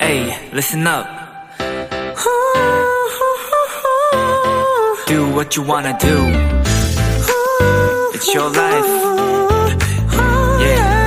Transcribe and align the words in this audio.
Hey, 0.00 0.34
listen 0.52 0.86
up. 0.86 1.06
Do 5.06 5.26
what 5.34 5.54
you 5.54 5.62
wanna 5.62 5.92
do. 5.98 6.16
It's 8.14 8.32
your 8.34 8.50
life. 8.50 8.86
Yeah. 10.60 11.02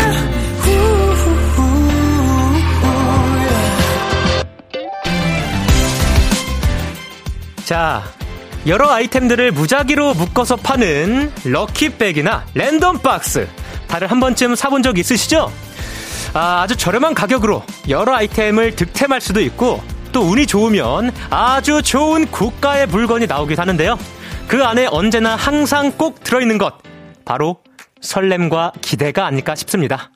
자, 7.66 8.04
여러 8.68 8.92
아이템들을 8.92 9.52
무작위로 9.54 10.14
묶어서 10.14 10.56
파는 10.58 11.34
럭키백이나 11.46 12.46
랜덤박스. 12.54 13.48
다들 13.88 14.12
한 14.12 14.20
번쯤 14.20 14.56
사본 14.56 14.84
적 14.84 15.00
있으시죠? 15.00 15.52
아, 16.36 16.64
아주 16.64 16.76
저렴한 16.76 17.14
가격으로 17.14 17.64
여러 17.88 18.14
아이템을 18.14 18.76
득템할 18.76 19.22
수도 19.22 19.40
있고 19.40 19.82
또 20.12 20.20
운이 20.20 20.46
좋으면 20.48 21.14
아주 21.30 21.82
좋은 21.82 22.26
고가의 22.28 22.88
물건이 22.88 23.26
나오기도 23.26 23.62
하는데요. 23.62 23.98
그 24.46 24.66
안에 24.66 24.88
언제나 24.92 25.38
항상 25.38 25.94
꼭 25.94 26.22
들어있는 26.26 26.58
것. 26.58 26.74
바로 27.24 27.60
설렘과 28.02 28.74
기대가 28.82 29.26
아닐까 29.26 29.56
싶습니다. 29.56 30.12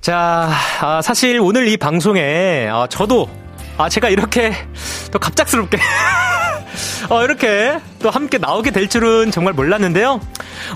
자, 0.00 0.50
아, 0.80 1.02
사실 1.02 1.38
오늘 1.40 1.68
이 1.68 1.76
방송에 1.76 2.68
아, 2.72 2.86
저도 2.88 3.28
아, 3.76 3.90
제가 3.90 4.08
이렇게 4.08 4.54
또 5.12 5.18
갑작스럽게 5.18 5.76
어, 7.08 7.24
이렇게 7.24 7.78
또 8.00 8.10
함께 8.10 8.38
나오게 8.38 8.70
될 8.70 8.88
줄은 8.88 9.30
정말 9.30 9.54
몰랐는데요. 9.54 10.20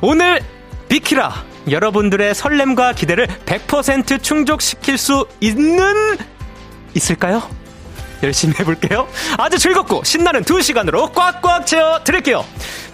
오늘 0.00 0.40
비키라 0.88 1.44
여러분들의 1.70 2.34
설렘과 2.34 2.92
기대를 2.92 3.26
100% 3.26 4.22
충족시킬 4.22 4.98
수 4.98 5.26
있는 5.40 6.16
있을까요? 6.94 7.42
열심히 8.22 8.54
해볼게요. 8.60 9.08
아주 9.38 9.58
즐겁고 9.58 10.04
신나는 10.04 10.42
2시간으로 10.44 11.12
꽉꽉 11.12 11.66
채워 11.66 12.02
드릴게요. 12.04 12.44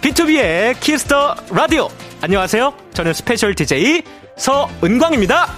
B2B의 0.01 0.79
키스터 0.79 1.35
라디오. 1.51 1.89
안녕하세요. 2.21 2.73
저는 2.93 3.13
special 3.13 3.53
DJ 3.53 4.03
서은광입니다. 4.37 5.53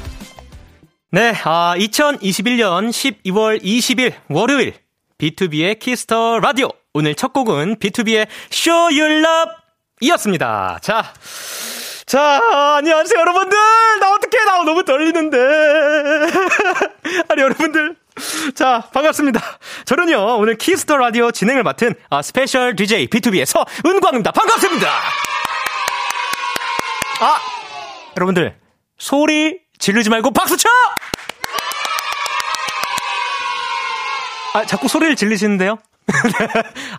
네, 1.11 1.33
아, 1.44 1.76
2021년 1.78 2.89
12월 2.89 3.61
20일 3.61 4.14
월요일 4.30 4.73
B2B의 5.17 5.80
키스터 5.80 6.39
라디오. 6.39 6.70
오늘 6.94 7.16
첫 7.16 7.31
곡은 7.31 7.78
BTOB의 7.77 8.27
Show 8.52 9.00
Your 9.00 9.25
Love 9.25 9.53
이었습니다. 10.02 10.80
자, 10.81 11.14
자, 12.06 12.42
안녕하세요, 12.78 13.17
여러분들! 13.17 13.58
나 14.02 14.11
어떡해! 14.14 14.44
나 14.44 14.64
너무 14.64 14.83
떨리는데. 14.83 15.38
아니, 17.30 17.42
여러분들. 17.42 17.95
자, 18.56 18.83
반갑습니다. 18.94 19.39
저는요, 19.86 20.38
오늘 20.38 20.58
Kiss 20.58 20.80
the 20.80 20.97
라디오 20.98 21.31
진행을 21.31 21.64
맡은 21.64 21.95
아, 22.09 22.22
special 22.22 22.75
DJ 22.75 23.08
BTOB의 23.08 23.45
서은광입니다. 23.45 24.31
반갑습니다! 24.31 24.89
아, 27.22 27.39
여러분들, 28.17 28.58
소리 28.98 29.59
지르지 29.80 30.09
말고 30.09 30.31
박수 30.31 30.58
쳐! 30.58 30.67
아, 34.55 34.66
자꾸 34.66 34.89
소리를 34.89 35.16
질리시는데요? 35.16 35.78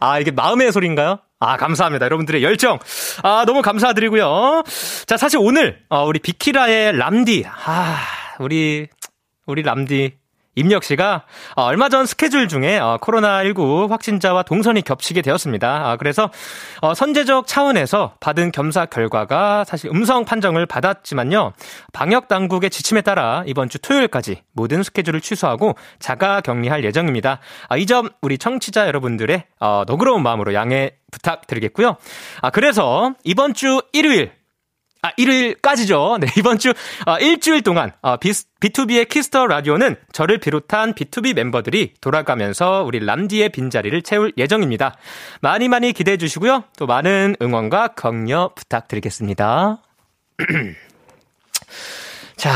아, 0.00 0.18
이게 0.18 0.30
마음의 0.30 0.72
소리인가요? 0.72 1.18
아, 1.40 1.56
감사합니다. 1.56 2.04
여러분들의 2.06 2.42
열정. 2.42 2.78
아, 3.22 3.44
너무 3.46 3.62
감사드리고요. 3.62 4.62
자, 5.06 5.16
사실 5.16 5.38
오늘, 5.40 5.80
어, 5.88 6.04
우리 6.04 6.18
비키라의 6.20 6.96
람디. 6.96 7.44
아, 7.46 7.98
우리, 8.38 8.88
우리 9.46 9.62
람디. 9.62 10.21
임혁 10.54 10.84
씨가 10.84 11.24
어, 11.56 11.62
얼마 11.62 11.88
전 11.88 12.04
스케줄 12.04 12.46
중에 12.46 12.78
어, 12.78 12.98
코로나19 13.00 13.88
확진자와 13.88 14.42
동선이 14.42 14.82
겹치게 14.82 15.22
되었습니다. 15.22 15.90
아, 15.90 15.96
그래서 15.96 16.30
어, 16.82 16.94
선제적 16.94 17.46
차원에서 17.46 18.16
받은 18.20 18.52
검사 18.52 18.86
결과가 18.86 19.64
사실 19.64 19.90
음성 19.90 20.24
판정을 20.24 20.66
받았지만요. 20.66 21.52
방역 21.92 22.28
당국의 22.28 22.70
지침에 22.70 23.00
따라 23.00 23.42
이번 23.46 23.68
주 23.68 23.78
토요일까지 23.78 24.42
모든 24.52 24.82
스케줄을 24.82 25.20
취소하고 25.20 25.74
자가 25.98 26.42
격리할 26.42 26.84
예정입니다. 26.84 27.40
아, 27.68 27.76
이점 27.76 28.10
우리 28.20 28.36
청취자 28.36 28.86
여러분들의 28.86 29.44
너그러운 29.86 30.22
마음으로 30.22 30.52
양해 30.54 30.92
부탁드리겠고요. 31.10 31.96
아, 32.42 32.50
그래서 32.50 33.14
이번 33.24 33.54
주 33.54 33.80
일요일 33.92 34.41
아, 35.04 35.10
일요일까지죠. 35.16 36.18
네, 36.20 36.28
이번 36.38 36.58
주, 36.58 36.72
어, 37.06 37.18
일주일 37.18 37.62
동안, 37.62 37.90
어, 38.02 38.18
비, 38.18 38.30
B2B의 38.30 39.08
키스터 39.08 39.48
라디오는 39.48 39.96
저를 40.12 40.38
비롯한 40.38 40.94
BTOB 40.94 41.34
멤버들이 41.34 41.94
돌아가면서 42.00 42.84
우리 42.86 43.04
람디의 43.04 43.48
빈자리를 43.48 44.00
채울 44.02 44.32
예정입니다. 44.38 44.94
많이 45.40 45.66
많이 45.66 45.92
기대해 45.92 46.16
주시고요. 46.16 46.62
또 46.78 46.86
많은 46.86 47.34
응원과 47.42 47.94
격려 47.96 48.52
부탁드리겠습니다. 48.54 49.82
자, 52.36 52.52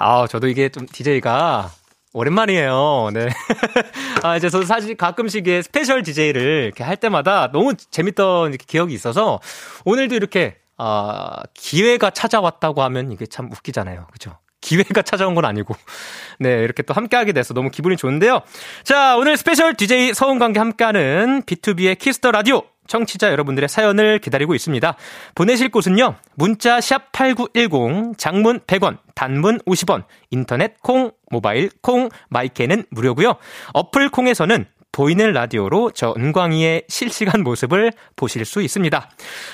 아, 0.00 0.26
저도 0.26 0.48
이게 0.48 0.68
좀 0.68 0.86
DJ가 0.86 1.70
오랜만이에요. 2.12 3.08
네. 3.14 3.28
아, 4.22 4.36
이제 4.36 4.50
저도 4.50 4.66
사실 4.66 4.96
가끔씩 4.96 5.46
special 5.62 6.02
DJ를 6.02 6.64
이렇게 6.66 6.84
할 6.84 6.98
때마다 6.98 7.50
너무 7.52 7.72
재밌던 7.74 8.58
기억이 8.66 8.92
있어서 8.92 9.40
오늘도 9.86 10.14
이렇게 10.14 10.59
아, 10.82 11.42
기회가 11.52 12.08
찾아왔다고 12.08 12.82
하면 12.84 13.12
이게 13.12 13.26
참 13.26 13.52
웃기잖아요. 13.52 14.06
그죠? 14.12 14.38
기회가 14.62 15.02
찾아온 15.02 15.34
건 15.34 15.44
아니고. 15.44 15.74
네, 16.40 16.62
이렇게 16.62 16.82
또 16.82 16.94
함께하게 16.94 17.34
돼서 17.34 17.52
너무 17.52 17.68
기분이 17.68 17.98
좋은데요. 17.98 18.40
자, 18.82 19.18
오늘 19.18 19.36
special 19.36 19.74
DJ 19.74 20.14
서은광과 20.14 20.58
함께하는 20.58 21.42
B2B의 21.42 21.98
키스터 21.98 22.30
라디오. 22.30 22.62
청취자 22.86 23.30
여러분들의 23.30 23.68
사연을 23.68 24.20
기다리고 24.20 24.54
있습니다. 24.54 24.96
보내실 25.34 25.70
곳은요. 25.70 26.16
문자 26.34 26.80
샵 26.80 27.12
8910, 27.12 28.16
장문 28.16 28.60
100원, 28.60 28.98
단문 29.14 29.58
50원, 29.60 30.04
인터넷 30.30 30.80
콩, 30.82 31.12
모바일 31.30 31.70
콩, 31.82 32.08
my 32.30 32.45
K는 32.45 32.84
무료고요. 32.90 33.36
어플 33.74 34.08
콩에서는 34.08 34.64
보이는 34.92 35.32
라디오로 35.32 35.92
저 35.92 36.14
은광이의 36.16 36.84
실시간 36.88 37.42
모습을 37.42 37.92
보실 38.16 38.44
수 38.44 38.60
있습니다. 38.62 39.10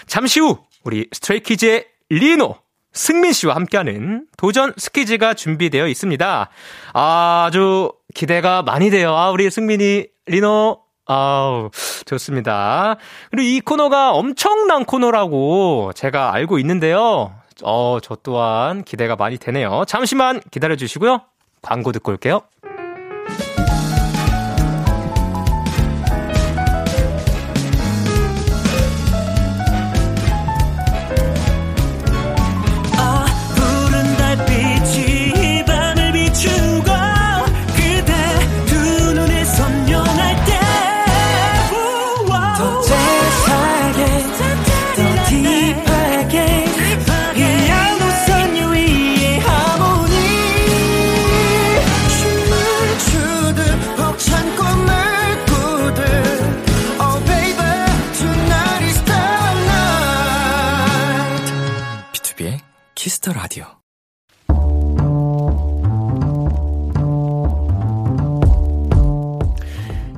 잠시 0.06 0.40
후 0.40 0.58
우리 0.86 1.08
Stray 1.12 1.45
Kids의 1.45 1.84
리노 2.10 2.54
승민 2.92 3.32
씨와 3.32 3.56
함께하는 3.56 4.26
도전 4.38 4.72
스키즈가 4.76 5.34
준비되어 5.34 5.88
있습니다. 5.88 6.48
아주 6.92 7.92
기대가 8.14 8.62
많이 8.62 8.88
돼요. 8.90 9.14
아, 9.14 9.30
우리 9.30 9.50
승민이 9.50 10.06
리노 10.26 10.80
아우, 11.08 11.70
좋습니다. 12.04 12.96
그리고 13.30 13.42
이 13.42 13.60
코너가 13.60 14.12
엄청난 14.12 14.84
코너라고 14.84 15.92
제가 15.94 16.32
알고 16.34 16.58
있는데요. 16.60 17.32
어, 17.62 17.98
저 18.02 18.16
또한 18.22 18.82
기대가 18.82 19.16
많이 19.16 19.38
되네요. 19.38 19.84
잠시만 19.86 20.40
기다려 20.50 20.76
주시고요. 20.76 21.20
광고 21.62 21.92
듣고 21.92 22.12
올게요. 22.12 22.42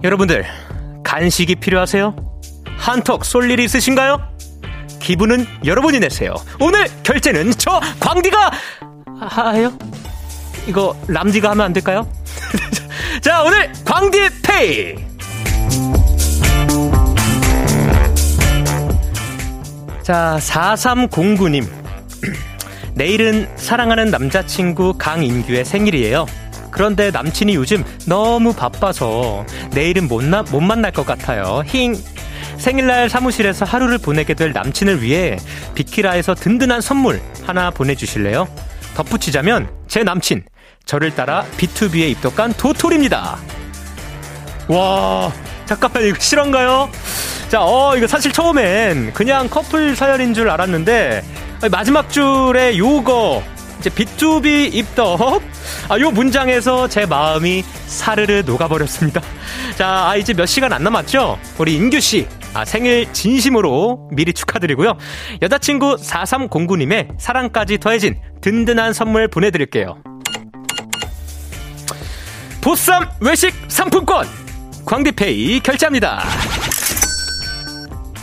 여러분들, 0.08 0.46
간식이 1.05 1.56
필요하세요? 1.56 2.16
한턱 2.78 3.26
쏠 3.26 3.50
일이 3.50 3.64
있으신가요? 3.64 4.19
기분은 5.00 5.46
여러분이 5.66 6.00
내세요. 6.00 6.34
오늘 6.58 6.87
결제는 7.02 7.50
저 7.58 7.78
광디가 8.00 8.50
하요? 9.20 9.70
이거 10.66 10.96
람디가 11.08 11.50
하면 11.50 11.66
안 11.66 11.72
될까요? 11.75 12.10
자, 13.20 13.43
오늘 13.43 13.70
광디 13.84 14.19
페이. 14.43 14.94
자, 20.02 20.38
4309님. 20.40 21.69
내일은 22.94 23.46
사랑하는 23.56 24.11
남자친구 24.11 24.94
강인규의 24.96 25.66
생일이에요. 25.66 26.25
그런데 26.78 27.10
남친이 27.10 27.56
요즘 27.56 27.82
너무 28.06 28.52
바빠서 28.52 29.44
내일은 29.72 30.06
못, 30.06 30.22
나, 30.22 30.44
못 30.44 30.60
만날 30.60 30.92
것 30.92 31.04
같아요. 31.04 31.64
힝. 31.66 31.96
생일날 32.56 33.10
사무실에서 33.10 33.64
하루를 33.64 33.98
보내게 33.98 34.34
될 34.34 34.52
남친을 34.52 35.02
위해 35.02 35.36
비키라에서 35.75 36.36
든든한 36.36 36.80
선물 36.80 37.20
하나 37.44 37.72
보내주실래요? 37.72 38.46
덧붙이자면 38.94 39.69
제 39.88 40.04
남친 40.04 40.44
저를 40.84 41.12
따라 41.16 41.44
B2B에 41.56 42.10
입덕한 42.10 42.52
도토리입니다. 42.52 43.38
와 44.69 45.32
잠깐만 45.66 46.04
이거 46.04 46.16
실화인가요? 46.20 46.88
자, 47.48 47.58
어 47.60 47.96
이거 47.96 48.06
사실 48.06 48.32
처음엔 48.32 49.14
그냥 49.14 49.48
커플 49.48 49.96
사연인 49.96 50.32
줄 50.32 50.48
알았는데 50.48 51.25
마지막 51.72 52.08
줄에 52.08 52.78
요거 52.78 53.42
이제 53.78 53.90
B2B 53.90 54.75
입덕 54.75 55.42
아, 55.88 55.98
요 56.00 56.10
문장에서 56.10 56.88
제 56.88 57.06
마음이 57.06 57.62
사르르 57.86 58.42
녹아버렸습니다. 58.44 59.20
자, 59.76 60.08
아, 60.08 60.16
이제 60.16 60.34
몇 60.34 60.46
시간 60.46 60.72
안 60.72 60.82
남았죠? 60.82 61.38
우리 61.58 61.75
인규씨, 61.75 62.26
아, 62.54 62.64
생일 62.64 63.12
진심으로 63.12 64.08
미리 64.12 64.32
축하드리고요. 64.32 64.96
여자친구 65.42 65.96
4309님의 65.96 67.08
사랑까지 67.19 67.78
더해진 67.78 68.20
든든한 68.40 68.92
선물 68.92 69.28
보내드릴게요. 69.28 70.02
보쌈 72.60 73.08
외식 73.20 73.54
상품권! 73.69 74.26
광디페이 74.84 75.60
결제합니다. 75.60 76.22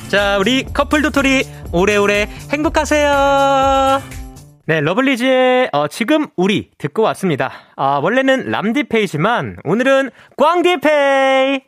자, 0.10 0.38
우리 0.40 0.64
커플 0.64 1.02
도토리 1.02 1.44
오래오래 1.72 2.28
행복하세요. 2.52 4.25
네, 4.68 4.82
러블리즈의 4.82 5.70
어, 5.74 5.88
지금 5.88 6.26
우리 6.36 6.72
듣고 6.80 7.04
왔습니다. 7.04 7.52
아, 7.76 8.00
원래는 8.02 8.50
람디페이지만 8.50 9.58
오늘은 9.64 10.10
광디페이. 10.38 11.62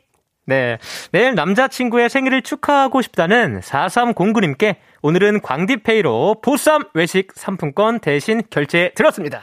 네, 0.46 0.78
내일 1.12 1.36
남자친구의 1.36 2.08
생일을 2.08 2.42
축하하고 2.42 3.00
싶다는 3.00 3.60
4309님께 3.60 4.76
오늘은 5.02 5.42
광디페이로 5.42 6.40
보쌈 6.42 6.86
외식 6.92 7.30
상품권 7.36 8.00
대신 8.00 8.42
결제 8.50 8.90
들었습니다. 8.96 9.42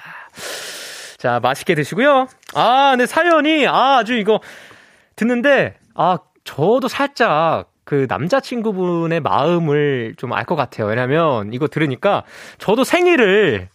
자, 1.18 1.40
맛있게 1.40 1.76
드시고요. 1.76 2.28
아, 2.56 2.96
네, 2.98 3.06
사연이, 3.06 3.66
아, 3.68 4.00
아주 4.00 4.16
이거 4.16 4.42
듣는데, 5.16 5.76
아, 5.94 6.18
저도 6.44 6.90
살짝 6.90 7.72
그 7.86 8.06
남자친구분의 8.10 9.22
마음을 9.22 10.16
좀 10.18 10.34
알 10.34 10.46
것 10.46 10.56
같아요. 10.56 10.88
왜냐면 10.88 11.54
이거 11.54 11.68
들으니까 11.68 12.24
저도 12.58 12.84
생일을 12.84 13.70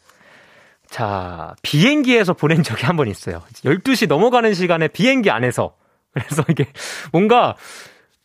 자, 0.88 1.54
비행기에서 1.62 2.34
보낸 2.34 2.62
적이 2.62 2.84
한 2.86 2.96
번 2.96 3.06
있어요. 3.08 3.42
12시 3.64 4.08
넘어가는 4.08 4.52
시간에 4.54 4.88
비행기 4.88 5.30
안에서. 5.30 5.76
그래서 6.12 6.42
이게 6.48 6.66
뭔가 7.12 7.54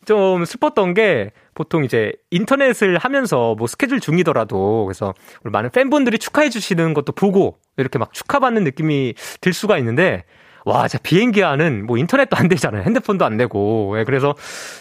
좀 0.04 0.44
슬펐던 0.44 0.94
게 0.94 1.30
보통 1.54 1.84
이제 1.84 2.12
인터넷을 2.30 2.98
하면서 2.98 3.54
뭐 3.56 3.66
스케줄 3.66 4.00
중이더라도 4.00 4.84
그래서 4.86 5.14
많은 5.44 5.70
팬분들이 5.70 6.18
축하해 6.18 6.48
주시는 6.50 6.94
것도 6.94 7.12
보고 7.12 7.58
이렇게 7.76 7.98
막 7.98 8.12
축하받는 8.12 8.64
느낌이 8.64 9.14
들 9.40 9.52
수가 9.52 9.78
있는데 9.78 10.24
와, 10.64 10.88
진짜 10.88 11.00
비행기 11.02 11.44
안은 11.44 11.86
뭐 11.86 11.96
인터넷도 11.96 12.36
안 12.36 12.48
되잖아요. 12.48 12.82
핸드폰도 12.82 13.24
안 13.24 13.36
되고. 13.36 13.94
예, 14.00 14.04
그래서 14.04 14.34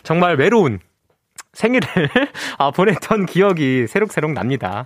정말 0.03 0.35
외로운 0.37 0.79
생일을 1.55 1.87
아, 2.59 2.69
보냈던 2.71 3.25
기억이 3.25 3.87
새록새록 3.87 4.31
납니다. 4.33 4.85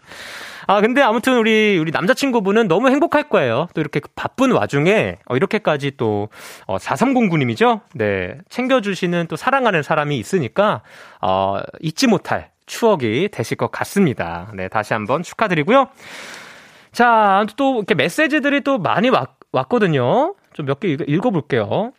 아, 0.67 0.81
근데 0.81 1.01
아무튼 1.01 1.37
우리, 1.37 1.77
우리 1.79 1.91
남자친구분은 1.91 2.67
너무 2.67 2.89
행복할 2.89 3.27
거예요. 3.27 3.67
또 3.73 3.81
이렇게 3.81 3.99
바쁜 4.15 4.51
와중에, 4.51 5.17
어, 5.25 5.35
이렇게까지 5.35 5.93
또, 5.97 6.29
어, 6.67 6.77
4309님이죠? 6.77 7.81
네. 7.95 8.37
챙겨주시는 8.49 9.27
또 9.27 9.35
사랑하는 9.35 9.81
사람이 9.81 10.17
있으니까, 10.17 10.81
어, 11.21 11.59
잊지 11.81 12.05
못할 12.07 12.51
추억이 12.67 13.29
되실 13.31 13.57
것 13.57 13.71
같습니다. 13.71 14.51
네. 14.55 14.67
다시 14.67 14.93
한번 14.93 15.23
축하드리고요. 15.23 15.87
자, 16.91 17.45
또 17.57 17.77
이렇게 17.77 17.95
메시지들이 17.95 18.61
또 18.61 18.77
많이 18.77 19.09
왔, 19.09 19.29
왔거든요. 19.51 20.35
좀 20.53 20.65
몇 20.67 20.79
개 20.79 20.95
읽어볼게요. 21.07 21.93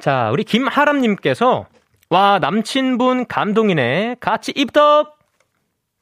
자, 0.00 0.30
우리 0.32 0.44
김하람님께서 0.44 1.66
와, 2.08 2.38
남친분 2.38 3.26
감동이네. 3.26 4.16
같이 4.20 4.52
입덕! 4.54 5.18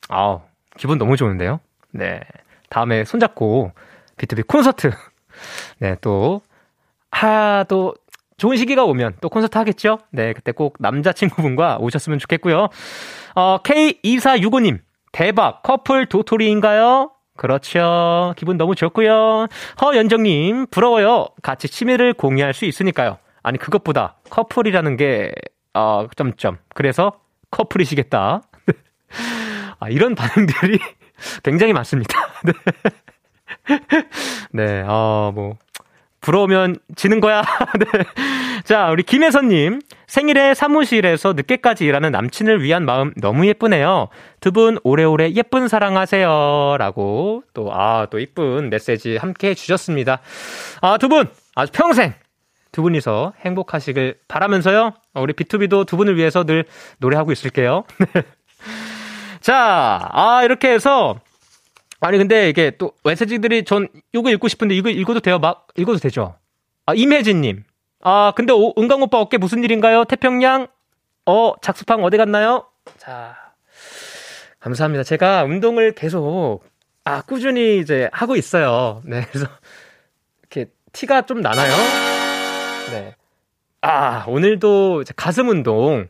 아우, 0.08 0.42
기분 0.76 0.98
너무 0.98 1.16
좋은데요? 1.16 1.60
네. 1.92 2.20
다음에 2.68 3.04
손잡고 3.04 3.72
비투비 4.18 4.42
콘서트. 4.42 4.90
네, 5.80 5.96
또, 6.02 6.42
하, 7.10 7.64
또, 7.68 7.94
좋은 8.36 8.56
시기가 8.56 8.84
오면 8.84 9.14
또 9.20 9.28
콘서트 9.28 9.56
하겠죠? 9.56 10.00
네, 10.10 10.32
그때 10.32 10.52
꼭 10.52 10.76
남자친구분과 10.80 11.78
오셨으면 11.80 12.18
좋겠고요. 12.18 12.68
어, 13.36 13.58
K2465님, 13.62 14.80
대박, 15.12 15.62
커플 15.62 16.06
도토리인가요? 16.06 17.12
그렇죠. 17.36 18.34
기분 18.36 18.56
너무 18.56 18.74
좋고요. 18.74 19.46
허연정님, 19.80 20.66
부러워요. 20.66 21.28
같이 21.42 21.68
취미를 21.68 22.12
공유할 22.12 22.52
수 22.52 22.64
있으니까요. 22.64 23.18
아니, 23.42 23.58
그것보다 23.58 24.16
커플이라는 24.30 24.96
게 24.96 25.32
어, 25.74 26.06
점점. 26.16 26.58
그래서 26.74 27.20
커플이시겠다. 27.50 28.42
아, 29.80 29.88
이런 29.88 30.14
반응들이 30.14 30.78
굉장히 31.42 31.72
많습니다. 31.72 32.18
네. 32.44 32.52
네, 34.52 34.82
어, 34.86 35.32
뭐, 35.34 35.56
부러우면 36.20 36.76
지는 36.96 37.20
거야. 37.20 37.42
네. 37.78 38.04
자, 38.64 38.90
우리 38.90 39.02
김혜선님. 39.02 39.80
생일에 40.06 40.54
사무실에서 40.54 41.32
늦게까지 41.32 41.84
일하는 41.84 42.12
남친을 42.12 42.62
위한 42.62 42.84
마음 42.84 43.12
너무 43.16 43.46
예쁘네요. 43.46 44.08
두 44.40 44.52
분 44.52 44.78
오래오래 44.84 45.30
예쁜 45.32 45.66
사랑하세요. 45.66 46.76
라고 46.78 47.42
또, 47.52 47.70
아, 47.72 48.06
또 48.10 48.18
이쁜 48.20 48.70
메시지 48.70 49.16
함께 49.16 49.48
해주셨습니다. 49.50 50.20
아, 50.82 50.98
두 50.98 51.08
분 51.08 51.26
아주 51.56 51.72
평생 51.72 52.14
두 52.74 52.82
분이서 52.82 53.34
행복하시길 53.38 54.18
바라면서요. 54.26 54.94
어, 55.14 55.22
우리 55.22 55.32
B2B도 55.32 55.86
두 55.86 55.96
분을 55.96 56.16
위해서 56.16 56.42
늘 56.42 56.64
노래하고 56.98 57.30
있을게요. 57.30 57.84
자, 59.40 60.08
아, 60.10 60.42
이렇게 60.42 60.72
해서 60.72 61.20
아니 62.00 62.18
근데 62.18 62.48
이게 62.48 62.72
또 62.76 62.92
메시지들이 63.04 63.64
전 63.64 63.86
이거 64.12 64.28
읽고 64.28 64.48
싶은데 64.48 64.74
이거 64.74 64.90
읽어도 64.90 65.20
돼요? 65.20 65.38
막 65.38 65.68
읽어도 65.76 65.98
되죠? 65.98 66.34
아 66.84 66.94
임혜진님. 66.94 67.62
아 68.02 68.32
근데 68.34 68.52
오, 68.52 68.74
은강 68.76 69.02
오빠 69.02 69.20
어깨 69.20 69.38
무슨 69.38 69.62
일인가요? 69.62 70.04
태평양. 70.04 70.66
어 71.26 71.52
작수팡 71.62 72.02
어디 72.02 72.16
갔나요? 72.16 72.66
자 72.98 73.36
감사합니다. 74.58 75.04
제가 75.04 75.44
운동을 75.44 75.92
계속 75.92 76.64
아 77.04 77.22
꾸준히 77.22 77.78
이제 77.78 78.10
하고 78.12 78.34
있어요. 78.34 79.00
네 79.04 79.24
그래서 79.30 79.46
이렇게 80.42 80.70
티가 80.92 81.22
좀 81.22 81.40
나나요? 81.40 81.72
네. 82.90 83.14
아, 83.82 84.24
오늘도 84.26 85.04
가슴 85.16 85.48
운동 85.48 86.06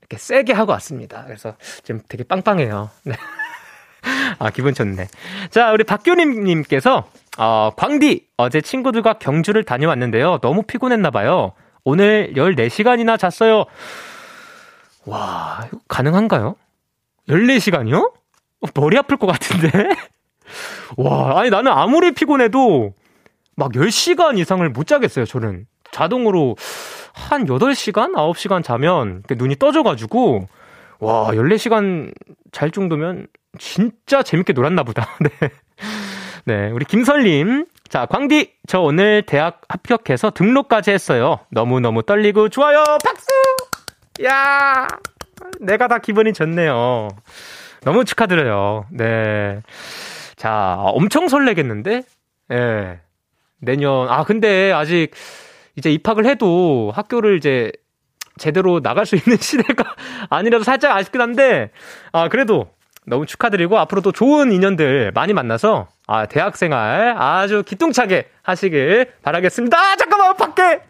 이렇게 0.00 0.16
세게 0.16 0.52
하고 0.52 0.72
왔습니다. 0.72 1.24
그래서 1.26 1.54
지금 1.82 2.00
되게 2.08 2.24
빵빵해요. 2.24 2.90
네. 3.04 3.14
아, 4.38 4.50
기분 4.50 4.74
좋네. 4.74 5.08
자, 5.50 5.70
우리 5.72 5.84
박교림님께서, 5.84 7.08
어, 7.38 7.70
광디, 7.76 8.26
어제 8.36 8.60
친구들과 8.60 9.14
경주를 9.14 9.62
다녀왔는데요. 9.64 10.38
너무 10.38 10.62
피곤했나봐요. 10.62 11.52
오늘 11.84 12.32
14시간이나 12.34 13.18
잤어요. 13.18 13.64
와, 15.04 15.68
가능한가요? 15.88 16.56
14시간이요? 17.28 18.12
어, 18.62 18.66
머리 18.74 18.98
아플 18.98 19.16
것 19.16 19.26
같은데? 19.26 19.88
와, 20.96 21.40
아니 21.40 21.50
나는 21.50 21.72
아무리 21.72 22.12
피곤해도 22.12 22.94
막 23.56 23.72
10시간 23.72 24.38
이상을 24.38 24.68
못 24.70 24.86
자겠어요, 24.86 25.24
저는. 25.24 25.66
자동으로 25.92 26.56
한 27.12 27.46
8시간, 27.46 28.14
9시간 28.14 28.64
자면 28.64 29.22
눈이 29.30 29.56
떠져가지고, 29.56 30.48
와, 30.98 31.30
14시간 31.30 32.12
잘 32.50 32.70
정도면 32.70 33.28
진짜 33.58 34.22
재밌게 34.22 34.52
놀았나 34.52 34.82
보다. 34.82 35.08
네. 35.20 35.30
네, 36.44 36.70
우리 36.70 36.84
김설님. 36.84 37.66
자, 37.88 38.06
광디, 38.06 38.54
저 38.66 38.80
오늘 38.80 39.22
대학 39.22 39.60
합격해서 39.68 40.30
등록까지 40.30 40.90
했어요. 40.90 41.38
너무너무 41.50 42.02
떨리고 42.02 42.48
좋아요. 42.48 42.82
박수! 43.04 43.26
야 44.24 44.86
내가 45.60 45.88
다 45.88 45.98
기분이 45.98 46.32
좋네요. 46.32 47.08
너무 47.82 48.04
축하드려요. 48.04 48.86
네. 48.90 49.60
자, 50.36 50.76
엄청 50.78 51.28
설레겠는데? 51.28 52.02
예. 52.50 52.54
네. 52.54 53.00
내년, 53.60 54.08
아, 54.08 54.24
근데 54.24 54.72
아직 54.72 55.12
이제 55.76 55.90
입학을 55.90 56.26
해도 56.26 56.92
학교를 56.94 57.36
이제 57.36 57.72
제대로 58.38 58.80
나갈 58.80 59.06
수 59.06 59.16
있는 59.16 59.36
시대가 59.40 59.94
아니라서 60.30 60.64
살짝 60.64 60.96
아쉽긴 60.96 61.20
한데, 61.20 61.70
아, 62.12 62.28
그래도 62.28 62.70
너무 63.06 63.26
축하드리고 63.26 63.78
앞으로도 63.78 64.12
좋은 64.12 64.52
인연들 64.52 65.12
많이 65.14 65.32
만나서 65.32 65.88
아, 66.06 66.26
대학생활 66.26 67.16
아주 67.18 67.62
기똥차게 67.64 68.28
하시길 68.42 69.12
바라겠습니다. 69.22 69.76
아, 69.76 69.96
잠깐만, 69.96 70.36
밖에! 70.36 70.82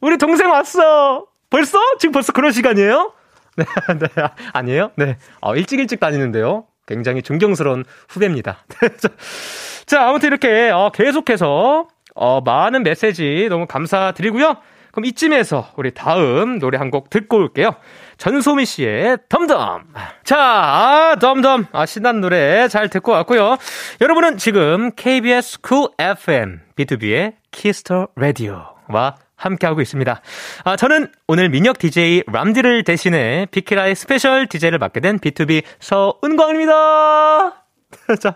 우리 0.00 0.18
동생 0.18 0.50
왔어! 0.50 1.26
벌써? 1.50 1.78
지금 1.98 2.12
벌써 2.12 2.32
그런 2.32 2.52
시간이에요? 2.52 3.12
네, 3.56 3.64
네, 3.98 4.08
아니에요? 4.52 4.92
네. 4.96 5.18
어, 5.40 5.56
일찍 5.56 5.80
일찍 5.80 5.98
다니는데요. 5.98 6.66
굉장히 6.86 7.22
존경스러운 7.22 7.84
후배입니다. 8.08 8.64
자, 9.86 10.08
아무튼 10.08 10.28
이렇게, 10.28 10.70
어, 10.70 10.90
계속해서, 10.94 11.88
어, 12.18 12.40
많은 12.40 12.82
메시지 12.82 13.46
너무 13.48 13.66
감사드리고요. 13.66 14.56
그럼 14.90 15.04
이쯤에서 15.04 15.68
우리 15.76 15.92
다음 15.94 16.58
노래 16.58 16.76
한 16.78 16.90
곡 16.90 17.10
듣고 17.10 17.36
올게요. 17.36 17.76
전소미 18.16 18.64
씨의 18.64 19.18
DUMB 19.28 19.53
DUMB. 19.53 19.84
자, 20.24 20.36
아, 20.40 21.16
DUMB 21.20 21.40
DUMB. 21.40 21.66
아, 21.72 21.86
신난 21.86 22.20
노래 22.20 22.66
잘 22.68 22.88
듣고 22.88 23.12
왔고요. 23.12 23.56
여러분은 24.00 24.38
지금 24.38 24.90
KBS 24.96 25.60
쿨 25.60 25.88
FM 25.98 26.60
B2B의 26.76 27.34
키스터 27.52 28.08
라디오와 28.16 29.16
함께하고 29.36 29.80
있습니다. 29.80 30.20
아, 30.64 30.76
저는 30.76 31.12
오늘 31.28 31.48
민혁 31.50 31.78
DJ 31.78 32.24
람디를 32.26 32.82
대신해 32.82 33.46
비키라의 33.52 33.94
special 33.94 34.48
DJ를 34.48 34.78
맡게 34.78 34.98
된 35.00 35.18
BTOB 35.20 35.62
서은광입니다. 35.78 37.64
자, 38.20 38.34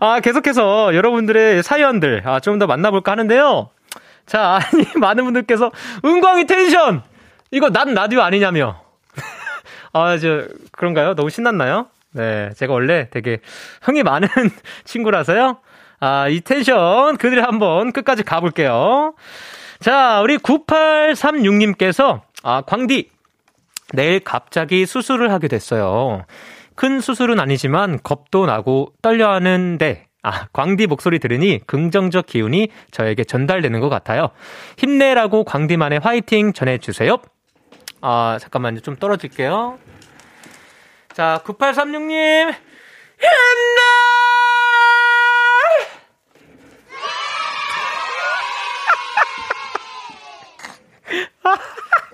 아, 0.00 0.20
계속해서 0.20 0.94
여러분들의 0.94 1.62
사연들, 1.62 2.22
아, 2.26 2.40
좀 2.40 2.58
더 2.58 2.66
만나볼까 2.66 3.12
하는데요. 3.12 3.70
자, 4.26 4.60
아니, 4.72 4.86
많은 4.96 5.24
분들께서, 5.24 5.70
은광이 6.04 6.46
텐션! 6.46 7.02
이거 7.50 7.70
난 7.70 7.94
라디오 7.94 8.20
아니냐며. 8.22 8.82
아, 9.92 10.18
저, 10.18 10.44
그런가요? 10.72 11.14
너무 11.14 11.30
신났나요? 11.30 11.86
네, 12.12 12.50
제가 12.56 12.72
원래 12.72 13.08
되게 13.10 13.38
흥이 13.82 14.02
많은 14.02 14.28
친구라서요. 14.84 15.58
아, 16.00 16.28
이 16.28 16.40
텐션 16.40 17.16
그들이 17.16 17.40
한번 17.40 17.92
끝까지 17.92 18.22
가볼게요. 18.22 19.14
자, 19.80 20.20
우리 20.20 20.38
9836님께서, 20.38 22.22
아, 22.42 22.62
광디, 22.62 23.10
내일 23.92 24.20
갑자기 24.20 24.86
수술을 24.86 25.32
하게 25.32 25.48
됐어요. 25.48 26.24
큰 26.80 27.00
수술은 27.02 27.38
아니지만 27.38 28.02
겁도 28.02 28.46
나고 28.46 28.94
떨려 29.02 29.30
하는데, 29.30 30.06
아, 30.22 30.46
광디 30.54 30.86
목소리 30.86 31.18
들으니 31.18 31.60
긍정적 31.66 32.24
기운이 32.24 32.70
저에게 32.90 33.22
전달되는 33.22 33.80
것 33.80 33.90
같아요. 33.90 34.30
힘내라고 34.78 35.44
광디만의 35.44 35.98
화이팅 35.98 36.54
전해주세요. 36.54 37.18
아, 38.00 38.38
잠깐만요. 38.40 38.80
좀 38.80 38.96
떨어질게요. 38.96 39.78
자, 41.12 41.42
9836님, 41.44 42.48
힘내! 42.48 42.50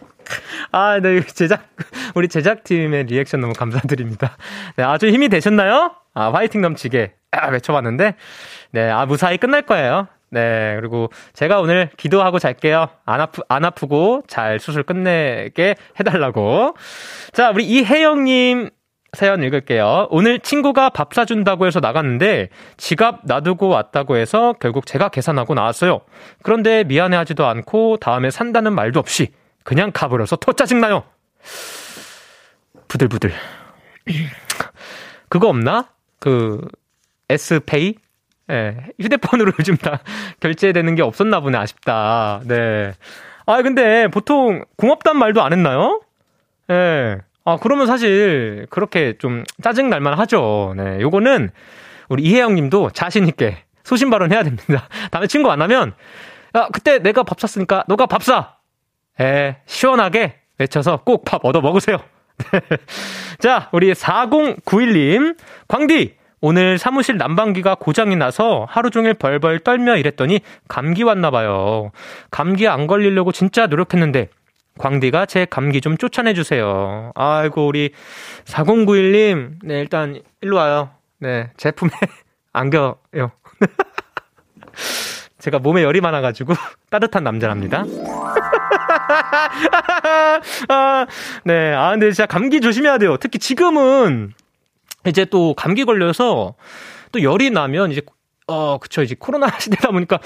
아, 0.72 0.98
네, 1.00 1.20
제작, 1.22 1.68
우리 2.14 2.28
제작팀의 2.28 3.04
리액션 3.04 3.40
너무 3.40 3.52
감사드립니다. 3.52 4.36
네, 4.76 4.84
아주 4.84 5.08
힘이 5.08 5.28
되셨나요? 5.28 5.94
아, 6.14 6.30
화이팅 6.32 6.60
넘치게 6.60 7.14
아, 7.32 7.48
외쳐봤는데, 7.48 8.14
네, 8.72 8.90
아, 8.90 9.06
무사히 9.06 9.38
끝날 9.38 9.62
거예요. 9.62 10.08
네, 10.30 10.76
그리고 10.80 11.10
제가 11.34 11.60
오늘 11.60 11.90
기도하고 11.96 12.38
잘게요. 12.38 12.88
안 13.04 13.20
아프, 13.20 13.42
안 13.48 13.64
아프고 13.64 14.22
잘 14.26 14.58
수술 14.58 14.82
끝내게 14.82 15.76
해달라고. 15.98 16.74
자, 17.32 17.50
우리 17.50 17.64
이혜영님 17.64 18.70
사연 19.12 19.42
읽을게요. 19.42 20.08
오늘 20.10 20.40
친구가 20.40 20.90
밥 20.90 21.14
사준다고 21.14 21.66
해서 21.66 21.80
나갔는데 21.80 22.50
지갑 22.76 23.20
놔두고 23.24 23.68
왔다고 23.68 24.16
해서 24.16 24.54
결국 24.60 24.84
제가 24.84 25.08
계산하고 25.08 25.54
나왔어요. 25.54 26.00
그런데 26.42 26.84
미안해하지도 26.84 27.46
않고 27.46 27.96
다음에 27.96 28.30
산다는 28.30 28.74
말도 28.74 29.00
없이 29.00 29.28
그냥 29.66 29.90
가버려서 29.92 30.36
더 30.36 30.52
짜증나요. 30.52 31.02
부들부들. 32.86 33.32
그거 35.28 35.48
없나? 35.48 35.88
그, 36.20 36.60
S페이? 37.28 37.96
예, 38.48 38.76
휴대폰으로 39.00 39.50
요즘 39.58 39.76
다 39.76 39.98
결제되는 40.38 40.94
게 40.94 41.02
없었나 41.02 41.40
보네, 41.40 41.58
아쉽다. 41.58 42.42
네. 42.44 42.92
아, 43.44 43.60
근데 43.62 44.06
보통 44.06 44.64
고맙단 44.76 45.18
말도 45.18 45.42
안 45.42 45.52
했나요? 45.52 46.00
예. 46.70 47.18
아, 47.44 47.56
그러면 47.60 47.88
사실 47.88 48.68
그렇게 48.70 49.18
좀 49.18 49.42
짜증 49.62 49.90
날만 49.90 50.16
하죠. 50.16 50.74
네. 50.76 51.00
요거는 51.00 51.50
우리 52.08 52.22
이혜영 52.22 52.54
님도 52.54 52.90
자신 52.90 53.26
있게 53.26 53.64
소신 53.82 54.10
발언 54.10 54.30
해야 54.30 54.44
됩니다. 54.44 54.88
다음에 55.10 55.26
친구 55.26 55.48
만나면, 55.48 55.92
야, 56.54 56.68
그때 56.72 57.00
내가 57.00 57.24
밥 57.24 57.40
샀으니까 57.40 57.82
너가 57.88 58.06
밥 58.06 58.22
사! 58.22 58.55
에, 59.20 59.56
시원하게 59.66 60.34
외쳐서 60.58 60.98
꼭 61.04 61.24
밥 61.24 61.44
얻어 61.44 61.60
먹으세요. 61.60 61.98
자, 63.38 63.68
우리 63.72 63.92
4091님. 63.92 65.36
광디! 65.68 66.16
오늘 66.42 66.76
사무실 66.78 67.16
난방기가 67.16 67.76
고장이 67.76 68.14
나서 68.14 68.66
하루 68.68 68.90
종일 68.90 69.14
벌벌 69.14 69.60
떨며 69.60 69.96
일했더니 69.96 70.40
감기 70.68 71.02
왔나봐요. 71.02 71.92
감기 72.30 72.68
안 72.68 72.86
걸리려고 72.86 73.32
진짜 73.32 73.66
노력했는데, 73.66 74.28
광디가 74.78 75.24
제 75.26 75.46
감기 75.46 75.80
좀 75.80 75.96
쫓아내주세요. 75.96 77.12
아이고, 77.14 77.66
우리 77.66 77.92
4091님. 78.44 79.52
네, 79.64 79.80
일단, 79.80 80.20
일로 80.42 80.56
와요. 80.56 80.90
네, 81.18 81.50
제품에 81.56 81.90
안겨요. 82.52 82.96
제가 85.38 85.58
몸에 85.58 85.82
열이 85.82 86.00
많아가지고 86.00 86.54
따뜻한 86.90 87.24
남자랍니다. 87.24 87.84
아, 90.68 91.06
네. 91.44 91.74
아, 91.74 91.90
근데 91.90 92.10
진짜 92.10 92.26
감기 92.26 92.60
조심해야 92.60 92.98
돼요. 92.98 93.16
특히 93.18 93.38
지금은 93.38 94.32
이제 95.06 95.24
또 95.24 95.54
감기 95.54 95.84
걸려서 95.84 96.54
또 97.12 97.22
열이 97.22 97.50
나면 97.50 97.92
이제, 97.92 98.02
어, 98.46 98.78
그쵸. 98.78 99.02
이제 99.02 99.14
코로나 99.18 99.48
시대다 99.58 99.90
보니까 99.90 100.18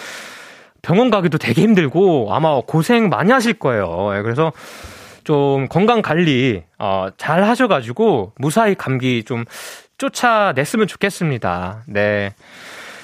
병원 0.82 1.10
가기도 1.10 1.38
되게 1.38 1.62
힘들고 1.62 2.28
아마 2.30 2.60
고생 2.60 3.08
많이 3.08 3.32
하실 3.32 3.54
거예요. 3.54 4.16
예, 4.16 4.22
그래서 4.22 4.52
좀 5.24 5.68
건강 5.68 6.00
관리, 6.02 6.62
어, 6.78 7.08
잘 7.18 7.44
하셔가지고 7.44 8.32
무사히 8.36 8.74
감기 8.74 9.22
좀 9.24 9.44
쫓아냈으면 9.98 10.86
좋겠습니다. 10.86 11.82
네. 11.86 12.34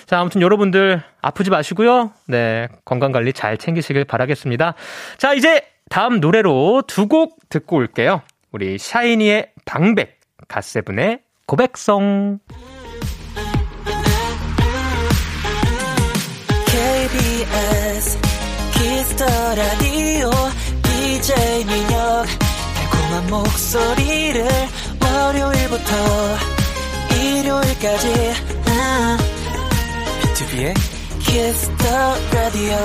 자, 0.07 0.21
아무튼 0.21 0.41
여러분들 0.41 1.03
아프지 1.21 1.51
마시고요. 1.51 2.13
네. 2.29 2.69
건강 2.85 3.11
관리 3.13 3.33
잘 3.33 3.59
챙기시길 3.59 4.05
바라겠습니다. 4.05 4.75
자, 5.19 5.35
이제 5.35 5.63
다음 5.91 6.21
노래로 6.21 6.83
두 6.87 7.09
곡 7.09 7.39
듣고 7.49 7.77
올게요. 7.77 8.23
우리 8.53 8.79
샤이니의 8.79 9.51
방백, 9.65 10.21
갓세븐의 10.49 11.21
고백송. 11.47 12.39
KBS 16.67 18.19
키스터 18.75 19.25
라디오 19.27 20.31
DJ 20.83 21.65
민혁 21.65 22.27
달콤한 22.75 23.27
목소리를 23.31 24.45
월요일부터 25.03 25.93
일요일까지 27.15 28.33
B2B의 30.37 30.75
키스터 31.21 31.87
라디오 32.33 32.76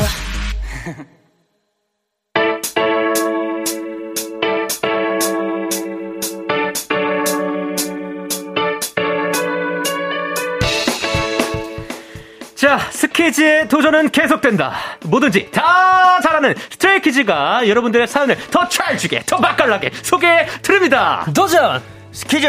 자, 12.55 12.77
스키즈의 12.91 13.67
도전은 13.67 14.11
계속된다. 14.11 14.73
뭐든지 15.07 15.49
다 15.51 16.21
잘하는 16.21 16.55
Stray 16.69 17.14
Kids가 17.14 17.67
여러분들의 17.67 18.07
사연을 18.07 18.37
더 18.49 18.67
찰지게, 18.69 19.23
더 19.25 19.39
맛깔나게 19.39 19.89
소개해 20.03 20.45
드립니다. 20.61 21.25
도전! 21.33 21.81
스키즈! 22.13 22.47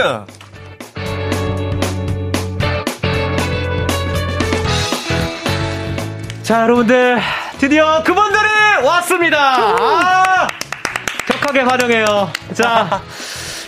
자, 6.52 6.64
여러분들 6.64 7.18
드디어 7.56 8.02
그분들이 8.02 8.46
왔습니다. 8.84 9.56
아, 9.56 10.46
격하게 11.26 11.60
환영해요. 11.60 12.30
자, 12.52 13.00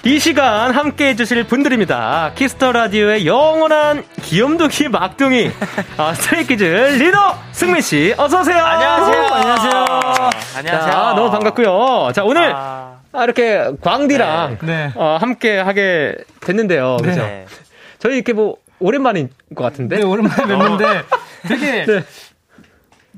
이 0.03 0.19
시간 0.19 0.71
함께 0.71 1.09
해주실 1.09 1.45
분들입니다. 1.45 2.33
Kiss 2.35 2.57
the 2.57 2.73
라디오의 2.73 3.27
영원한 3.27 4.05
귀염둥이 4.21 4.91
막둥이 4.91 5.51
아, 5.97 6.13
Stray 6.13 6.41
Kids 6.41 6.63
리노 6.63 7.19
승민 7.53 7.81
씨 7.81 8.15
어서 8.19 8.43
오세요. 8.43 8.63
안녕하세요. 8.63 9.27
안녕하세요. 9.33 9.85
안녕하세요. 10.59 10.93
자, 10.93 11.15
너무 11.17 11.31
반갑고요. 11.31 12.13
자, 12.13 12.23
오늘 12.23 12.53
아, 12.55 12.99
아, 13.15 13.25
이렇게 13.25 13.67
광디랑 13.81 14.59
네. 14.61 14.93
어, 14.95 15.17
함께 15.19 15.59
하게 15.59 16.17
됐는데요. 16.41 16.99
그죠? 17.03 17.23
네. 17.23 17.47
저희 17.99 18.17
이렇게 18.17 18.35
뭐 18.35 18.57
오랜만인 18.79 19.31
것 19.57 19.65
같은데. 19.65 19.97
네, 19.97 20.03
오랜만에 20.03 20.43
뵀는데 20.55 21.05
되게 21.49 21.87
네. 21.87 22.05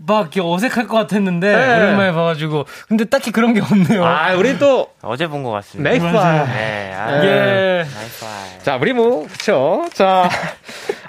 막 0.07 0.31
어색할 0.39 0.87
것 0.87 0.97
같았는데 0.97 1.55
네. 1.57 1.77
오랜만에 1.77 2.13
봐가지고 2.13 2.65
근데 2.89 3.05
딱히 3.05 3.31
그런 3.33 3.55
게 3.55 3.61
없네요. 3.61 4.05
아, 4.05 4.35
우리 4.35 4.59
또 4.59 4.89
어제 5.03 5.27
본 5.27 5.43
것 5.43 5.51
같습니다. 5.51 5.91
Mayfly. 5.91 6.13
네, 6.13 6.93
아, 6.97 7.25
예. 7.25 7.85
nice. 7.95 8.25
자, 8.63 8.77
우리 8.81 8.93
뭐 8.93 9.27
그쵸. 9.27 9.87
자, 9.93 10.29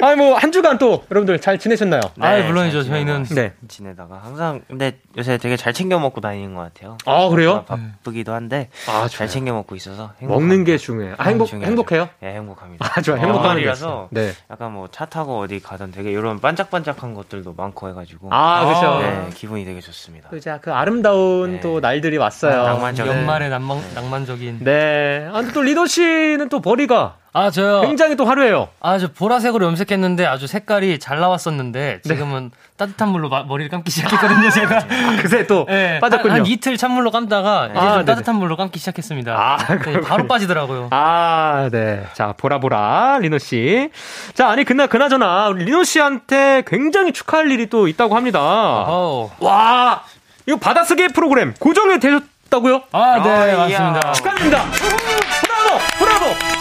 아니 0.01 0.15
뭐한 0.17 0.51
주간 0.51 0.77
또 0.77 1.03
여러분들 1.09 1.39
잘 1.39 1.57
지내셨나요? 1.59 2.01
아, 2.19 2.37
물론이죠. 2.37 2.83
잘 2.83 2.91
저희는 2.93 3.23
네. 3.25 3.53
지내다가 3.67 4.19
항상 4.23 4.61
근데 4.67 4.99
요새 5.17 5.37
되게 5.37 5.55
잘 5.57 5.73
챙겨 5.73 5.99
먹고 5.99 6.21
다니는 6.21 6.53
것 6.55 6.61
같아요. 6.61 6.97
아, 7.05 7.29
그래요? 7.29 7.65
바쁘기도 7.67 8.33
한데 8.33 8.69
아, 8.87 9.01
잘 9.07 9.09
좋아요. 9.09 9.29
챙겨 9.29 9.53
먹고 9.53 9.75
있어서 9.75 10.11
먹는 10.21 10.63
게 10.63 10.77
중요해요. 10.77 11.15
아, 11.17 11.23
행복 11.25 11.47
중요하죠. 11.47 11.69
행복해요? 11.69 12.09
예, 12.23 12.27
행복합니다. 12.33 12.85
아, 12.85 13.01
좋아. 13.01 13.17
있어. 13.57 14.07
네. 14.11 14.31
약간 14.51 14.71
뭐 14.73 14.87
차 14.91 15.05
타고 15.05 15.39
어디 15.39 15.59
가던 15.59 15.91
되게 15.91 16.11
이런 16.11 16.39
반짝반짝한 16.39 17.13
것들도 17.13 17.53
많고 17.55 17.89
해가지고 17.89 18.29
아, 18.31 18.65
그렇죠. 18.65 18.99
네, 19.01 19.29
기분이 19.35 19.65
되게 19.65 19.79
좋습니다. 19.81 20.29
또 20.29 20.37
이제 20.37 20.57
그 20.61 20.73
아름다운 20.73 21.53
네. 21.53 21.59
또 21.59 21.79
날들이 21.79 22.17
왔어요. 22.17 22.63
낭만적인. 22.63 23.11
연말에 23.11 23.49
낭만, 23.49 23.79
낭만적인. 23.93 24.59
네. 24.63 25.27
아, 25.29 25.33
근데 25.41 25.53
또 25.53 25.61
리더 25.61 25.85
씨는 25.85 26.49
또 26.49 26.61
머리가 26.63 27.17
아 27.37 27.51
저요. 27.51 27.81
굉장히 27.81 28.15
또 28.15 28.25
화려해요. 28.25 28.69
아 28.81 28.97
저 28.97 29.11
보라색으로 29.11 29.65
염색했는데 29.67 30.25
아주 30.25 30.47
색깔이 30.47 30.97
잘 30.99 31.19
나왔었는데 31.19 32.01
지금은 32.03 32.49
따뜻한 32.77 33.09
물로 33.09 33.29
마- 33.29 33.43
머리를 33.43 33.69
감기 33.69 33.91
시작했거든요 33.91 34.49
제가. 34.49 34.79
그새 35.21 35.45
또 35.45 35.65
네, 35.67 35.99
빠졌군요. 35.99 36.31
한, 36.33 36.39
한 36.41 36.45
이틀 36.47 36.77
찬물로 36.77 37.11
감다가 37.11 37.67
이제 37.67 37.77
아, 37.77 37.81
좀 37.81 37.91
네네. 37.91 38.05
따뜻한 38.05 38.35
물로 38.35 38.55
감기 38.57 38.79
시작했습니다. 38.79 39.33
아, 39.33 39.57
네. 39.77 40.01
바로 40.01 40.25
빠지더라고요. 40.27 40.87
아, 40.91 41.69
네. 41.71 42.05
자, 42.13 42.33
보라보라, 42.37 43.19
리노 43.21 43.37
씨. 43.39 43.89
자, 44.33 44.49
아니, 44.49 44.63
그나, 44.63 44.87
그나저나, 44.87 45.51
리노 45.55 45.83
씨한테 45.83 46.63
굉장히 46.65 47.11
축하할 47.13 47.51
일이 47.51 47.67
또 47.69 47.87
있다고 47.87 48.15
합니다. 48.15 48.39
어. 48.41 49.29
와, 49.39 50.03
이거 50.47 50.57
받아쓰기 50.57 51.09
프로그램 51.09 51.53
고정이 51.59 51.99
되셨다고요? 51.99 52.81
아, 52.91 53.21
네, 53.23 53.53
아. 53.53 53.57
맞습니다. 53.57 54.11
축하드립니다. 54.13 54.63
브라보! 54.71 55.79
브라보! 55.99 56.56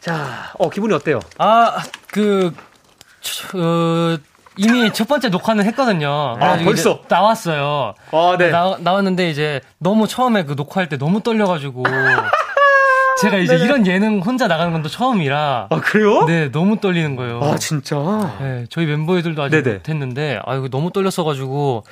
자, 0.00 0.52
어, 0.58 0.70
기분이 0.70 0.94
어때요? 0.94 1.20
아, 1.38 1.82
그, 2.08 2.52
저, 3.20 3.58
어, 3.58 4.18
이미 4.56 4.92
첫 4.92 5.06
번째 5.08 5.28
녹화는 5.28 5.64
했거든요. 5.66 6.36
이제 6.56 6.64
벌써? 6.64 7.00
나왔어요. 7.08 7.94
아, 8.12 8.36
네. 8.38 8.50
나, 8.50 8.76
나왔는데 8.80 9.30
이제 9.30 9.60
너무 9.78 10.06
처음에 10.08 10.44
그 10.44 10.54
녹화할 10.54 10.88
때 10.88 10.96
너무 10.98 11.20
떨려가지고. 11.22 11.84
제가 13.20 13.36
이제 13.38 13.56
이런 13.56 13.84
예능 13.88 14.20
혼자 14.20 14.46
나가는 14.46 14.72
건 14.72 14.82
또 14.82 14.88
처음이라. 14.88 15.66
아, 15.70 15.80
그래요? 15.80 16.24
네, 16.26 16.50
너무 16.52 16.78
떨리는 16.80 17.16
거예요. 17.16 17.40
아, 17.42 17.56
진짜? 17.56 17.96
네, 18.40 18.64
저희 18.70 18.86
멤버들도 18.86 19.42
아직 19.42 19.60
네네. 19.62 19.78
못했는데, 19.78 20.40
아, 20.46 20.54
이거 20.54 20.68
너무 20.68 20.92
떨렸어가지고, 20.92 21.82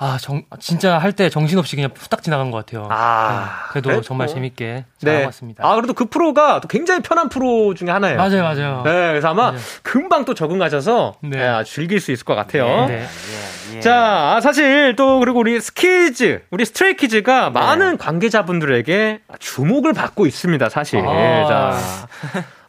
아, 0.00 0.16
정, 0.20 0.42
진짜 0.60 0.96
할 0.98 1.12
때 1.12 1.28
정신없이 1.28 1.74
그냥 1.74 1.90
후딱 1.96 2.22
지나간 2.22 2.50
것 2.52 2.58
같아요. 2.64 2.86
아, 2.90 3.30
네, 3.64 3.68
그래도 3.72 3.88
그래도 3.88 4.02
정말 4.02 4.26
뭐. 4.26 4.34
재밌게 4.34 4.84
잘 4.98 5.10
네. 5.10 5.14
하고 5.16 5.26
왔습니다. 5.26 5.66
아, 5.66 5.74
그래도 5.74 5.92
그 5.94 6.04
프로가 6.04 6.60
또 6.60 6.68
굉장히 6.68 7.00
편한 7.02 7.28
프로 7.28 7.74
중에 7.74 7.90
하나예요. 7.90 8.16
맞아요, 8.16 8.42
맞아요. 8.44 8.82
네, 8.84 8.90
그래서 9.08 9.28
아마 9.28 9.46
맞아요. 9.50 9.58
금방 9.82 10.24
또 10.24 10.34
적응하셔서 10.34 11.14
네. 11.22 11.38
네, 11.38 11.46
아주 11.48 11.72
즐길 11.74 11.98
수 12.00 12.12
있을 12.12 12.24
것 12.24 12.34
같아요. 12.36 12.86
네. 12.86 13.06
예, 13.72 13.76
예. 13.76 13.80
자, 13.80 14.36
아, 14.36 14.40
사실 14.40 14.94
또 14.96 15.18
그리고 15.18 15.40
우리 15.40 15.60
스키즈, 15.60 16.42
우리 16.50 16.64
Stray 16.64 17.03
Kids가 17.03 17.50
많은 17.50 17.98
관계자분들에게 17.98 19.20
주목을 19.40 19.92
받고 19.94 20.26
있습니다, 20.26 20.68
사실. 20.68 21.00
아. 21.04 21.44
자, 21.48 21.78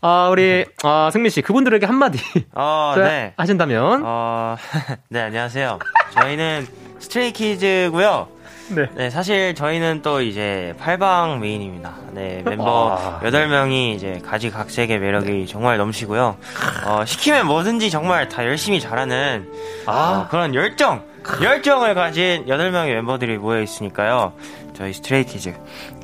아, 0.02 0.30
우리 0.32 0.66
아, 0.84 1.10
승민 1.12 1.30
씨 1.30 1.42
그분들에게 1.42 1.86
한마디 1.86 2.20
어, 2.56 2.94
자, 2.98 3.04
네. 3.04 3.34
하신다면 3.38 4.02
어, 4.04 4.56
네, 5.10 5.22
안녕하세요. 5.22 5.78
저희는 6.20 6.89
Stray 7.00 7.45
Kids고요. 7.45 8.28
네. 8.70 8.88
네, 8.94 9.10
사실 9.10 9.56
저희는 9.56 10.02
또 10.04 10.22
이제 10.22 10.76
팔방미인입니다. 10.80 11.92
네, 12.12 12.44
멤버 12.46 12.96
아. 12.96 13.20
8명이 13.24 13.96
이제 13.96 14.22
가지각색의 14.24 15.00
매력이 15.00 15.48
정말 15.48 15.78
넘치고요. 15.78 16.38
어, 16.86 17.06
시키면 17.06 17.48
뭐든지 17.48 17.90
정말 17.90 18.30
다 18.30 18.46
열심히 18.46 18.80
잘하는 18.80 19.50
어, 19.88 19.92
아, 19.92 20.28
그런 20.30 20.54
열정, 20.54 21.04
열정을 21.42 21.96
가진 21.96 22.46
8명의 22.46 22.94
멤버들이 22.94 23.38
모여 23.38 23.62
있으니까요. 23.62 24.34
저희 24.76 24.94
Stray 24.94 25.28
Kids 25.28 25.56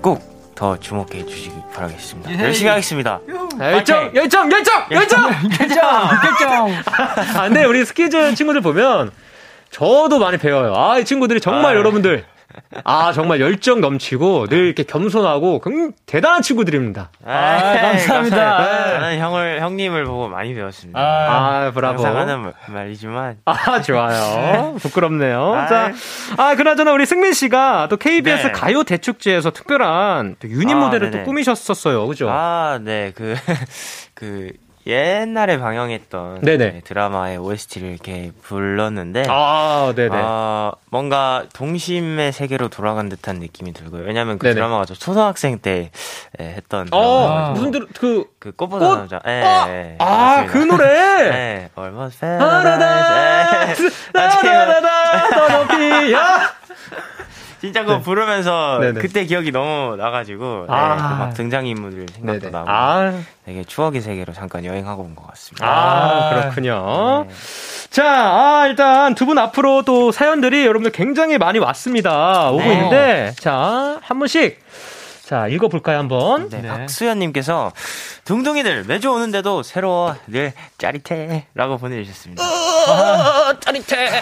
꼭 0.01 0.35
더 0.55 0.77
주목해 0.79 1.25
주시기 1.25 1.53
바라겠습니다. 1.73 2.31
예. 2.31 2.39
열심히 2.39 2.69
하겠습니다. 2.69 3.19
열정, 3.59 4.09
열정, 4.15 4.51
열정, 4.51 4.87
열정. 4.89 5.49
결정! 5.49 6.09
결정! 6.21 6.71
아, 7.35 7.41
근데 7.43 7.65
우리 7.65 7.85
스키즈 7.85 8.33
친구들 8.35 8.61
보면 8.61 9.11
저도 9.79 10.19
많이 10.19 10.37
배워요. 10.37 10.73
아, 10.73 10.97
이 10.99 11.03
친구들이 11.03 11.41
정말 11.41 11.75
아. 11.75 11.79
여러분들 11.79 12.23
아, 12.85 13.11
정말 13.11 13.41
열정 13.41 13.81
넘치고 13.81 14.47
늘 14.47 14.59
이렇게 14.67 14.83
겸손하고 14.83 15.59
굉- 15.59 15.91
대단한 16.05 16.41
친구들입니다. 16.41 17.09
아, 17.25 17.73
에이, 17.73 17.81
감사합니다. 17.81 18.37
감사해요. 18.57 18.99
저는 19.01 19.19
형을, 19.19 19.59
형님을 19.61 20.05
보고 20.05 20.29
많이 20.29 20.53
배웠습니다. 20.53 20.97
아, 20.97 21.65
아, 21.67 21.71
브라보. 21.71 22.01
항상 22.05 22.15
하는 22.21 22.41
말- 22.43 22.53
말이지만. 22.69 23.37
아, 23.43 23.81
좋아요. 23.81 24.75
부끄럽네요. 24.79 25.53
아이. 25.53 25.67
자, 25.67 25.91
아, 26.37 26.55
그나저나 26.55 26.93
우리 26.93 27.05
승민 27.05 27.33
씨가 27.33 27.87
또 27.89 27.97
KBS 27.97 28.43
네. 28.47 28.51
가요 28.53 28.83
대축제에서 28.83 29.51
특별한 29.51 30.37
또 30.39 30.47
유닛 30.47 30.71
아, 30.71 30.77
무대를 30.77 31.11
네네. 31.11 31.23
또 31.23 31.29
꾸미셨었어요. 31.29 32.07
그죠? 32.07 32.29
아, 32.31 32.79
네, 32.81 33.11
그, 33.13 33.35
그, 34.15 34.51
옛날에 34.87 35.57
방영했던 35.57 36.41
네네. 36.41 36.57
네, 36.57 36.81
드라마의 36.83 37.37
OST를 37.37 37.89
이렇게 37.89 38.31
불렀는데, 38.43 39.25
아, 39.27 39.91
네네. 39.95 40.15
어, 40.15 40.73
뭔가 40.91 41.45
동심의 41.53 42.31
세계로 42.31 42.67
돌아간 42.69 43.09
듯한 43.09 43.37
느낌이 43.39 43.73
들고요. 43.73 44.03
왜냐면 44.03 44.37
그 44.37 44.43
네네. 44.45 44.55
드라마가 44.55 44.85
저 44.85 44.93
초등학생 44.93 45.57
때 45.57 45.89
예, 46.39 46.43
했던 46.43 46.87
어, 46.91 46.99
드라마가지고 46.99 47.53
무슨 47.55 47.71
들, 47.71 47.87
그, 47.99 48.25
그 48.37 48.51
꽃보다 48.51 48.85
꽃? 48.87 48.95
남자. 48.95 49.19
예, 49.27 49.41
아, 49.43 49.67
예, 49.69 49.95
아, 49.99 50.05
맞습니다. 50.05 50.53
그 50.53 50.57
노래! 50.65 50.85
예, 51.33 51.69
맞아요. 51.75 52.37
나나나나, 52.37 53.73
더 55.31 55.57
높이, 55.63 56.13
야! 56.13 56.53
진짜 57.65 57.81
그거 57.83 57.99
부르면서 57.99 58.79
네네. 58.79 58.99
그때 59.01 59.25
기억이 59.25 59.51
너무 59.51 59.95
나가지고 59.97 60.65
네, 60.69 60.73
아. 60.75 60.95
그막 60.95 61.33
등장인물들 61.33 62.05
생각도 62.13 62.39
네네. 62.39 62.51
나고 62.51 62.69
아, 62.69 63.13
되게 63.45 63.63
추억의 63.63 64.01
세계로 64.01 64.33
잠깐 64.33 64.63
여행하고 64.65 65.03
온 65.03 65.15
것 65.15 65.27
같습니다. 65.27 65.67
아, 65.67 66.27
아, 66.27 66.29
그렇군요. 66.29 67.25
네. 67.27 67.35
자, 67.89 68.03
아, 68.05 68.65
일단 68.67 69.15
두 69.15 69.25
분 69.25 69.37
앞으로 69.39 69.81
또 69.83 70.11
사연들이 70.11 70.65
여러분들 70.65 70.91
굉장히 70.91 71.37
많이 71.37 71.57
왔습니다. 71.59 72.49
오고 72.51 72.59
네. 72.61 72.73
있는데, 72.73 73.31
자, 73.39 73.97
한 74.01 74.19
분씩, 74.19 74.59
자, 75.25 75.47
읽어볼까요, 75.47 75.97
한번? 75.97 76.49
네, 76.49 76.61
네. 76.61 76.67
박수현님께서 76.67 77.71
둥둥이들 78.25 78.83
매주 78.83 79.09
오는데도 79.09 79.63
새로워 79.63 80.15
늘 80.27 80.53
짜릿해라고 80.77 81.79
보내주셨습니다. 81.79 82.43
어, 82.43 83.59
짜릿해. 83.59 84.21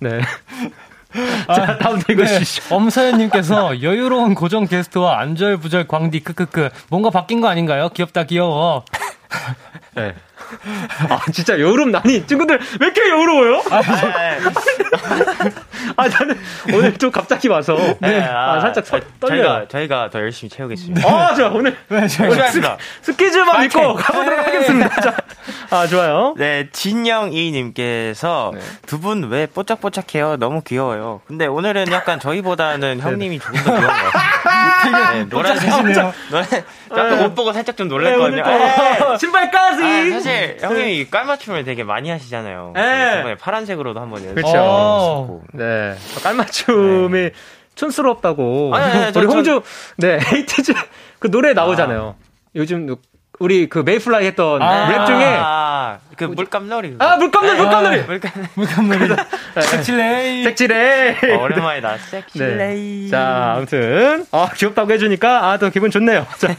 네. 0.00 0.20
자, 1.46 1.78
다음 1.78 2.00
네, 2.00 2.12
읽어주시죠. 2.12 2.74
엄서연님께서 2.74 3.82
여유로운 3.82 4.34
고정 4.34 4.66
게스트와 4.66 5.20
안절부절 5.20 5.86
광디 5.86 6.24
크크크 6.24 6.70
뭔가 6.88 7.10
바뀐 7.10 7.40
거 7.40 7.46
아닌가요? 7.46 7.90
귀엽다 7.90 8.24
귀여워. 8.24 8.84
네. 9.94 10.16
아, 11.08 11.20
진짜 11.32 11.58
여름 11.60 11.90
나니 11.90 12.26
친구들 12.26 12.58
왜 12.80 12.86
이렇게 12.86 13.00
여유로워요? 13.08 13.62
아, 15.96 16.08
나는 16.08 16.38
오늘 16.72 16.96
좀 16.98 17.10
갑자기 17.10 17.48
와서 17.48 17.76
네. 18.00 18.20
아, 18.22 18.60
살짝 18.60 18.86
서, 18.86 19.00
떨려요. 19.20 19.42
저희가 19.42 19.68
저희가 19.68 20.10
더 20.10 20.20
열심히 20.20 20.50
채우겠습니다. 20.50 21.08
아, 21.08 21.34
자, 21.34 21.48
오늘 21.48 21.76
열심히 21.90 22.38
합니다. 22.38 22.76
스키즈만 23.02 23.56
파이팅! 23.56 23.80
믿고 23.80 23.94
가보도록 23.94 24.38
하겠습니다. 24.46 25.00
자, 25.00 25.16
아, 25.70 25.86
좋아요. 25.86 26.34
네, 26.36 26.68
진영이님께서 26.72 28.52
네. 28.54 28.60
두분 28.86 29.28
왜 29.30 29.46
뽀짝뽀짝해요? 29.46 30.36
너무 30.36 30.62
귀여워요. 30.62 31.20
근데 31.26 31.46
오늘은 31.46 31.90
약간 31.92 32.20
저희보다는 32.20 33.00
형님이 33.00 33.38
조금 33.38 33.62
더 33.62 33.72
같아요. 33.72 34.10
네, 35.14 35.24
노란색. 35.24 35.70
노란 35.70 36.46
잠깐 36.88 37.24
옷 37.24 37.34
보고 37.34 37.52
살짝 37.52 37.76
좀 37.76 37.88
네, 37.88 37.94
놀랐거든요. 37.94 38.42
오늘 38.42 38.98
또 38.98 39.10
네. 39.12 39.18
신발까지. 39.18 39.82
아, 39.84 40.10
사실 40.14 40.39
형님이 40.60 41.06
깔맞춤을 41.10 41.64
되게 41.64 41.84
많이 41.84 42.10
하시잖아요. 42.10 42.72
네. 42.74 43.16
이번에 43.20 43.34
파란색으로도 43.36 44.00
한번 44.00 44.20
연습 44.24 44.34
그쵸. 44.36 44.48
했었고. 44.48 45.42
네. 45.54 45.94
깔맞춤이 46.22 47.30
촌스럽다고. 47.74 48.72
아니, 48.74 48.84
아니, 48.84 49.04
아니, 49.04 49.12
저- 49.14 49.20
우리 49.20 49.26
전- 49.28 49.36
홍주, 49.36 49.62
네, 49.96 50.18
에이티즈 50.34 50.72
그 51.18 51.30
노래 51.30 51.52
나오잖아요. 51.52 52.16
요즘 52.56 52.94
우리 53.38 53.68
그 53.70 53.78
Mayfly 53.78 54.26
했던 54.26 54.60
아. 54.60 54.88
랩 54.90 55.06
중에 55.06 55.24
아, 55.24 55.98
그 56.14 56.24
물감놀이. 56.24 56.96
아 56.98 57.16
물감놀이 57.16 57.56
네. 57.56 57.62
물감놀이 57.62 58.02
물감. 58.02 58.32
물감놀이. 58.54 59.14
섹칠레이. 59.62 60.44
색칠해. 60.44 61.16
어, 61.36 61.42
오랜만이다. 61.44 61.96
섹시 61.96 62.38
네. 62.38 62.54
레이. 62.56 63.08
자, 63.08 63.54
아무튼 63.56 64.26
아 64.30 64.50
귀엽다고 64.54 64.92
해주니까 64.92 65.52
아또 65.52 65.70
기분 65.70 65.90
좋네요. 65.90 66.26
자, 66.38 66.54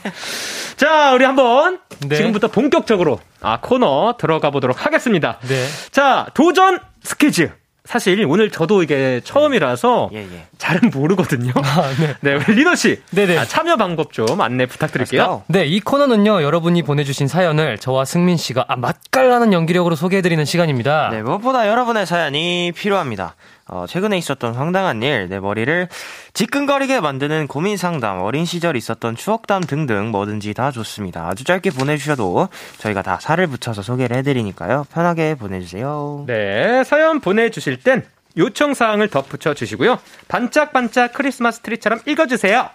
자 0.76 1.14
우리 1.14 1.24
한번 1.24 1.80
네. 2.08 2.16
지금부터 2.16 2.48
본격적으로 2.48 3.20
아 3.42 3.60
코너 3.60 4.16
들어가 4.18 4.50
보도록 4.52 4.86
하겠습니다. 4.86 5.38
네. 5.48 5.66
자, 5.92 6.28
도전 6.34 6.80
스키즈. 7.04 7.52
사실 7.84 8.24
오늘 8.30 8.52
저도 8.52 8.84
이게 8.84 9.22
처음이라서 9.24 10.12
예, 10.14 10.20
예. 10.20 10.46
잘은 10.60 10.92
모르거든요. 10.94 11.52
아, 11.56 11.92
네. 12.00 12.16
네, 12.22 12.36
우리 12.36 12.54
리노 12.54 12.76
씨. 12.76 13.02
네네. 13.10 13.38
아, 13.40 13.46
참여 13.46 13.76
방법 13.78 14.14
좀 14.14 14.40
안내 14.40 14.68
부탁드릴게요. 14.68 15.44
네, 15.48 15.66
이 15.66 15.80
코너는요, 15.80 16.44
여러분이 16.44 16.84
보내주신 16.84 17.28
사연을 17.28 17.80
저와 17.80 18.06
승민 18.06 18.38
씨가 18.38 18.66
아, 18.68 18.76
맛깔나는 18.76 19.52
연기력으로 19.52 19.96
소개해드리는 19.96 20.46
시간입니다. 20.46 21.10
네, 21.10 21.24
무엇보다 21.24 21.68
여러분의 21.68 22.06
사연이 22.06 22.72
필요합니다. 22.76 23.36
어, 23.72 23.86
최근에 23.88 24.18
있었던 24.18 24.54
황당한 24.54 25.02
일, 25.02 25.30
내 25.30 25.40
머리를 25.40 25.88
지끈거리게 26.34 27.00
만드는 27.00 27.48
고민 27.48 27.78
상담, 27.78 28.20
어린 28.20 28.44
시절 28.44 28.76
있었던 28.76 29.16
추억담 29.16 29.64
등등 29.64 30.12
뭐든지 30.12 30.54
다 30.54 30.72
좋습니다. 30.72 31.28
아주 31.28 31.46
짧게 31.46 31.72
보내주셔도 31.72 32.50
저희가 32.80 33.02
다 33.02 33.18
살을 33.22 33.48
붙여서 33.48 33.82
소개를 33.82 34.18
해드리니까요. 34.18 34.88
편하게 34.94 35.36
보내주세요. 35.36 36.26
네, 36.28 36.84
사연 36.84 37.22
보내주실 37.22 37.78
땐 37.78 38.06
요청사항을 38.38 39.08
덧붙여 39.08 39.54
주시고요. 39.54 40.00
반짝반짝 40.28 41.14
크리스마스 41.14 41.62
트리처럼 41.62 42.00
읽어주세요. 42.06 42.70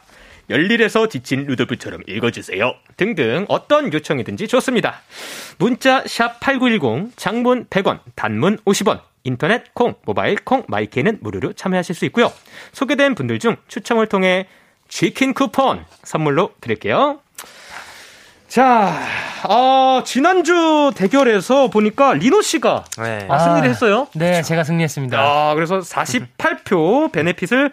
열일에서 0.49 1.09
지친 1.09 1.45
루돌프처럼 1.45 2.03
읽어주세요. 2.07 2.73
등등 2.97 3.45
어떤 3.49 3.93
요청이든지 3.93 4.49
좋습니다. 4.49 5.03
문자 5.59 6.05
샵 6.07 6.41
8910, 6.41 7.13
장문 7.17 7.67
100원, 7.67 7.99
단문 8.15 8.59
50원, 8.59 9.01
인터넷 9.27 9.75
콩, 9.75 9.95
모바일 10.05 10.37
콩, 10.37 10.65
마이케는 10.69 11.19
무료로 11.21 11.53
참여하실 11.55 11.95
수 11.95 12.05
있고요. 12.07 12.33
소개된 12.73 13.15
분들 13.15 13.39
중 13.41 13.57
추첨을 13.69 14.07
통해 14.07 14.47
치킨 14.89 15.35
쿠폰 15.35 15.85
선물로 16.05 16.53
드릴게요. 16.61 17.19
자, 18.49 18.97
어, 19.49 20.03
지난주 20.05 20.93
대결에서 20.95 21.69
보니까 21.69 22.15
리노 22.15 22.41
씨가 22.41 22.85
네. 22.99 23.27
아, 23.29 23.39
승리를 23.41 23.69
했어요. 23.69 24.07
네, 24.15 24.43
제가 24.43 24.62
승리했습니다. 24.62 25.19
아, 25.19 25.55
그래서 25.55 25.81
48표 25.81 27.11
베네핏을 27.11 27.73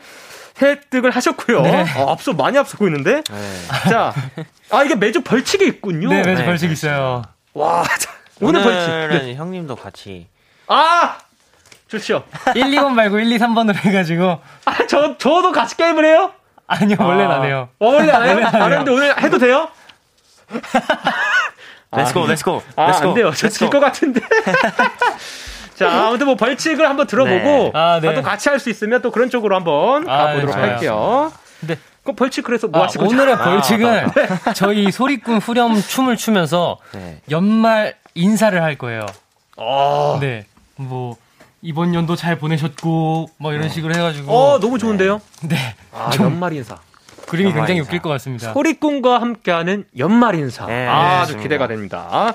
획득을 0.61 1.11
하셨고요. 1.11 1.61
네. 1.61 1.85
아, 1.95 2.11
앞서 2.11 2.33
많이 2.33 2.57
앞서고 2.57 2.87
있는데. 2.87 3.21
네. 3.21 3.89
자, 3.89 4.13
아 4.71 4.83
이게 4.83 4.95
매주 4.95 5.21
벌칙이 5.21 5.65
있군요. 5.67 6.09
네, 6.09 6.23
매주 6.23 6.41
네. 6.41 6.45
벌칙 6.45 6.71
있어요. 6.71 7.21
와, 7.53 7.83
자, 7.99 8.11
오늘 8.41 8.63
벌칙. 8.63 8.89
오늘은 8.91 9.25
네. 9.25 9.35
형님도 9.35 9.75
같이. 9.75 10.27
아, 10.67 11.17
좋죠. 11.93 12.23
1, 12.55 12.63
2번 12.65 12.93
말고 12.93 13.19
1, 13.19 13.31
2, 13.31 13.37
3번으로 13.37 13.75
해가지고. 13.75 14.39
아, 14.65 14.87
저 14.87 15.15
저도 15.17 15.51
같이 15.51 15.77
게임을 15.77 16.05
해요? 16.05 16.31
아니요, 16.65 16.95
원래는 16.99 17.31
안 17.31 17.43
해요. 17.43 17.69
어, 17.79 17.87
원래 17.87 18.11
안 18.11 18.23
해요? 18.23 18.47
안 18.51 18.71
했는데 18.71 18.91
오늘 18.91 19.21
해도 19.21 19.37
돼요? 19.37 19.67
let's 21.91 22.13
go, 22.13 22.25
let's 22.25 22.49
go, 22.49 22.63
아, 22.75 22.87
let's 22.87 23.01
go. 23.01 23.09
안 23.09 23.13
돼요. 23.13 23.31
저 23.31 23.46
질 23.46 23.60
것 23.60 23.79
같은데. 23.79 24.21
자, 25.75 26.07
아무튼 26.07 26.25
뭐 26.25 26.35
벌칙을 26.35 26.87
한번 26.87 27.05
들어보고 27.05 27.31
네. 27.35 27.71
아, 27.75 27.99
네. 28.01 28.13
또 28.15 28.21
같이 28.23 28.49
할 28.49 28.59
수 28.59 28.69
있으면 28.71 29.01
또 29.01 29.11
그런 29.11 29.29
쪽으로 29.29 29.55
한번 29.55 30.09
아, 30.09 30.27
가보도록 30.27 30.55
네. 30.55 30.61
할게요. 30.61 31.31
네. 31.61 31.77
그 32.03 32.13
벌칙 32.13 32.43
그래서 32.43 32.67
뭐 32.67 32.81
아, 32.81 32.85
하실 32.85 32.99
거죠? 32.99 33.13
오늘의 33.15 33.35
아, 33.35 33.37
벌칙은 33.43 34.07
저희 34.55 34.91
소리꾼 34.91 35.37
후렴 35.37 35.79
춤을 35.79 36.17
추면서 36.17 36.77
네. 36.93 37.21
연말 37.29 37.95
인사를 38.15 38.59
할 38.61 38.75
거예요. 38.77 39.05
어, 39.57 40.17
네. 40.19 40.45
뭐, 40.75 41.15
이번 41.63 41.93
연도 41.95 42.17
잘 42.17 42.37
보내셨고, 42.37 43.29
뭐 43.37 43.53
이런 43.53 43.69
식으로 43.69 43.95
해가지고. 43.95 44.31
어, 44.31 44.59
너무 44.59 44.77
좋은데요? 44.77 45.21
네. 45.43 45.75
아, 45.93 46.09
좀 46.09 46.25
연말 46.25 46.51
인사. 46.53 46.77
그림이 47.25 47.49
연말 47.51 47.61
굉장히 47.61 47.79
인사. 47.79 47.87
웃길 47.87 48.01
것 48.01 48.09
같습니다. 48.09 48.51
소리꾼과 48.51 49.21
함께하는 49.21 49.85
연말 49.97 50.35
인사. 50.35 50.65
네, 50.65 50.85
아주 50.85 51.27
좋습니다. 51.27 51.41
기대가 51.43 51.67
됩니다. 51.67 52.33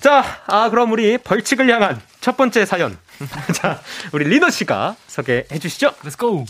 자, 0.00 0.22
아, 0.46 0.68
그럼 0.68 0.92
우리 0.92 1.16
벌칙을 1.16 1.68
향한 1.72 1.98
첫 2.20 2.36
번째 2.36 2.66
사연. 2.66 2.98
자, 3.56 3.80
우리 4.12 4.26
리더 4.28 4.50
씨가 4.50 4.96
소개해 5.06 5.58
주시죠. 5.58 5.92
Let's 6.04 6.18
go! 6.18 6.44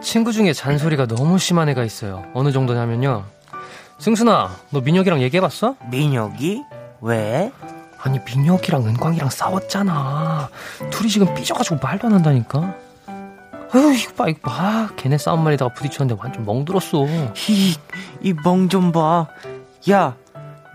친구 0.00 0.32
중에 0.32 0.52
잔소리가 0.52 1.06
너무 1.06 1.38
심한 1.38 1.68
애가 1.68 1.82
있어요. 1.82 2.24
어느 2.32 2.52
정도냐면요. 2.52 3.24
승순아, 3.98 4.56
너 4.70 4.80
민혁이랑 4.80 5.20
얘기해봤어? 5.22 5.74
민혁이? 5.90 6.62
왜? 7.00 7.50
아니, 8.02 8.18
민혁이랑 8.24 8.84
은광이랑 8.86 9.30
싸웠잖아. 9.30 10.48
둘이 10.90 11.08
지금 11.08 11.32
삐져가지고 11.34 11.78
말도 11.80 12.08
안 12.08 12.14
한다니까? 12.14 12.74
아유, 13.06 13.94
이거 13.94 14.12
봐, 14.14 14.28
이거 14.28 14.50
봐. 14.50 14.90
걔네 14.96 15.18
싸움 15.18 15.44
말에다가 15.44 15.72
부딪혔는데 15.72 16.20
완전 16.20 16.44
멍들었어. 16.44 17.04
히, 17.34 17.74
이멍 18.20 18.68
좀 18.68 18.92
봐. 18.92 19.28
야, 19.90 20.16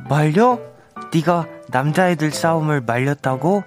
말려? 0.10 0.60
네가 1.13 1.46
남자애들 1.70 2.32
싸움을 2.32 2.82
말렸다고? 2.82 3.63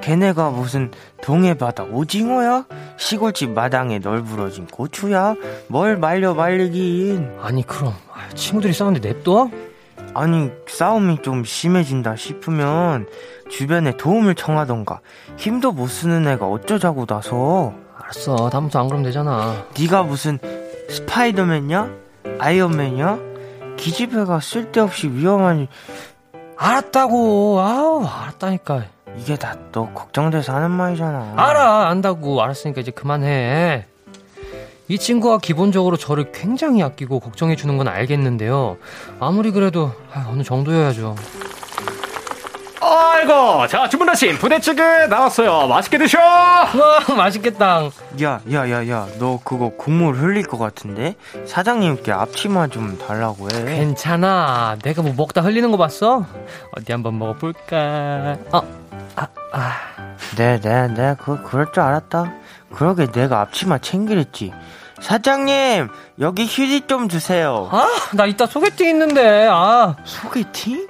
걔네가 0.00 0.50
무슨 0.50 0.90
동해 1.20 1.54
바다 1.54 1.82
오징어야? 1.82 2.64
시골집 2.96 3.50
마당에 3.50 3.98
널브러진 3.98 4.68
고추야? 4.68 5.34
뭘 5.68 5.98
말려 5.98 6.32
말리긴. 6.32 7.38
아니, 7.42 7.66
그럼. 7.66 7.92
아유, 8.14 8.32
친구들이 8.34 8.72
싸우는데 8.72 9.12
냅둬? 9.12 9.50
아니, 10.14 10.50
싸움이 10.66 11.22
좀 11.22 11.44
심해진다 11.44 12.16
싶으면 12.16 13.06
주변에 13.48 13.96
도움을 13.96 14.34
청하던가. 14.34 15.00
힘도 15.36 15.72
못 15.72 15.86
쓰는 15.88 16.26
애가 16.28 16.46
어쩌자고 16.46 17.06
나서. 17.06 17.72
알았어. 18.00 18.50
다음부터 18.50 18.80
안 18.80 18.86
그러면 18.88 19.04
되잖아. 19.04 19.64
네가 19.78 20.02
무슨 20.02 20.38
스파이더맨이야? 20.88 21.88
아이언맨이야? 22.38 23.18
기집애가 23.76 24.40
쓸데없이 24.40 25.08
위험한 25.08 25.68
알았다고. 26.56 27.60
아우, 27.60 28.04
알았다니까. 28.04 28.84
이게 29.16 29.36
다 29.36 29.56
너 29.72 29.92
걱정돼서 29.92 30.52
하는 30.52 30.70
말이잖아. 30.72 31.34
알아, 31.36 31.88
안다고. 31.88 32.42
알았으니까 32.42 32.80
이제 32.80 32.90
그만해. 32.90 33.86
이 34.90 34.98
친구가 34.98 35.38
기본적으로 35.38 35.96
저를 35.96 36.32
굉장히 36.32 36.82
아끼고 36.82 37.20
걱정해주는 37.20 37.78
건 37.78 37.86
알겠는데요. 37.86 38.76
아무리 39.20 39.52
그래도 39.52 39.92
아, 40.12 40.26
어느 40.28 40.42
정도여야죠. 40.42 41.14
아이고, 42.82 43.68
자, 43.68 43.88
주문하신 43.88 44.38
부대찌개 44.38 44.82
나왔어요. 45.08 45.68
맛있게 45.68 45.96
드셔! 45.96 46.18
와, 46.18 46.68
맛있겠다. 47.16 47.84
야, 48.20 48.40
야, 48.50 48.68
야, 48.68 48.88
야, 48.88 49.06
너 49.20 49.38
그거 49.44 49.70
국물 49.76 50.16
흘릴 50.16 50.42
것 50.42 50.58
같은데? 50.58 51.14
사장님께 51.46 52.10
앞치마 52.10 52.66
좀 52.66 52.98
달라고 52.98 53.48
해. 53.52 53.62
괜찮아. 53.76 54.76
내가 54.82 55.02
뭐 55.02 55.14
먹다 55.16 55.40
흘리는 55.42 55.70
거 55.70 55.76
봤어? 55.76 56.26
어디 56.76 56.90
한번 56.90 57.16
먹어볼까? 57.16 58.38
어, 58.50 58.62
아, 59.14 59.28
아. 59.52 59.72
네, 60.36 60.58
네, 60.60 60.88
네, 60.88 61.14
그, 61.22 61.40
그럴 61.44 61.70
줄 61.72 61.84
알았다. 61.84 62.32
그러게 62.72 63.06
내가 63.06 63.40
앞치마 63.42 63.78
챙기랬지. 63.78 64.52
사장님, 65.00 65.88
여기 66.20 66.44
휴지 66.44 66.82
좀 66.86 67.08
주세요. 67.08 67.68
아, 67.72 67.86
나 68.14 68.26
이따 68.26 68.46
소개팅 68.46 68.88
있는데, 68.90 69.48
아. 69.50 69.96
소개팅? 70.04 70.86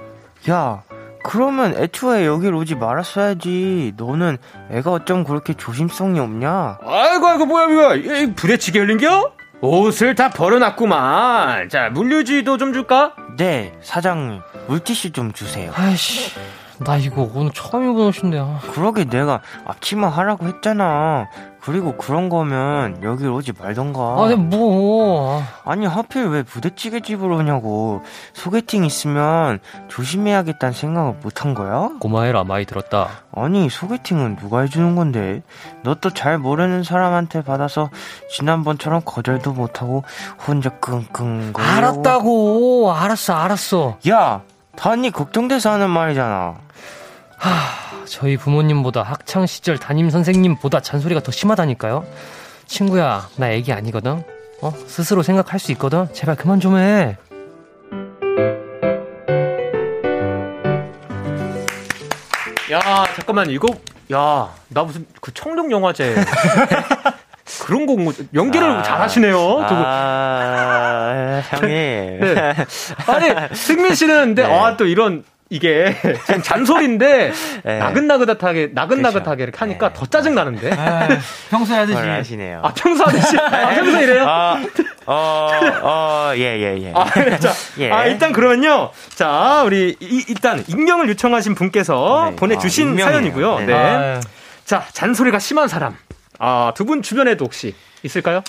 야, 0.49 0.83
그러면 1.23 1.75
애초에 1.77 2.25
여길 2.25 2.53
오지 2.53 2.75
말았어야지. 2.75 3.93
너는 3.95 4.37
애가 4.71 4.91
어쩜 4.91 5.23
그렇게 5.23 5.53
조심성이 5.53 6.19
없냐? 6.19 6.79
아이고, 6.85 7.27
아이고, 7.27 7.45
뭐야, 7.45 7.67
뭐야. 7.67 7.95
이 7.95 8.33
부대찌개 8.33 8.79
흘린겨? 8.79 9.31
옷을 9.61 10.15
다 10.15 10.29
버려놨구만. 10.29 11.69
자, 11.69 11.89
물류지도 11.89 12.57
좀 12.57 12.73
줄까? 12.73 13.13
네, 13.37 13.73
사장님, 13.81 14.41
물티슈 14.67 15.11
좀 15.11 15.31
주세요. 15.31 15.71
아이씨. 15.75 16.31
나 16.79 16.97
이거 16.97 17.29
오늘 17.33 17.51
처음 17.53 17.83
입은 17.83 18.07
옷인데, 18.07 18.39
아. 18.39 18.59
그러게 18.73 19.05
내가 19.05 19.41
앞치마 19.67 20.09
하라고 20.09 20.47
했잖아. 20.47 21.27
그리고 21.63 21.95
그런 21.95 22.27
거면 22.29 23.03
여길 23.03 23.29
오지 23.29 23.53
말던가. 23.59 23.99
아, 24.01 24.15
근데 24.27 24.35
뭐. 24.35 25.39
아. 25.41 25.69
아니 25.71 25.85
하필 25.85 26.27
왜 26.27 26.41
부대찌개 26.43 27.01
집으로 27.01 27.37
오냐고. 27.37 28.01
소개팅 28.33 28.83
있으면 28.83 29.59
조심해야겠다는 29.87 30.73
생각을 30.73 31.15
못 31.21 31.45
한 31.45 31.53
거야? 31.53 31.89
고마해라, 31.99 32.43
많이 32.43 32.65
들었다. 32.65 33.09
아니 33.35 33.69
소개팅은 33.69 34.37
누가 34.37 34.61
해주는 34.61 34.95
건데? 34.95 35.41
너 35.83 35.95
또 35.95 36.09
잘 36.11 36.37
모르는 36.39 36.83
사람한테 36.83 37.43
받아서 37.43 37.89
지난번처럼 38.35 39.01
거절도 39.05 39.53
못하고 39.53 40.03
혼자 40.47 40.69
끙끙 40.69 41.53
거리고. 41.53 41.61
알았다고. 41.61 42.91
알았어, 42.93 43.33
알았어. 43.35 43.97
야, 44.09 44.41
단이 44.75 45.11
걱정돼서 45.11 45.71
하는 45.71 45.89
말이잖아. 45.91 46.55
하, 47.41 48.05
저희 48.05 48.37
부모님보다 48.37 49.01
학창 49.01 49.47
시절 49.47 49.79
담임 49.79 50.11
선생님보다 50.11 50.79
잔소리가 50.81 51.21
더 51.21 51.31
심하다니까요. 51.31 52.05
친구야, 52.67 53.27
나 53.35 53.49
애기 53.49 53.73
아니거든. 53.73 54.23
어? 54.61 54.71
스스로 54.85 55.23
생각할 55.23 55.59
수 55.59 55.71
있거든. 55.71 56.07
제발 56.13 56.35
그만 56.35 56.59
좀 56.59 56.77
해. 56.77 57.17
야, 62.71 62.79
잠깐만. 63.15 63.49
이거 63.49 63.67
야, 64.13 64.53
나 64.67 64.83
무슨 64.83 65.05
그 65.19 65.33
청룡 65.33 65.71
영화제 65.71 66.15
그런 67.65 67.85
공부 67.87 68.03
뭐, 68.03 68.13
연기를 68.35 68.69
아, 68.69 68.83
잘하시네요. 68.83 69.33
두분 69.33 69.83
아, 69.85 71.41
형님. 71.49 71.69
네. 72.21 72.55
아니 73.07 73.55
승민 73.55 73.95
씨는 73.95 74.25
근데 74.27 74.47
네. 74.47 74.59
아또 74.59 74.85
이런 74.85 75.23
이게 75.55 75.93
지금 76.25 76.41
잔소리인데 76.41 77.33
네. 77.63 77.77
나긋나긋하게 77.77 78.69
나긋나긋하게 78.73 79.43
이렇게 79.43 79.57
하니까 79.59 79.89
네. 79.89 79.93
더 79.93 80.05
짜증 80.05 80.33
나는데. 80.33 80.71
아, 80.73 81.09
평소에 81.49 81.75
하듯이. 81.77 81.97
뭘 81.97 82.09
하시네요. 82.09 82.61
아 82.63 82.73
평소 82.73 83.03
하듯이 83.03 83.37
아 83.37 83.69
평소 83.75 83.99
이래요? 83.99 84.25
아, 84.27 84.63
어, 85.05 85.49
어, 85.83 86.31
예, 86.37 86.41
예, 86.57 86.81
예. 86.81 86.93
아, 86.95 87.03
네, 87.19 87.37
자, 87.37 87.51
예. 87.79 87.91
아, 87.91 88.05
일단 88.05 88.31
그러면요. 88.31 88.91
자, 89.13 89.63
우리 89.65 89.97
이- 89.99 90.25
일단 90.29 90.63
익명을 90.67 91.09
요청하신 91.09 91.55
분께서 91.55 92.29
네. 92.29 92.35
보내주신 92.37 92.97
아. 92.99 93.03
사연이고요. 93.03 93.59
네. 93.59 93.65
네. 93.65 93.73
아, 93.73 94.21
자, 94.63 94.85
잔소리가 94.93 95.39
심한 95.39 95.67
사람. 95.67 95.97
아, 96.39 96.71
두 96.75 96.85
분 96.85 97.01
주변에도 97.01 97.43
혹시 97.45 97.75
있을까요? 98.03 98.41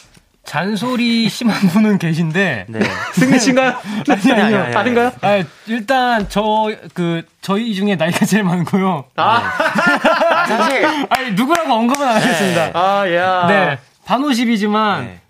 잔소리 0.45 1.29
심한 1.29 1.57
분은 1.69 1.99
계신데. 1.99 2.67
네. 2.69 2.81
승민 3.15 3.39
씨인가요? 3.39 3.79
아니, 4.09 4.33
아니요. 4.33 4.77
아니, 4.77 4.99
아니. 4.99 5.11
아, 5.23 5.45
일단 5.67 6.29
저 6.29 6.69
그 6.95 7.23
저희 7.41 7.75
중에 7.75 7.97
나이가 7.97 8.25
제일 8.27 8.43
많고요. 8.45 9.05
아, 9.17 9.23
아, 9.25 10.47
사실. 10.47 10.85
아니 11.11 11.33
누구라고 11.33 11.73
언급은 11.73 12.07
안 12.07 12.17
하겠습니다. 12.17 12.67
네. 12.67 12.73
아, 12.75 13.13
야. 13.15 13.47
네. 13.47 13.79
반오십이지만 14.05 15.05
네. 15.05 15.21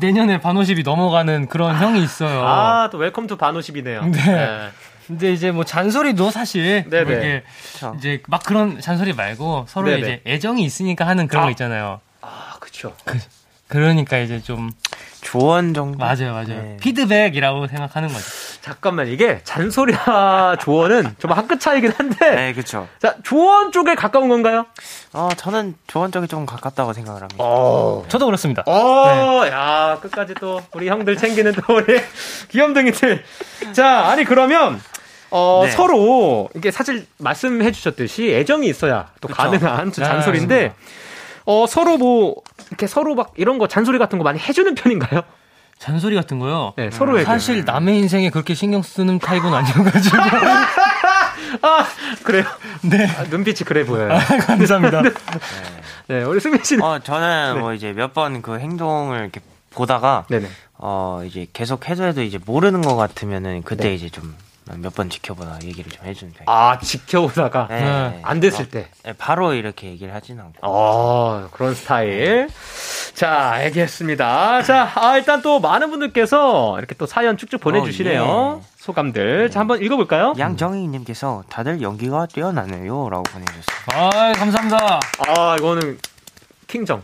내년에 0.00 0.40
반오십이 0.40 0.82
넘어가는 0.82 1.48
그런 1.48 1.76
형이 1.76 2.02
있어요. 2.02 2.44
아, 2.46 2.88
또 2.90 2.98
welcome 2.98 3.26
to 3.26 3.36
반오십이네요. 3.36 4.04
네. 4.06 4.70
근데 5.06 5.32
이제 5.32 5.52
뭐 5.52 5.64
잔소리도 5.64 6.30
사실 6.32 6.84
네네. 6.90 7.04
뭐 7.04 7.12
이게 7.14 7.44
그쵸. 7.72 7.94
이제 7.98 8.20
막 8.26 8.42
그런 8.42 8.80
잔소리 8.80 9.12
말고 9.12 9.66
서로 9.68 9.86
네네. 9.88 9.98
이제 10.00 10.22
애정이 10.26 10.64
있으니까 10.64 11.06
하는 11.06 11.28
그런 11.28 11.42
아. 11.42 11.46
거 11.46 11.50
있잖아요. 11.52 12.00
아, 12.22 12.54
그쵸. 12.58 12.92
그 13.04 13.16
러니까 13.68 14.18
이제 14.18 14.40
좀 14.40 14.70
조언 15.22 15.74
정도? 15.74 15.98
맞아요, 15.98 16.32
맞아요. 16.32 16.46
네. 16.46 16.76
피드백이라고 16.80 17.66
생각하는 17.66 18.08
거죠. 18.08 18.24
잠깐만, 18.60 19.08
이게 19.08 19.40
잔소리와 19.42 20.56
조언은 20.62 21.16
좀 21.18 21.32
한 21.32 21.48
끗 21.48 21.58
차이긴 21.60 21.90
한데. 21.90 22.30
네, 22.34 22.52
그쵸. 22.52 22.86
자, 23.00 23.16
조언 23.24 23.72
쪽에 23.72 23.96
가까운 23.96 24.28
건가요? 24.28 24.66
어, 25.12 25.28
저는 25.36 25.74
조언 25.88 26.12
쪽이 26.12 26.28
좀 26.28 26.46
가깝다고 26.46 26.92
생각을 26.92 27.22
합니다. 27.22 27.42
어. 27.42 28.04
저도 28.08 28.26
그렇습니다. 28.26 28.62
어, 28.66 29.44
야, 29.48 29.98
끝까지 30.00 30.34
또 30.34 30.62
우리 30.72 30.88
형들 30.88 31.16
챙기는 31.16 31.52
또 31.54 31.74
우리 31.74 32.00
귀염둥이들. 32.50 33.24
자, 33.72 34.06
아니 34.06 34.24
그러면 34.24 34.80
어, 35.32 35.62
네. 35.64 35.70
서로 35.72 36.48
이게 36.54 36.70
사실 36.70 37.04
말씀해 37.18 37.72
주셨듯이 37.72 38.32
애정이 38.32 38.68
있어야 38.68 39.08
또 39.20 39.26
그쵸. 39.26 39.42
가능한 39.42 39.90
네, 39.90 40.04
잔소리인데 40.04 40.72
어, 41.46 41.66
서로 41.66 41.96
뭐 41.96 42.36
이렇게 42.68 42.86
서로 42.86 43.14
막 43.14 43.32
이런 43.36 43.58
거 43.58 43.66
잔소리 43.68 43.98
같은 43.98 44.18
거 44.18 44.24
많이 44.24 44.38
해 44.38 44.52
주는 44.52 44.74
편인가요? 44.74 45.22
잔소리 45.78 46.14
같은 46.16 46.38
거요. 46.38 46.72
네, 46.76 46.90
서로에게. 46.90 47.24
사실 47.24 47.64
남의 47.64 47.98
인생에 47.98 48.30
그렇게 48.30 48.54
신경 48.54 48.82
쓰는 48.82 49.18
타입은 49.18 49.52
아니어가지고. 49.52 50.16
아, 51.62 51.86
그래요. 52.22 52.44
네. 52.82 53.06
아, 53.06 53.24
눈빛이 53.24 53.56
그래 53.66 53.84
보여요. 53.84 54.18
감사합니다. 54.46 55.02
네, 56.08 56.22
우리 56.22 56.40
승민 56.40 56.62
씨는 56.64 56.82
어, 56.84 56.98
저는 57.00 57.54
네. 57.54 57.60
뭐 57.60 57.72
이제 57.74 57.92
몇 57.92 58.12
번 58.14 58.40
그 58.42 58.58
행동을 58.58 59.20
이렇게 59.20 59.40
보다가, 59.70 60.24
네네. 60.30 60.48
어, 60.78 61.22
이제 61.26 61.46
계속 61.52 61.88
해도 61.88 62.04
해도 62.04 62.22
이제 62.22 62.38
모르는 62.44 62.80
것 62.80 62.96
같으면은 62.96 63.62
그때 63.62 63.88
네. 63.88 63.94
이제 63.94 64.08
좀 64.08 64.34
몇 64.74 64.94
번 64.94 65.08
지켜보다 65.10 65.58
얘기를 65.62 65.90
좀 65.92 66.04
해주는 66.06 66.32
편이에요. 66.32 66.44
아, 66.50 66.78
지켜보다가 66.78 67.68
네. 67.70 67.80
네. 67.80 68.20
안 68.24 68.40
됐을 68.40 68.68
때. 68.68 68.88
네, 69.04 69.12
바로 69.16 69.54
이렇게 69.54 69.86
얘기를 69.88 70.12
하진 70.14 70.40
않고. 70.40 70.54
어, 70.62 71.48
그런 71.52 71.74
스타일. 71.74 72.48
자, 73.14 73.50
알겠습니다. 73.52 74.62
자, 74.62 74.90
아, 74.96 75.16
일단 75.16 75.40
또 75.42 75.60
많은 75.60 75.90
분들께서 75.90 76.76
이렇게 76.78 76.94
또 76.96 77.06
사연 77.06 77.36
쭉쭉 77.36 77.60
보내주시네요. 77.60 78.24
어, 78.24 78.60
예. 78.60 78.66
소감들. 78.78 79.50
자, 79.50 79.60
한번 79.60 79.82
읽어볼까요? 79.82 80.34
양정희님께서 80.38 81.44
다들 81.48 81.80
연기가 81.82 82.26
뛰어나네요. 82.26 83.08
라고 83.08 83.22
보내주셨어요. 83.22 83.86
아, 83.92 84.32
감사합니다. 84.32 85.00
아, 85.28 85.56
이거는 85.58 85.98
킹정. 86.66 87.02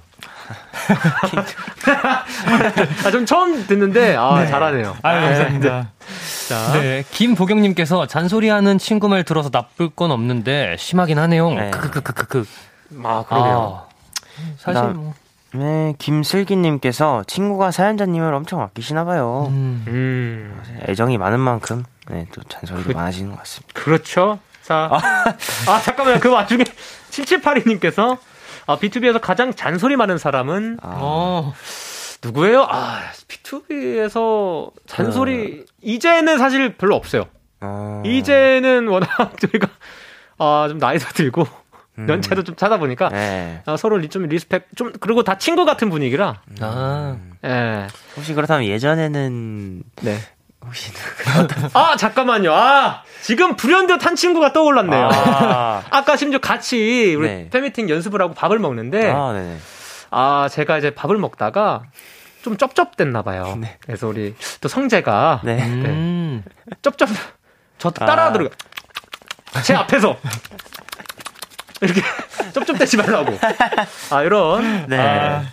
아, 3.04 3.10
좀 3.10 3.26
처음 3.26 3.66
듣는데, 3.66 4.16
아, 4.16 4.46
잘하네요. 4.46 4.96
아, 5.02 5.20
감사합니다. 5.20 5.88
자, 6.48 6.72
네, 6.74 7.04
김보경님께서 7.10 8.06
잔소리하는 8.06 8.78
친구 8.78 9.08
말 9.08 9.24
들어서 9.24 9.50
나쁠 9.52 9.90
건 9.90 10.10
없는데 10.10 10.76
심하긴 10.78 11.18
하네요. 11.18 11.50
네. 11.50 11.70
크크크크크. 11.70 12.44
아, 13.04 13.24
그러게요. 13.28 13.82
사실 14.58 14.82
나- 14.82 14.88
뭐. 14.88 15.14
네, 15.54 15.94
김슬기님께서 15.98 17.24
친구가 17.26 17.70
사연자님을 17.72 18.32
엄청 18.32 18.62
아끼시나봐요. 18.62 19.48
음. 19.50 19.84
음, 19.86 20.62
애정이 20.88 21.18
많은 21.18 21.40
만큼, 21.40 21.84
네, 22.08 22.26
또 22.34 22.42
잔소리도 22.48 22.92
많아지는 22.94 23.32
것 23.32 23.38
같습니다. 23.40 23.72
그렇죠. 23.74 24.38
자, 24.62 24.88
아, 25.66 25.80
잠깐만요. 25.82 26.20
그 26.20 26.30
와중에 26.30 26.64
7782님께서 27.10 28.16
아, 28.66 28.76
비투비에서 28.78 29.20
가장 29.20 29.52
잔소리 29.54 29.96
많은 29.96 30.18
사람은 30.18 30.78
아, 30.82 30.98
어. 31.00 31.54
누구예요? 32.22 32.66
아, 32.68 33.00
비투비에서 33.28 34.70
잔소리 34.86 35.64
이제는 35.80 36.38
사실 36.38 36.76
별로 36.76 36.94
없어요. 36.96 37.24
어, 37.60 38.02
이제는 38.04 38.88
워낙 38.88 39.08
저희가 39.40 39.68
아, 40.38 40.66
좀 40.68 40.78
나이도 40.78 41.04
들고 41.14 41.46
음. 41.98 42.08
연차도 42.08 42.42
좀 42.44 42.56
차다 42.56 42.78
보니까 42.78 43.08
네. 43.10 43.62
아, 43.66 43.76
서로 43.76 43.98
리- 43.98 44.08
좀 44.08 44.22
respect 44.24 44.68
좀 44.76 44.92
그리고 45.00 45.22
다 45.24 45.38
친구 45.38 45.64
같은 45.64 45.90
분위기라. 45.90 46.40
아. 46.60 47.16
예. 47.44 47.86
혹시 48.16 48.34
그렇다면 48.34 48.66
예전에는, 48.68 49.82
네. 50.02 50.16
혹시, 50.64 50.92
아, 51.74 51.96
잠깐만요. 51.96 52.52
아, 52.54 53.02
지금 53.22 53.56
불현듯 53.56 54.04
한 54.04 54.14
친구가 54.16 54.52
떠올랐네요. 54.52 55.08
아, 55.12 55.82
아까 55.90 56.16
심지어 56.16 56.38
같이 56.40 57.14
우리 57.16 57.28
네. 57.28 57.48
팬미팅 57.50 57.88
연습을 57.88 58.20
하고 58.22 58.34
밥을 58.34 58.58
먹는데 58.58 59.10
아, 59.10 59.32
네네. 59.32 59.58
아, 60.10 60.48
제가 60.50 60.78
이제 60.78 60.94
밥을 60.94 61.16
먹다가 61.18 61.82
좀 62.42 62.56
쩝쩝댔나 62.56 63.22
봐요. 63.22 63.56
네. 63.60 63.76
그래서 63.84 64.08
우리 64.08 64.34
또 64.60 64.68
성재가 64.68 65.42
네. 65.44 65.62
음. 65.62 66.44
쩝쩝 66.82 67.08
저 67.78 67.90
따라하더라고. 67.90 68.50
제 69.64 69.74
앞에서 69.74 70.16
이렇게 71.80 72.00
쩝쩝대지 72.54 72.96
말라고. 72.96 73.38
아 74.10 74.22
이런 74.22 74.86
네. 74.88 74.98
아, 74.98 75.44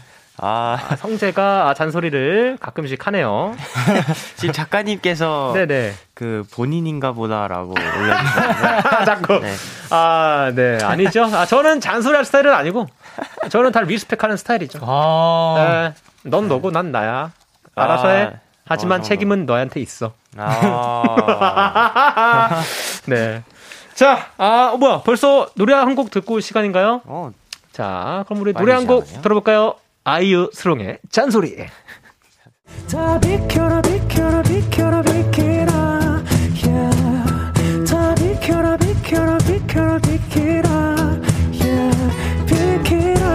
아, 0.41 0.77
아, 0.89 0.95
성재가 0.95 1.69
아, 1.69 1.73
잔소리를 1.73 2.57
가끔씩 2.61 3.05
하네요. 3.07 3.53
지금 4.37 4.53
작가님께서 4.53 5.51
네네. 5.53 5.93
그 6.13 6.45
본인인가 6.53 7.11
보다라고 7.11 7.71
올려주셨는데. 7.71 8.67
아, 8.67 9.03
자꾸 9.05 9.39
네. 9.39 9.53
아, 9.89 10.51
네 10.55 10.77
아니죠. 10.83 11.25
아 11.25 11.45
저는 11.45 11.81
잔소리할 11.81 12.23
스타일은 12.25 12.53
아니고 12.53 12.87
저는 13.49 13.71
다 13.71 13.81
리스펙하는 13.81 14.37
스타일이죠. 14.37 14.79
아. 14.83 15.91
네, 16.23 16.29
넌 16.29 16.47
너고 16.47 16.71
난 16.71 16.91
나야. 16.91 17.31
알아서 17.75 18.09
해. 18.09 18.23
아, 18.23 18.31
하지만 18.65 18.99
정도. 18.99 19.07
책임은 19.09 19.45
너한테 19.45 19.79
있어. 19.81 20.13
아, 20.37 22.61
네. 23.07 23.43
자, 23.93 24.27
아, 24.37 24.71
어, 24.73 24.77
뭐야, 24.77 25.01
벌써 25.03 25.49
노래 25.55 25.73
한 25.73 25.95
곡 25.95 26.11
듣고 26.11 26.35
올 26.35 26.41
시간인가요? 26.41 27.01
어, 27.05 27.31
자, 27.73 28.23
그럼 28.27 28.41
우리 28.41 28.53
노래 28.53 28.73
한 28.73 28.87
곡. 28.87 29.05
들어볼까요? 29.21 29.75
아이유 30.09 30.49
슬옹의 30.53 30.97
잔소리. 31.11 31.55
다 32.91 33.19
비켜라 33.19 33.79
비켜라 33.79 34.41
비켜라 34.41 35.03
비켜라 35.03 36.23
yeah. 36.65 37.85
다 37.87 38.15
비켜라 38.15 38.75
비켜라 38.77 39.37
비켜라 39.37 39.99
비켜라 39.99 40.69
yeah. 41.61 41.93
비켜라 42.47 43.29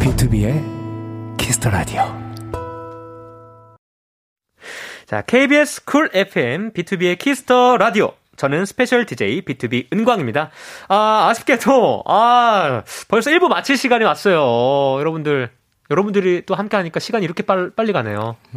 비투비의 0.00 1.36
키스 1.38 1.58
더 1.58 1.70
라디오. 1.70 2.02
자, 5.06 5.22
KBS 5.22 5.84
쿨 5.84 6.10
FM, 6.12 6.72
비투비의 6.72 7.16
키스 7.16 7.53
더 7.53 7.76
라디오. 7.76 8.10
저는 8.36 8.66
special 8.66 9.06
DJ 9.06 9.42
비투비 9.42 9.92
은광입니다. 9.92 10.50
아, 10.88 11.28
아쉽게도, 11.30 12.04
아, 12.06 12.82
벌써 13.08 13.30
1부 13.30 13.48
마칠 13.48 13.76
시간이 13.76 14.04
왔어요. 14.04 14.98
여러분들, 15.00 15.50
여러분들이 15.90 16.44
또 16.46 16.54
함께 16.54 16.76
하니까 16.76 17.00
시간이 17.00 17.24
이렇게 17.24 17.42
빨, 17.42 17.70
빨리 17.70 17.92
가네요. 17.92 18.36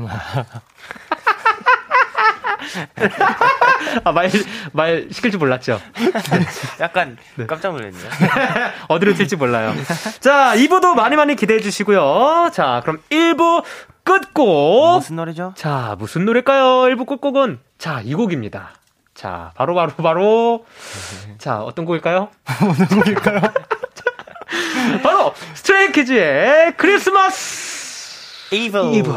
아, 4.03 4.11
말, 4.11 4.29
말 4.73 5.07
시킬 5.11 5.31
줄 5.31 5.39
몰랐죠? 5.39 5.79
약간 6.79 7.17
네. 7.35 7.45
깜짝 7.47 7.71
놀랐네요. 7.71 8.03
어디로 8.89 9.13
튈지 9.13 9.37
몰라요. 9.37 9.73
자, 10.19 10.53
2부도 10.55 10.95
많이 10.95 11.15
많이 11.15 11.35
기대해 11.35 11.59
주시고요. 11.59 12.49
자, 12.53 12.81
그럼 12.83 13.01
1부 13.09 13.63
끝곡. 14.03 14.95
무슨 14.97 15.15
노래죠? 15.15 15.53
자, 15.55 15.95
무슨 15.99 16.25
노래일까요? 16.25 16.93
1부 16.93 17.05
끝곡은, 17.05 17.59
자, 17.77 18.01
이 18.03 18.13
곡입니다. 18.13 18.73
자, 19.19 19.51
바로, 19.53 19.75
바로, 19.75 19.91
바로. 19.95 20.65
자, 21.39 21.61
어떤 21.61 21.83
곡일까요? 21.83 22.29
어떤 22.47 22.87
곡일까요? 22.87 23.41
바로, 25.03 25.33
스트레이 25.55 25.91
키즈의 25.91 26.77
크리스마스 26.77 28.55
Evil. 28.55 28.95
이블. 28.95 29.13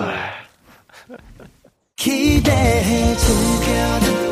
기대해 1.94 3.14
즐 3.14 4.31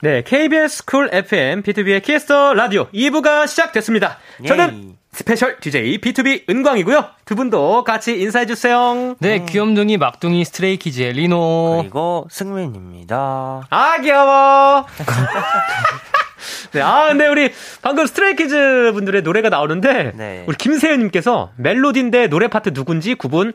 네, 0.00 0.22
KBS 0.22 0.84
쿨 0.84 1.08
FM, 1.12 1.62
비투비의 1.62 2.00
키스 2.02 2.35
더 2.35 2.54
라디오 2.54 2.88
2부가 2.90 3.48
시작됐습니다. 3.48 4.18
저는 4.46 4.72
예이. 4.72 4.94
special 5.10 5.58
DJ 5.58 5.98
비투비 5.98 6.48
은광이고요. 6.48 7.04
두 7.24 7.34
분도 7.34 7.82
같이 7.82 8.20
인사해 8.20 8.46
주세요. 8.46 9.16
네, 9.18 9.44
귀염둥이 9.44 9.96
막둥이 9.96 10.44
스트레이키즈의 10.44 11.14
리노. 11.14 11.78
그리고 11.80 12.28
승민입니다. 12.30 13.66
아, 13.68 14.00
귀여워! 14.00 14.86
네, 16.70 16.80
아, 16.80 17.08
근데 17.08 17.26
우리 17.26 17.52
방금 17.82 18.06
스트레이키즈 18.06 18.92
분들의 18.94 19.22
노래가 19.22 19.48
나오는데, 19.48 20.12
네. 20.14 20.44
우리 20.46 20.56
김세현님께서 20.56 21.50
멜로디인데 21.56 22.28
노래 22.28 22.46
파트 22.46 22.72
누군지 22.72 23.16
구분, 23.16 23.52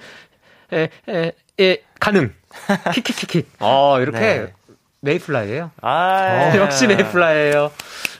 에, 0.74 0.90
에, 1.08 1.32
에, 1.62 1.78
가능. 2.02 2.34
키키키키. 2.94 3.46
어, 3.60 4.02
이렇게 4.02 4.20
네. 4.20 4.54
메이플라이예요 5.04 5.72
아, 5.82 6.52
어, 6.54 6.58
역시 6.58 6.88
메이플라이예요 6.88 7.72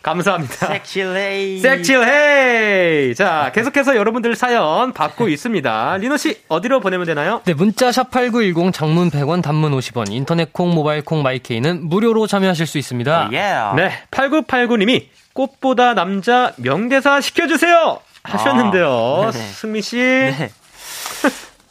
감사합니다. 0.04 0.68
섹시레이. 0.68 1.60
섹치헤이! 1.60 3.16
자, 3.16 3.54
계속해서 3.56 3.96
여러분들 3.96 4.36
사연 4.36 4.92
받고 4.92 5.30
있습니다. 5.30 5.98
리노 5.98 6.18
씨, 6.18 6.42
어디로 6.50 6.82
보내면 6.82 7.06
되나요? 7.08 7.42
네, 7.46 7.54
문자 7.54 7.90
샵 7.94 8.12
8910 8.12 8.74
장문 8.74 9.10
100원 9.10 9.42
단문 9.42 9.72
50원 9.72 10.12
인터넷 10.12 10.52
콩 10.52 10.72
모바일 10.72 11.04
콩 11.04 11.24
마이케이는 11.24 11.88
무료로 11.88 12.28
참여하실 12.28 12.68
수 12.68 12.78
있습니다. 12.78 13.30
예. 13.32 13.38
네, 13.78 13.92
8989 14.12 14.76
님이 14.78 15.10
꽃보다 15.32 15.94
남자 15.94 16.52
명대사 16.58 17.22
시켜 17.22 17.48
주세요! 17.48 18.02
하셨는데요. 18.24 19.24
아, 19.28 19.32
네네. 19.32 19.46
승민 19.46 19.82
씨. 19.82 19.98
네. 19.98 20.52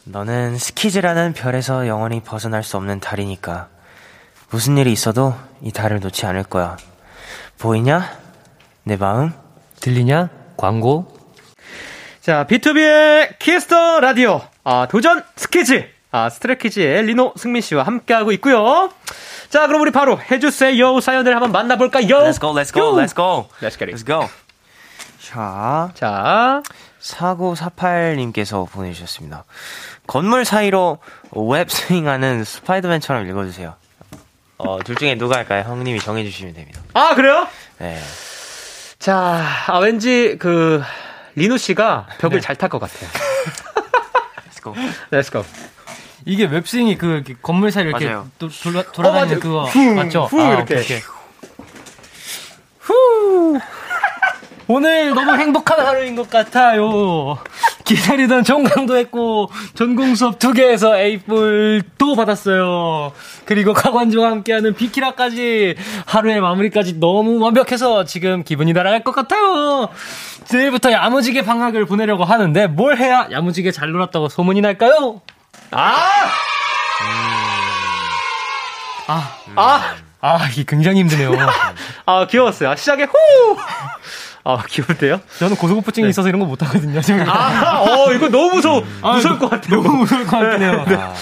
너는 0.05 0.57
스키즈라는 0.57 1.35
별에서 1.35 1.87
영원히 1.87 2.21
벗어날 2.21 2.63
수 2.63 2.79
없는 2.79 3.01
달이니까 3.01 3.69
무슨 4.53 4.77
일이 4.77 4.93
있어도 4.93 5.35
이 5.63 5.73
달을 5.73 6.01
놓지 6.01 6.27
않을 6.27 6.45
거야. 6.45 6.77
보이냐? 7.59 8.19
내 8.85 8.97
마음? 8.97 9.33
들리냐? 9.81 10.29
광고. 10.59 11.11
자, 12.21 12.47
비투비의 12.47 13.39
키스 13.39 13.77
더 13.77 14.01
라디오. 14.01 14.43
아, 14.63 14.87
도전 14.91 15.25
스키즈. 15.37 15.89
아, 16.11 16.29
스트레이키즈의 16.29 17.05
리노 17.05 17.33
승민 17.37 17.63
씨와 17.63 17.85
함께하고 17.85 18.33
있고요. 18.33 18.91
자, 19.49 19.67
그럼 19.67 19.81
우리 19.81 19.91
바로 19.91 20.21
해주세요. 20.21 21.01
사연을 21.01 21.35
한번 21.35 21.51
만나볼까요? 21.53 22.07
Let's 22.07 22.39
go, 22.39 22.53
let's 22.53 22.75
go, 22.75 22.89
요! 22.89 23.03
let's 23.03 23.17
go. 23.17 23.49
Let's 23.63 23.79
get 23.79 23.85
it. 23.85 23.95
Let's 23.95 24.07
go. 24.07 24.29
자, 25.19 25.91
자, 25.95 26.63
4948님께서 27.01 28.71
보내주셨습니다. 28.71 29.45
건물 30.07 30.45
사이로 30.45 30.99
웹스윙하는 31.33 32.45
스파이더맨처럼 32.45 33.27
읽어주세요. 33.29 33.75
어, 34.65 34.79
둘 34.85 34.95
중에 34.95 35.17
누가 35.17 35.37
할까요? 35.37 35.65
형님이 35.67 35.99
정해주시면 36.01 36.55
됩니다. 36.55 36.81
아, 36.95 37.15
그래요? 37.15 37.47
네. 37.79 37.99
자, 38.99 39.45
아, 39.67 39.79
왠지 39.79 40.37
그, 40.39 40.83
리노 41.35 41.57
씨가 41.57 42.07
벽을 42.19 42.41
잘탈 42.41 42.69
것 42.69 42.79
같아요. 42.79 43.09
Let's 44.49 44.63
go. 44.63 44.75
Let's 45.11 45.33
go. 45.33 45.45
이게 46.25 46.45
웹스윙이 46.45 46.99
그 46.99 47.07
이렇게 47.07 47.35
건물 47.43 47.73
사이 47.73 47.85
이렇게 47.85 48.05
맞아요. 48.07 48.29
도, 48.39 48.49
돌아, 48.49 48.83
돌아다니는 48.83 49.39
어. 49.39 49.41
그거 49.41 49.65
후, 49.65 49.95
맞죠? 49.95 50.25
후, 50.27 50.41
아, 50.41 50.55
이렇게. 50.55 50.75
오케이, 50.75 50.85
오케이. 50.85 51.01
후. 52.79 53.59
오늘 54.69 55.11
너무 55.13 55.35
행복한 55.35 55.81
하루인 55.85 56.15
것 56.15 56.31
같아요. 56.31 57.39
기다리던 57.85 58.45
전강도 58.45 58.97
했고 58.97 59.51
전공 59.75 60.15
수업 60.15 60.39
두 60.39 60.53
개에서 60.53 60.99
A뿔도 60.99 62.15
받았어요. 62.17 63.13
그리고 63.45 63.73
가관주와 63.73 64.31
함께하는 64.31 64.75
비키라까지 64.75 65.77
하루의 66.07 66.41
마무리까지 66.41 67.01
너무 67.01 67.39
완벽해서 67.41 68.05
지금 68.05 68.45
기분이 68.45 68.73
날아갈 68.73 69.03
것 69.05 69.13
같아요. 69.13 69.89
내일부터 70.53 70.93
야무지게 70.93 71.43
방학을 71.43 71.87
보내려고 71.87 72.25
하는데 72.25 72.67
뭘 72.67 72.97
해야 72.99 73.29
야무지게 73.31 73.71
잘 73.73 73.91
놀았다고 73.91 74.29
소문이 74.29 74.61
날까요? 74.61 75.21
아! 75.71 75.97
아, 79.09 79.37
아! 79.57 79.95
아, 80.21 80.49
이게 80.53 80.65
굉장히 80.67 81.01
힘드네요. 81.01 81.33
아, 82.07 82.27
귀여웠어요. 82.29 82.71
아, 82.71 82.77
시작에 82.77 83.03
후! 83.05 83.57
아, 84.45 84.63
귀여운데요? 84.69 85.21
저는 85.39 85.57
고소공포증이 85.57 86.09
있어서 86.09 86.29
이런 86.29 86.41
거 86.41 86.47
못하거든요. 86.47 87.01
지금. 87.01 87.25
아, 87.29 87.81
어, 87.81 88.13
이거 88.13 88.29
너무 88.29 88.55
무서워. 88.57 88.83
무서울 89.03 89.39
것 89.39 89.49
같아요. 89.51 89.83
너무 89.83 89.99
무서울 89.99 90.27
것 90.27 90.39
같긴 90.39 90.63
해요. 90.63 90.85
아, 90.89 91.15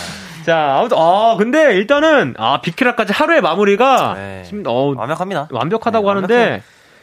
자, 0.45 0.77
아무튼, 0.79 0.97
아, 0.99 1.35
근데 1.39 1.75
일단은, 1.75 2.35
아, 2.39 2.61
비키라까지 2.63 3.13
하루의 3.13 3.43
마무리가, 3.43 4.15
네. 4.17 4.43
지금, 4.47 4.63
어, 4.67 4.95
완벽합니다. 4.97 5.49
완벽하다고 5.51 6.07
네, 6.07 6.15
하는데, 6.15 6.35
완벽해요. 6.35 6.63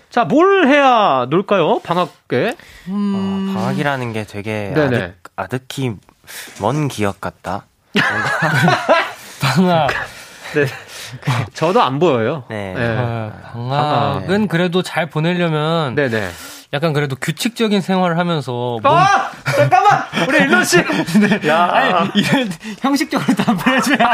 자, 0.10 0.24
뭘 0.24 0.68
해야 0.68 1.28
놀까요? 1.30 1.80
방학에? 1.80 2.56
어, 2.90 3.52
방학이라는 3.54 4.14
게 4.14 4.24
되게 4.24 4.72
네네. 4.74 4.98
아득, 4.98 5.16
아득히 5.36 5.92
먼 6.62 6.88
기억 6.88 7.22
같다. 7.22 7.66
방학. 9.42 9.90
네. 10.56 10.66
저도 11.54 11.82
안 11.82 12.00
보여요. 12.00 12.44
네. 12.50 12.74
아, 12.78 13.32
방학은 13.54 14.48
그래도 14.48 14.82
잘 14.82 15.10
보내려면 15.10 15.96
네네. 15.96 16.30
약간 16.74 16.92
그래도 16.92 17.16
규칙적인 17.16 17.80
생활을 17.80 18.18
하면서 18.18 18.52
몸- 18.52 18.82
아! 18.86 19.32
잠깐만! 19.56 20.04
우리 20.28 20.38
일론 20.40 20.66
씨! 20.66 20.78
야, 21.48 21.70
아니, 21.72 22.10
이런 22.16 22.50
형식적으로 22.82 23.34
답변해줘야 23.36 24.14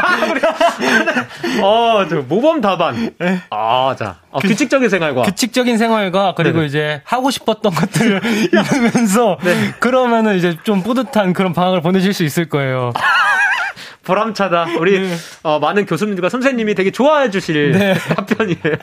어, 1.62 2.06
저, 2.08 2.16
모범 2.28 2.60
답안. 2.60 3.10
아, 3.50 3.96
자. 3.98 4.16
어, 4.30 4.38
규칙적인 4.38 4.88
생활과. 4.88 5.22
규칙적인 5.22 5.78
생활과 5.78 6.34
그리고 6.36 6.58
네네. 6.58 6.66
이제 6.66 7.02
하고 7.04 7.32
싶었던 7.32 7.72
것들을 7.74 8.20
이루면서 8.52 9.38
그러면은 9.80 10.36
이제 10.36 10.56
좀 10.62 10.82
뿌듯한 10.84 11.32
그런 11.32 11.52
방학을 11.54 11.80
보내실 11.82 12.12
수 12.14 12.22
있을 12.22 12.48
거예요. 12.48 12.92
보람차다. 14.04 14.78
우리 14.78 15.00
네. 15.00 15.16
어, 15.42 15.58
많은 15.58 15.86
교수님들과 15.86 16.28
선생님이 16.28 16.74
되게 16.74 16.90
좋아해 16.90 17.30
주실 17.30 17.72
네. 17.72 17.94
답변이에요. 18.14 18.76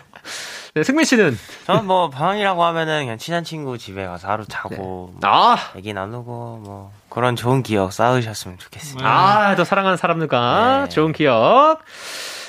네, 0.73 0.83
승민 0.83 1.03
씨는 1.03 1.37
저는 1.65 1.85
뭐 1.85 2.09
방학이라고 2.09 2.63
하면은 2.63 3.01
그냥 3.01 3.17
친한 3.17 3.43
친구 3.43 3.77
집에 3.77 4.05
가서 4.05 4.29
하루 4.29 4.45
자고 4.45 4.75
뭐 4.75 5.13
아, 5.23 5.57
얘기 5.75 5.93
나누고 5.93 6.61
뭐 6.63 6.93
그런 7.09 7.35
좋은 7.35 7.61
기억 7.61 7.91
쌓으셨으면 7.91 8.57
좋겠습니다. 8.57 9.05
아, 9.05 9.55
저 9.55 9.65
사랑하는 9.65 9.97
사람들과 9.97 10.85
네. 10.85 10.89
좋은 10.89 11.11
기억. 11.11 11.79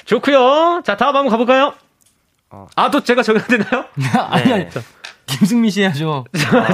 좋고요. 0.04 0.82
자, 0.84 0.96
다음 0.96 1.16
한번 1.16 1.30
가 1.30 1.36
볼까요? 1.36 1.74
어. 2.50 2.68
아, 2.76 2.90
또 2.90 3.02
제가 3.02 3.22
적용해야 3.22 3.48
되나요? 3.48 3.86
아니, 4.30 4.52
아니. 4.52 4.68
네. 4.68 4.80
김승민 5.26 5.70
씨 5.70 5.82
해야죠. 5.82 6.24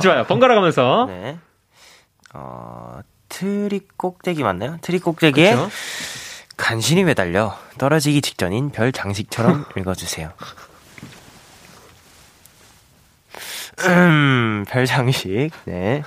좋아요. 0.02 0.24
번갈아 0.24 0.54
가면서. 0.54 1.06
네. 1.08 1.38
어, 2.34 3.00
트리 3.28 3.80
꼭대기 3.96 4.42
맞나요? 4.42 4.78
트리 4.80 4.98
꼭대기에 4.98 5.54
그렇죠. 5.54 5.70
간신히 6.56 7.04
매달려 7.04 7.56
떨어지기 7.78 8.20
직전인 8.22 8.70
별 8.70 8.92
장식처럼 8.92 9.64
읽어주세요. 9.76 10.32
음, 13.86 14.64
별 14.68 14.86
장식. 14.86 15.50
네. 15.64 16.02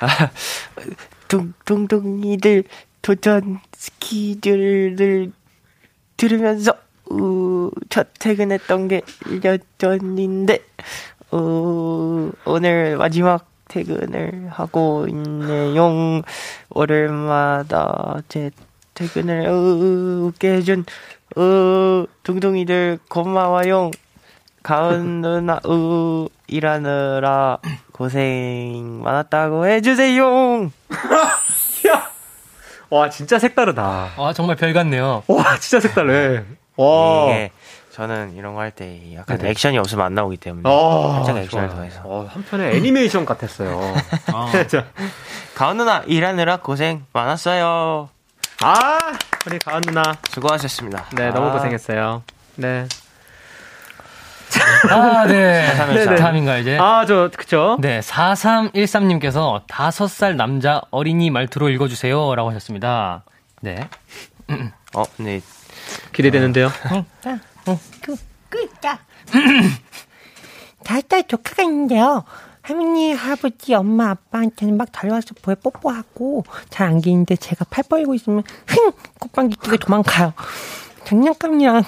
아, 0.00 0.30
뚱뚱뚱이들 1.28 2.64
도전 3.02 3.60
스키즈를 3.72 5.32
들으면서 6.16 6.74
우, 7.10 7.70
첫 7.88 8.08
퇴근했던 8.18 8.88
게 8.88 9.00
1년 9.24 9.60
전인데 9.78 10.64
어, 11.32 12.30
오늘 12.44 12.96
마지막 12.96 13.49
퇴근을 13.70 14.48
하고 14.50 15.06
있네요. 15.08 16.22
월요일마다 16.70 18.16
제 18.28 18.50
퇴근을 18.94 19.46
어, 19.46 19.52
웃게 20.26 20.54
해준 20.54 20.84
어, 21.36 22.04
둥둥이들 22.24 22.98
고마워요. 23.08 23.92
가은 24.62 25.22
누나 25.22 25.60
우 25.64 26.28
일하느라 26.48 27.58
고생 27.92 29.00
많았다고 29.02 29.66
해주세요. 29.66 30.70
와, 32.90 33.08
진짜 33.08 33.38
색다르다. 33.38 34.10
아, 34.16 34.32
정말 34.34 34.56
별 34.56 34.72
같네요. 34.72 35.22
와, 35.28 35.56
진짜 35.58 35.78
색달래. 35.78 36.44
와. 36.76 37.30
이게 37.30 37.52
저는 38.00 38.34
이런 38.34 38.54
거 38.54 38.60
할 38.62 38.70
때 38.70 38.98
약간 39.14 39.36
네네. 39.36 39.50
액션이 39.50 39.76
없으면 39.76 40.06
안 40.06 40.14
나오기 40.14 40.38
때문에 40.38 40.62
아, 40.64 41.16
살짝 41.16 41.36
액션을 41.36 41.68
좋아요. 41.68 41.76
더해서 41.80 42.00
어, 42.04 42.26
한편의 42.32 42.76
애니메이션 42.76 43.26
같았어요. 43.26 43.94
자, 44.68 44.86
가은 45.54 45.76
누나 45.76 45.98
일하느라 46.06 46.56
고생 46.60 47.04
많았어요. 47.12 48.08
아, 48.62 48.98
우리 49.46 49.58
가은 49.58 49.82
누나. 49.82 50.02
수고하셨습니다. 50.30 51.06
네, 51.14 51.28
너무 51.30 51.48
아, 51.48 51.52
고생했어요. 51.52 52.22
네. 52.56 52.86
아, 54.90 55.26
네. 55.26 55.66
네네. 55.92 56.16
다음인가, 56.16 56.56
이제? 56.56 56.78
아, 56.80 57.04
저, 57.06 57.28
그쵸? 57.36 57.76
네, 57.80 58.00
4313님께서 58.00 59.66
5살 59.66 60.36
남자 60.36 60.80
어린이 60.90 61.28
말투로 61.28 61.68
읽어주세요. 61.68 62.34
라고 62.34 62.48
하셨습니다. 62.48 63.24
네. 63.60 63.88
어, 64.94 65.04
네. 65.18 65.42
기대되는데요. 66.12 66.70
그, 68.00 68.16
그, 68.48 68.62
있다. 68.62 69.00
다섯 70.84 71.02
살 71.08 71.26
조카가 71.26 71.62
있는데요. 71.64 72.24
할머니, 72.62 73.12
할아버지, 73.12 73.74
엄마, 73.74 74.10
아빠한테는 74.10 74.76
막 74.76 74.90
달려와서 74.92 75.34
보에 75.42 75.54
뽀뽀하고 75.54 76.44
잘 76.68 76.88
안기는데 76.88 77.36
제가 77.36 77.64
팔 77.70 77.84
벌리고 77.88 78.14
있으면 78.14 78.42
흥! 78.66 78.92
꽃방귀 79.18 79.56
끼고 79.56 79.76
도망가요. 79.78 80.32
장난감이랑 81.04 81.82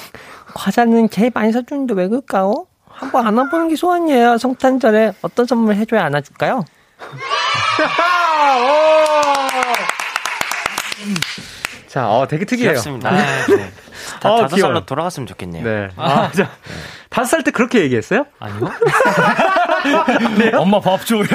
과자는 0.54 1.10
제일 1.10 1.30
많이 1.34 1.52
사주는데 1.52 1.94
왜 1.94 2.08
그럴까요? 2.08 2.66
한번 2.88 3.26
안아보는 3.26 3.68
게 3.68 3.76
소원이에요. 3.76 4.38
성탄절에 4.38 5.12
어떤 5.22 5.46
선물 5.46 5.74
해줘야 5.76 6.04
안아줄까요? 6.04 6.64
자, 11.88 12.08
어, 12.08 12.26
되게 12.26 12.44
특이해요. 12.44 12.72
귀엽습니다. 12.72 13.10
네. 13.10 13.72
다, 14.22 14.32
어, 14.32 14.40
다섯 14.42 14.54
귀여워요. 14.56 14.74
살로 14.74 14.86
돌아갔으면 14.86 15.26
좋겠네요. 15.26 15.64
네. 15.64 15.88
아, 15.96 16.30
자, 16.32 16.50
다섯 17.10 17.26
살 17.30 17.42
때 17.42 17.50
그렇게 17.50 17.80
얘기했어요? 17.80 18.24
아니요? 18.38 18.70
엄마 20.58 20.80
밥 20.80 21.04
줘. 21.04 21.16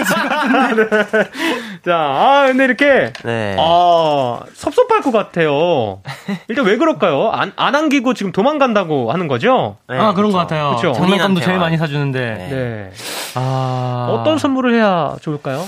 자, 1.86 1.96
아, 1.96 2.46
근데 2.48 2.64
이렇게, 2.66 3.12
네. 3.24 3.56
아, 3.60 4.40
섭섭할 4.54 5.02
것 5.02 5.12
같아요. 5.12 6.02
일단 6.48 6.66
왜 6.66 6.78
그럴까요? 6.78 7.30
안, 7.32 7.52
안 7.56 7.76
안기고 7.76 8.14
지금 8.14 8.32
도망간다고 8.32 9.12
하는 9.12 9.28
거죠? 9.28 9.78
네, 9.90 9.98
아, 9.98 10.14
그런 10.14 10.28
그쵸. 10.30 10.32
것 10.32 10.38
같아요. 10.40 10.76
그쵸. 10.76 10.94
장난감도 10.94 11.42
제일. 11.42 11.58
많이 11.60 11.78
사주는데. 11.78 12.20
네. 12.20 12.48
네. 12.50 12.92
아. 13.36 14.08
어떤 14.12 14.38
선물을 14.38 14.74
해야 14.74 15.16
좋을까요? 15.22 15.66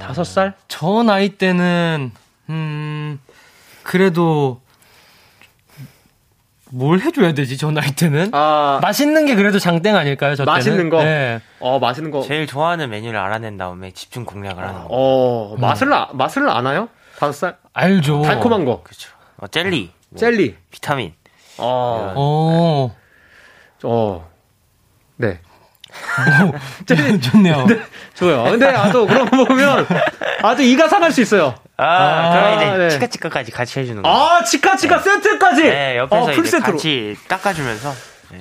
다섯 0.00 0.24
살? 0.24 0.54
저 0.68 1.02
나이 1.02 1.30
때는, 1.30 2.12
음, 2.48 3.18
그래도, 3.82 4.60
뭘 6.76 6.98
해줘야 6.98 7.32
되지, 7.34 7.56
저 7.56 7.70
나이 7.70 7.92
때는? 7.92 8.30
아, 8.32 8.80
맛있는 8.82 9.26
게 9.26 9.36
그래도 9.36 9.60
장땡 9.60 9.94
아닐까요, 9.94 10.34
저 10.34 10.44
때는? 10.44 10.56
맛있는 10.56 10.90
거? 10.90 11.04
네. 11.04 11.40
어, 11.60 11.78
맛있는 11.78 12.10
거. 12.10 12.22
제일 12.22 12.48
좋아하는 12.48 12.90
메뉴를 12.90 13.16
알아낸 13.16 13.56
다음에 13.56 13.92
집중 13.92 14.24
공략을 14.24 14.60
하는 14.66 14.80
거. 14.80 14.86
어, 14.90 15.56
맛을, 15.56 15.92
아, 15.92 16.08
맛을 16.12 16.48
아나요? 16.50 16.88
다섯 17.16 17.32
살? 17.32 17.56
알죠. 17.72 18.22
달콤한 18.22 18.64
거. 18.64 18.82
그렇죠. 18.82 19.10
어, 19.36 19.46
젤리, 19.46 19.92
뭐, 20.10 20.18
젤리. 20.18 20.56
비타민. 20.72 21.14
어, 21.58 22.12
어, 22.16 22.96
어. 23.84 24.30
네. 25.16 25.38
좋네요. 27.22 27.66
좋아요. 28.14 28.50
근데 28.50 28.66
아주 28.66 29.06
그런 29.06 29.30
거 29.30 29.44
보면 29.44 29.86
아주 30.42 30.62
이가 30.62 30.88
상할 30.88 31.12
수 31.12 31.20
있어요. 31.22 31.54
아, 31.76 31.84
아, 31.86 32.30
그럼 32.32 32.54
이제 32.54 32.78
네. 32.78 32.88
치카치카까지 32.90 33.50
같이 33.52 33.80
해주는 33.80 34.02
거. 34.02 34.08
아, 34.08 34.44
치카치카 34.44 34.98
세트까지! 34.98 35.62
네, 35.64 35.96
옆에서 35.98 36.22
어, 36.24 36.30
이제 36.30 36.36
풀세트로. 36.40 36.72
같이 36.72 37.16
깎아주면서. 37.28 37.92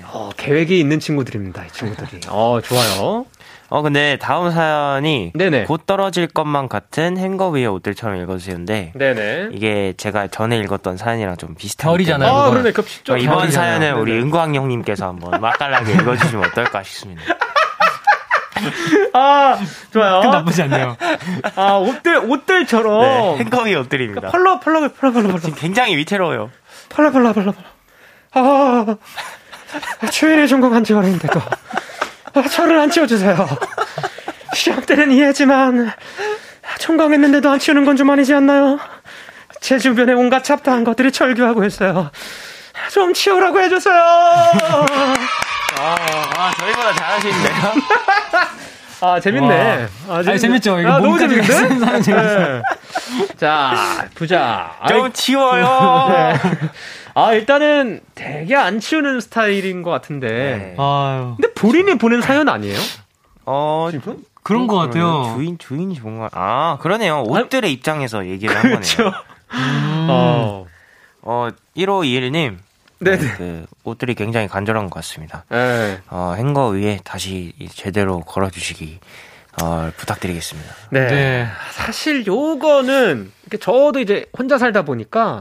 어, 0.05 0.29
계획이 0.37 0.79
있는 0.79 0.99
친구들입니다, 0.99 1.65
이 1.65 1.67
친구들이. 1.69 2.21
어, 2.29 2.59
좋아요. 2.63 3.25
어, 3.69 3.81
근데 3.81 4.17
다음 4.21 4.51
사연이 4.51 5.31
네네. 5.33 5.63
곧 5.63 5.87
떨어질 5.87 6.27
것만 6.27 6.67
같은 6.69 7.17
행거 7.17 7.49
위의 7.49 7.65
옷들처럼 7.67 8.21
읽어주세요인데 8.21 8.93
네네. 8.95 9.49
이게 9.51 9.93
제가 9.97 10.27
전에 10.27 10.57
읽었던 10.59 10.97
사연이랑 10.97 11.37
좀 11.37 11.55
비슷해요. 11.55 11.91
별이잖아요. 11.91 12.31
아. 12.31 12.49
그러네. 12.51 12.71
그 12.71 12.83
이번. 13.19 13.49
사연은 13.49 13.95
우리. 13.95 14.11
은광 14.13 14.53
형님께서 14.53 15.07
한번 15.07 15.41
맛깔나게 15.41 15.93
읽어주시면 15.93 16.45
어떨까 16.45 16.83
싶습니다. 16.83 17.23
아, 19.13 19.59
좋아요. 19.91 20.21
나쁘지 20.23 20.63
않네요. 20.63 20.97
아, 21.55 21.73
옷들, 21.73 22.17
옷들처럼. 22.17 23.01
네, 23.01 23.37
행거 23.39 23.61
위의 23.63 23.75
옷들입니다. 23.75 24.29
펄러, 24.29 24.59
펄러, 24.59 24.79
펄러, 24.89 25.11
펄러, 25.11 25.27
펄러. 25.27 25.39
지금 25.39 25.55
굉장히 25.55 25.95
위태로워요. 25.97 26.49
펄러, 26.89 27.11
펄러, 27.11 27.33
펄러, 27.33 27.51
펄러. 27.51 27.65
아, 28.35 28.95
추위를 30.11 30.47
전공한 30.47 30.83
지 30.83 30.93
오래인데도. 30.93 31.41
아, 32.35 32.41
저를 32.49 32.79
안 32.79 32.89
치워주세요. 32.89 33.47
시험 34.55 34.81
때는 34.81 35.11
이해했지만, 35.11 35.91
청강했는데도 36.79 37.49
안 37.49 37.59
치우는 37.59 37.85
건 37.85 37.95
좀 37.97 38.09
아니지 38.09 38.33
않나요? 38.33 38.79
제 39.61 39.77
주변에 39.79 40.13
온갖 40.13 40.43
잡다한 40.43 40.83
것들이 40.83 41.11
철교하고 41.11 41.63
있어요. 41.63 42.11
좀 42.91 43.13
치우라고 43.13 43.59
해주세요. 43.61 43.95
아, 45.79 46.51
저희보다 46.59 46.93
잘하시는데요? 46.93 47.55
아, 49.03 49.19
재밌네. 49.19 49.87
아, 50.07 50.23
아니, 50.25 50.39
재밌죠? 50.39 50.79
이거 50.79 50.93
아, 50.93 50.99
너무 50.99 51.19
재밌는데? 51.19 51.99
네. 51.99 52.61
자, 53.35 54.07
보자. 54.15 54.77
아이, 54.79 54.87
좀 54.87 55.11
치워요! 55.11 55.65
네. 56.09 56.69
아, 57.13 57.33
일단은 57.33 57.99
되게 58.15 58.55
안 58.55 58.79
치우는 58.79 59.19
스타일인 59.19 59.83
것 59.83 59.91
같은데. 59.91 60.27
네. 60.29 60.75
아유. 60.77 61.35
근데 61.35 61.53
본인이 61.53 61.97
보낸 61.97 62.21
사연 62.21 62.47
아니에요? 62.47 62.79
어, 63.45 63.89
그런 64.41 64.67
것 64.67 64.77
같아요. 64.77 65.33
주인, 65.35 65.57
주인이 65.57 65.99
뭔가, 65.99 66.29
아, 66.31 66.77
그러네요. 66.79 67.23
옷들의 67.23 67.73
입장에서 67.73 68.25
얘기를 68.27 68.55
한 68.55 68.61
거네요. 68.61 68.79
그렇죠. 68.79 69.03
음. 69.51 70.07
어. 70.09 70.65
어, 71.23 71.49
1521님. 71.75 72.31
네네. 72.31 72.57
그, 73.03 73.65
옷들이 73.83 74.15
굉장히 74.15 74.47
간절한 74.47 74.89
것 74.89 74.95
같습니다. 74.95 75.45
네. 75.49 75.99
어, 76.09 76.33
행거 76.37 76.67
위에 76.67 76.99
다시 77.03 77.53
제대로 77.73 78.21
걸어주시기, 78.21 78.99
어, 79.61 79.91
부탁드리겠습니다. 79.97 80.73
네. 80.91 81.07
네. 81.07 81.47
사실 81.71 82.25
요거는 82.25 83.31
저도 83.59 83.99
이제 83.99 84.25
혼자 84.37 84.57
살다 84.57 84.83
보니까 84.83 85.39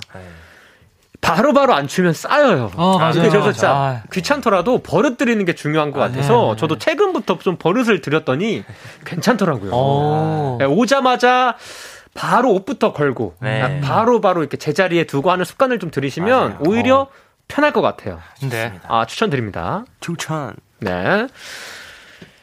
바로바로 1.22 1.72
안 1.72 1.86
치우면 1.86 2.14
쌓여요. 2.14 2.72
어, 2.74 2.98
맞아요. 2.98 3.12
근데 3.14 3.28
저도 3.28 3.38
맞아요. 3.40 3.52
진짜 3.52 3.70
아. 3.70 4.02
귀찮더라도 4.12 4.78
버릇 4.82 5.16
들이는 5.16 5.44
게 5.44 5.54
중요한 5.54 5.92
것 5.92 6.02
아, 6.02 6.08
같아서 6.08 6.46
네, 6.46 6.50
네. 6.50 6.56
저도 6.56 6.78
최근부터 6.78 7.38
좀 7.38 7.56
버릇을 7.56 8.00
들였더니 8.00 8.64
괜찮더라고요. 9.04 9.70
오. 9.72 10.56
네, 10.58 10.64
오자마자 10.66 11.56
바로 12.14 12.52
옷부터 12.52 12.92
걸고 12.92 13.36
네. 13.40 13.80
바로바로 13.80 14.42
이렇게 14.42 14.56
제자리에 14.56 15.04
두고 15.04 15.30
하는 15.30 15.44
습관을 15.44 15.78
좀 15.78 15.90
들이시면 15.90 16.28
맞아요. 16.28 16.58
오히려 16.66 17.06
편할 17.52 17.72
것 17.72 17.82
같아요. 17.82 18.18
네. 18.40 18.72
아, 18.88 19.04
추천드립니다. 19.04 19.84
추천. 20.00 20.54
네. 20.80 21.26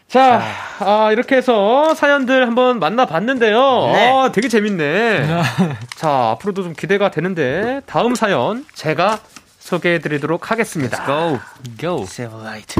자, 0.07 0.41
아, 0.79 1.11
이렇게 1.11 1.35
해서 1.35 1.95
사연들 1.95 2.45
한번 2.45 2.79
만나봤는데요. 2.79 3.91
네. 3.91 4.11
아, 4.11 4.31
되게 4.31 4.47
재밌네. 4.47 5.27
자, 5.95 6.29
앞으로도 6.31 6.61
좀 6.61 6.73
기대가 6.73 7.09
되는데, 7.09 7.81
다음 7.87 8.13
사연 8.13 8.65
제가 8.73 9.19
소개해드리도록 9.57 10.51
하겠습니다. 10.51 11.05
Go. 11.05 11.39
Go. 11.77 12.01
Save 12.03 12.39
light. 12.39 12.79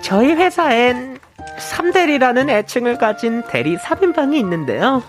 저희 0.00 0.32
회사엔 0.32 1.18
3대리라는 1.58 2.48
애칭을 2.48 2.96
가진 2.96 3.42
대리 3.42 3.76
3인방이 3.76 4.36
있는데요. 4.36 5.02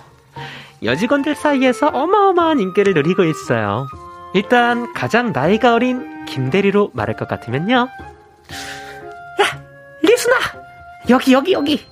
여직원들 0.83 1.35
사이에서 1.35 1.87
어마어마한 1.87 2.59
인기를 2.59 2.93
누리고 2.93 3.23
있어요. 3.23 3.87
일단 4.33 4.93
가장 4.93 5.31
나이가 5.33 5.73
어린 5.73 6.25
김대리로 6.25 6.91
말할 6.93 7.15
것 7.15 7.27
같으면요. 7.27 7.75
야, 9.41 9.63
리순아! 10.01 10.35
여기, 11.09 11.33
여기, 11.33 11.53
여기! 11.53 11.85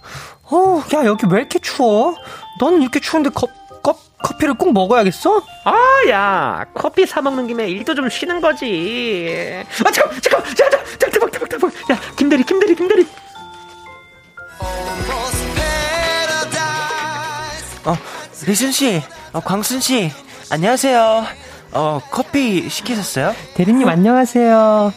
어, 0.44 0.82
야, 0.94 1.06
여기 1.06 1.26
왜 1.30 1.40
이렇게 1.40 1.60
추워? 1.60 2.16
너는 2.60 2.82
이렇게 2.82 3.00
추운데 3.00 3.30
거, 3.30 3.48
컵, 3.84 3.98
커피를 4.24 4.54
꼭 4.54 4.72
먹어야겠어? 4.74 5.42
아, 5.66 6.10
야, 6.10 6.66
커피 6.74 7.06
사 7.06 7.22
먹는 7.22 7.48
김에 7.48 7.68
일도 7.68 7.96
좀 7.96 8.10
쉬는 8.10 8.40
거지. 8.40 9.64
아, 9.86 9.92
잠깐, 9.92 10.22
잠깐, 10.22 10.42
야, 10.42 10.54
잠깐, 10.56 10.86
잠깐, 10.86 11.12
대박, 11.12 11.32
대박, 11.32 11.50
대박. 11.50 11.92
야, 11.92 12.00
김대리, 12.16 12.44
김대리, 12.44 12.76
김대리. 12.76 13.08
리순 18.48 18.72
씨, 18.72 19.04
어, 19.34 19.42
광순 19.42 19.82
씨, 19.82 20.10
안녕하세요. 20.50 21.26
어, 21.74 22.00
커피 22.10 22.70
시키셨어요? 22.70 23.36
대리님 23.56 23.90
안녕하세요. 23.90 24.94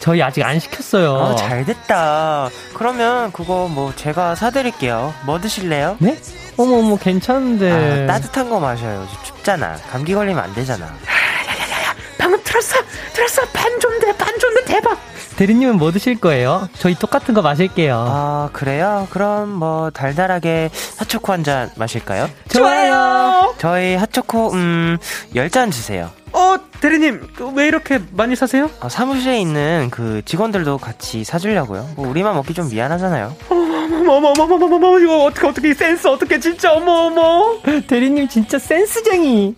저희 0.00 0.20
아직 0.20 0.42
안 0.42 0.58
시켰어요. 0.58 1.12
어, 1.14 1.36
잘 1.36 1.64
됐다. 1.64 2.48
그러면 2.74 3.30
그거 3.30 3.68
뭐 3.68 3.92
제가 3.94 4.34
사드릴게요. 4.34 5.14
뭐 5.24 5.40
드실래요? 5.40 5.96
네? 6.00 6.18
어머 6.56 6.78
어머 6.78 6.96
괜찮은데. 6.96 8.02
아, 8.04 8.06
따뜻한 8.08 8.50
거 8.50 8.58
마셔요. 8.58 9.06
춥잖아. 9.22 9.76
감기 9.92 10.12
걸리면 10.12 10.42
안 10.42 10.52
되잖아. 10.54 10.92
방금 12.18 12.42
들었어, 12.42 12.76
들었어. 13.12 13.42
반 13.52 13.78
존대, 13.78 14.12
반 14.16 14.36
존대 14.40 14.64
대박. 14.64 14.98
대리님은 15.38 15.76
뭐 15.78 15.92
드실 15.92 16.18
거예요? 16.18 16.68
저희 16.74 16.96
똑같은 16.96 17.32
거 17.32 17.42
마실게요. 17.42 17.94
아, 18.08 18.50
그래요? 18.52 19.06
그럼 19.10 19.50
뭐 19.50 19.88
달달하게 19.90 20.68
핫초코 20.98 21.32
한 21.32 21.44
잔 21.44 21.70
마실까요? 21.76 22.28
좋아요. 22.48 23.54
저희 23.58 23.94
핫초코 23.94 24.52
음, 24.54 24.98
10잔 25.36 25.70
주세요. 25.70 26.10
어, 26.32 26.56
대리님, 26.80 27.28
그왜 27.36 27.68
이렇게 27.68 28.00
많이 28.10 28.34
사세요? 28.34 28.68
어, 28.80 28.88
사무실에 28.88 29.40
있는 29.40 29.88
그 29.92 30.22
직원들도 30.24 30.78
같이 30.78 31.22
사주려고요. 31.22 31.88
뭐 31.94 32.08
우리만 32.08 32.34
먹기 32.34 32.52
좀 32.52 32.68
미안하잖아요. 32.68 33.36
어머, 33.48 34.14
어머, 34.16 34.32
어머, 34.36 34.54
어머, 34.56 34.76
어머, 34.76 34.98
이거 34.98 35.24
어떻게, 35.24 35.46
어떻게, 35.46 35.70
이 35.70 35.74
센스 35.74 36.08
어떻게, 36.08 36.40
진짜, 36.40 36.72
어머, 36.74 37.06
어머. 37.06 37.60
대리님 37.86 38.26
진짜 38.28 38.58
센스쟁이. 38.58 39.54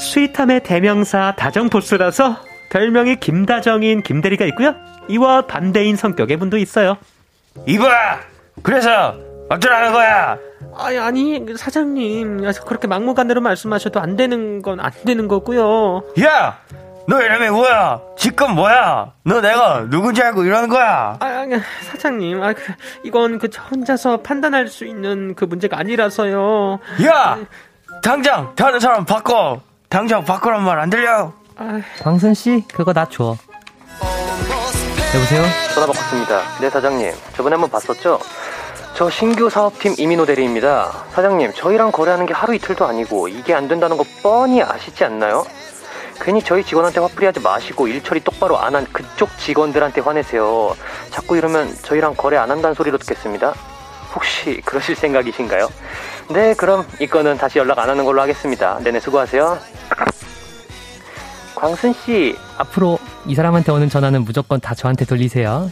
스윗함의 0.00 0.62
대명사 0.64 1.34
다정보스라서 1.36 2.38
별명이 2.78 3.20
김다정인 3.20 4.02
김대리가 4.02 4.44
있고요. 4.46 4.74
이와 5.06 5.42
반대인 5.42 5.94
성격의 5.94 6.38
분도 6.38 6.58
있어요. 6.58 6.96
이봐! 7.68 7.86
그래서 8.64 9.14
어쩌라는 9.48 9.92
거야? 9.92 10.36
아니, 10.76 10.98
아니, 10.98 11.46
사장님. 11.56 12.42
그렇게 12.66 12.88
막무가내로 12.88 13.40
말씀하셔도 13.42 14.00
안 14.00 14.16
되는 14.16 14.60
건 14.60 14.80
안 14.80 14.90
되는 15.06 15.28
거고요. 15.28 16.02
야! 16.24 16.58
너 17.06 17.22
이름이 17.22 17.48
뭐야? 17.50 18.00
직급 18.18 18.50
뭐야? 18.50 19.12
너 19.22 19.40
내가 19.40 19.86
누군지 19.88 20.20
알고 20.20 20.42
이러는 20.42 20.68
거야? 20.68 21.16
아, 21.20 21.24
아니, 21.24 21.54
사장님. 21.92 22.42
아, 22.42 22.54
그, 22.54 22.60
이건 23.04 23.38
그, 23.38 23.50
저 23.50 23.62
혼자서 23.62 24.22
판단할 24.22 24.66
수 24.66 24.84
있는 24.84 25.36
그 25.36 25.44
문제가 25.44 25.78
아니라서요. 25.78 26.80
야! 27.06 27.38
당장 28.02 28.52
다른 28.56 28.80
사람 28.80 29.04
바꿔! 29.04 29.60
당장 29.88 30.24
바꾸란 30.24 30.64
말 30.64 30.80
안 30.80 30.90
들려? 30.90 31.32
아, 31.56 31.80
광순 32.02 32.34
씨 32.34 32.64
그거 32.72 32.92
나 32.92 33.04
줘. 33.08 33.36
여보세요? 35.14 35.44
전화 35.74 35.86
바꿨습니다. 35.86 36.40
네, 36.60 36.68
사장님. 36.70 37.12
저번에 37.36 37.54
한번 37.54 37.70
봤었죠? 37.70 38.18
저 38.96 39.10
신규 39.10 39.48
사업팀 39.48 39.94
이민호 39.98 40.26
대리입니다. 40.26 41.04
사장님, 41.12 41.52
저희랑 41.54 41.92
거래하는 41.92 42.26
게 42.26 42.32
하루 42.34 42.54
이틀도 42.54 42.84
아니고 42.86 43.28
이게 43.28 43.54
안 43.54 43.68
된다는 43.68 43.96
거 43.96 44.04
뻔히 44.22 44.62
아시지 44.62 45.04
않나요? 45.04 45.44
괜히 46.20 46.42
저희 46.42 46.62
직원한테 46.64 47.00
화풀이하지 47.00 47.40
마시고 47.40 47.88
일 47.88 48.02
처리 48.02 48.20
똑바로 48.20 48.58
안 48.58 48.74
한 48.74 48.86
그쪽 48.92 49.36
직원들한테 49.38 50.00
화내세요. 50.00 50.76
자꾸 51.10 51.36
이러면 51.36 51.74
저희랑 51.82 52.14
거래 52.16 52.36
안 52.36 52.50
한다는 52.50 52.74
소리로 52.74 52.98
듣겠습니다. 52.98 53.52
혹시 54.14 54.60
그러실 54.64 54.94
생각이신가요? 54.94 55.68
네, 56.30 56.54
그럼 56.54 56.86
이 57.00 57.06
건은 57.08 57.36
다시 57.36 57.58
연락 57.58 57.78
안 57.80 57.90
하는 57.90 58.04
걸로 58.04 58.20
하겠습니다. 58.22 58.78
네네, 58.82 59.00
수고하세요. 59.00 59.58
광순 61.54 61.94
씨, 62.04 62.36
앞으로 62.58 62.98
이 63.26 63.34
사람한테 63.34 63.72
오는 63.72 63.88
전화는 63.88 64.24
무조건 64.24 64.60
다 64.60 64.74
저한테 64.74 65.04
돌리세요. 65.04 65.70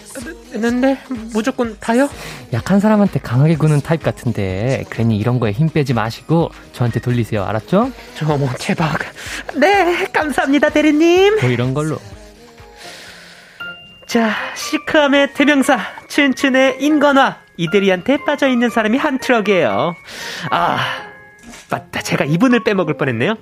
했는데, 0.55 0.99
무조건 1.33 1.77
다요? 1.81 2.09
약한 2.53 2.79
사람한테 2.79 3.21
강하게 3.21 3.57
구는 3.57 3.81
타입 3.81 4.03
같은데 4.03 4.85
괜히 4.91 5.17
이런 5.17 5.41
거에 5.41 5.53
힘 5.53 5.69
빼지 5.69 5.95
마시고 5.95 6.51
저한테 6.73 7.01
돌리세요. 7.01 7.45
알았죠? 7.45 7.91
어머, 8.29 8.49
대박. 8.59 8.99
네, 9.57 10.07
감사합니다, 10.13 10.71
대리님. 10.71 11.41
뭐 11.41 11.51
이런 11.51 11.75
걸로. 11.75 11.99
자, 14.07 14.31
시크함의 14.55 15.33
대명사, 15.35 15.79
청순의 16.09 16.77
인간화, 16.81 17.39
이대리한테 17.57 18.19
빠져 18.25 18.49
있는 18.49 18.69
사람이 18.69 18.99
한 18.99 19.19
트럭이에요. 19.19 19.95
아, 20.51 20.79
맞다. 21.71 22.03
제가 22.03 22.27
이분을 22.27 22.63
빼먹을 22.65 22.99
뻔했네요. 22.99 23.37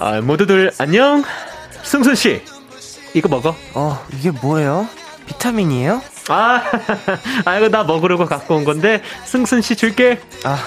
아, 0.00 0.18
모두들 0.22 0.72
안녕. 0.78 1.22
승순 1.82 2.14
씨, 2.14 2.42
이거 3.14 3.28
먹어. 3.28 3.54
어, 3.74 4.06
이게 4.14 4.30
뭐예요? 4.30 4.88
비타민이에요? 5.26 6.00
아, 6.28 6.62
아이고, 7.44 7.68
나 7.68 7.84
먹으려고 7.84 8.24
갖고 8.24 8.56
온 8.56 8.64
건데, 8.64 9.02
승순 9.26 9.60
씨 9.60 9.76
줄게. 9.76 10.18
아, 10.44 10.58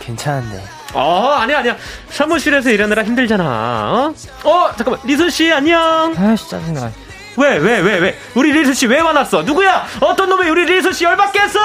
괜찮은데. 0.00 0.62
어, 0.92 1.28
아니야, 1.38 1.60
아니야. 1.60 1.76
사무실에서 2.10 2.70
일하느라 2.70 3.04
힘들잖아. 3.04 4.12
어? 4.44 4.48
어, 4.48 4.70
잠깐만. 4.76 5.00
리순 5.04 5.30
씨, 5.30 5.50
안녕. 5.50 6.14
아이씨 6.18 6.48
짜증나. 6.50 6.92
왜, 7.40 7.56
왜, 7.56 7.80
왜, 7.80 7.98
왜? 7.98 8.18
우리 8.34 8.52
리순씨 8.52 8.86
왜 8.86 8.98
화났어? 8.98 9.42
누구야? 9.42 9.86
어떤 10.00 10.28
놈이 10.28 10.48
우리 10.48 10.66
리순씨 10.66 11.04
열받게 11.04 11.40
했어? 11.40 11.58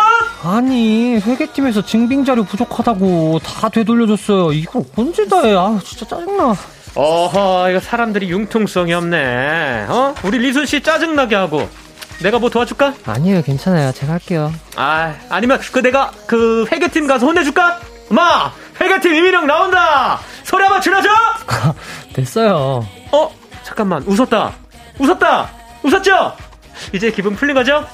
아니 0.44 1.16
회계팀에서 1.18 1.84
증빙 1.84 2.24
자료 2.24 2.44
부족하다고 2.44 3.40
다 3.44 3.68
되돌려줬어요. 3.70 4.54
이걸 4.54 4.84
언제 4.96 5.28
다 5.28 5.42
해? 5.44 5.54
아 5.56 5.78
진짜 5.84 6.06
짜증나. 6.06 6.56
어허, 6.96 7.70
이거 7.72 7.80
사람들이 7.82 8.30
융통성이 8.30 8.94
없네. 8.94 9.86
어? 9.90 10.16
우리 10.24 10.38
리순씨 10.38 10.82
짜증나게 10.82 11.36
하고. 11.36 11.68
내가 12.24 12.40
뭐 12.40 12.50
도와줄까? 12.50 12.94
아니에요 13.06 13.42
괜찮아요. 13.42 13.92
제가 13.92 14.14
할게요. 14.14 14.54
아, 14.78 15.14
아니면 15.30 15.60
그 15.74 15.82
내가 15.82 16.12
그 16.26 16.66
회계팀 16.72 17.08
가서 17.08 17.26
혼내줄까? 17.26 17.80
엄마! 18.10 18.52
회계팀 18.80 19.14
이민영 19.14 19.46
나온다! 19.46 20.20
소리 20.44 20.64
한번 20.64 20.80
질러줘! 20.80 21.10
됐어요. 22.14 22.88
어? 23.12 23.32
잠깐만, 23.64 24.04
웃었다. 24.04 24.54
웃었다! 25.00 25.50
웃었죠? 25.86 26.36
이제 26.94 27.12
기분 27.12 27.36
풀린 27.36 27.56
거죠? 27.56 27.88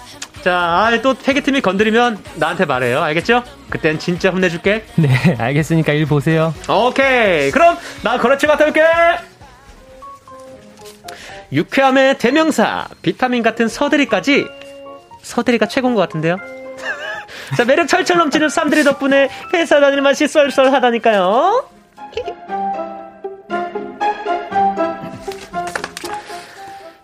자, 0.43 0.53
아, 0.55 1.01
또 1.03 1.15
회계팀이 1.27 1.61
건드리면 1.61 2.17
나한테 2.35 2.65
말해요. 2.65 3.01
알겠죠? 3.01 3.43
그땐 3.69 3.99
진짜 3.99 4.31
혼내줄게. 4.31 4.85
네 4.95 5.09
알겠으니까 5.37 5.93
일 5.93 6.05
보세요. 6.07 6.53
오케이. 6.67 7.51
그럼 7.51 7.77
나 8.03 8.17
거래처 8.17 8.47
갔다 8.47 8.65
올게. 8.65 8.81
유쾌함의 11.51 12.17
대명사 12.17 12.87
비타민 13.01 13.43
같은 13.43 13.67
서대리까지 13.67 14.47
서대리가 15.21 15.67
최고인 15.67 15.93
것 15.95 16.01
같은데요. 16.01 16.37
자 17.57 17.65
매력 17.65 17.87
철철 17.87 18.17
넘치는 18.17 18.49
쌈들이 18.49 18.83
덕분에 18.83 19.29
회사 19.53 19.79
다닐 19.79 20.01
맛이 20.01 20.27
쏠쏠하다니까요. 20.27 21.65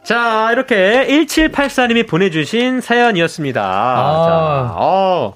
자 0.08 0.54
이렇게 0.54 1.06
1784님이 1.10 2.08
보내주신 2.08 2.80
사연이었습니다. 2.80 3.62
자, 3.62 4.74
어. 4.78 5.34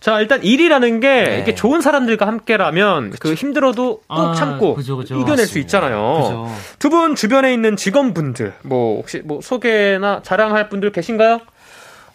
자, 0.00 0.20
일단 0.22 0.42
일이라는 0.42 1.00
게 1.00 1.08
네. 1.24 1.38
이게 1.40 1.54
좋은 1.54 1.82
사람들과 1.82 2.26
함께라면 2.26 3.12
그 3.20 3.34
힘들어도 3.34 3.98
꾹 3.98 4.04
아, 4.08 4.32
참고 4.34 4.74
그죠, 4.74 4.96
그죠. 4.96 5.20
이겨낼 5.20 5.44
수 5.44 5.58
있잖아요. 5.58 6.50
두 6.78 6.88
분 6.88 7.14
주변에 7.14 7.52
있는 7.52 7.76
직원분들 7.76 8.54
뭐 8.62 8.96
혹시 8.96 9.18
뭐 9.22 9.40
소개나 9.42 10.22
자랑할 10.22 10.70
분들 10.70 10.92
계신가요? 10.92 11.40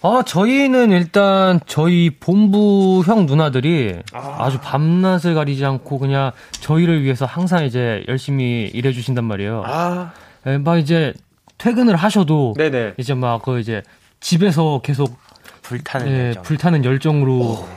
아, 0.02 0.24
저희는 0.26 0.89
일단 0.89 1.60
저희 1.68 2.10
본부 2.20 3.04
형 3.06 3.28
누나들이 3.28 3.99
아. 4.14 4.49
주 4.49 4.58
밤낮을 4.60 5.36
가리지 5.36 5.64
않고 5.66 5.99
그냥 5.99 6.32
저희를 6.62 7.04
위해서 7.04 7.26
항상 7.28 7.64
이제 7.64 8.04
열심히 8.08 8.72
일해 8.74 8.91
주신단 8.91 9.26
말이에요. 9.26 9.62
아, 9.68 10.14
예, 10.47 10.58
막 10.58 10.78
이제 10.80 11.14
퇴근을 11.62 11.95
하셔도 11.95 12.53
네네. 12.57 12.93
이제 12.97 13.14
막 13.14 13.41
그 13.43 13.59
이제 13.59 13.82
집에서 14.20 14.82
계속 14.84 15.18
불타는 15.64 16.07
예, 16.07 16.26
열정. 16.28 16.43
불타는 16.43 16.86
열정으로 16.86 17.68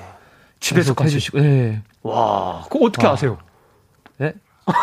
집에서 0.60 0.94
해주시고 1.00 1.38
예. 1.40 1.80
와, 2.02 2.62
그거 2.70 2.86
어떻게 2.86 3.06
와. 3.06 3.12
아세요? 3.14 3.38
예? 4.20 4.32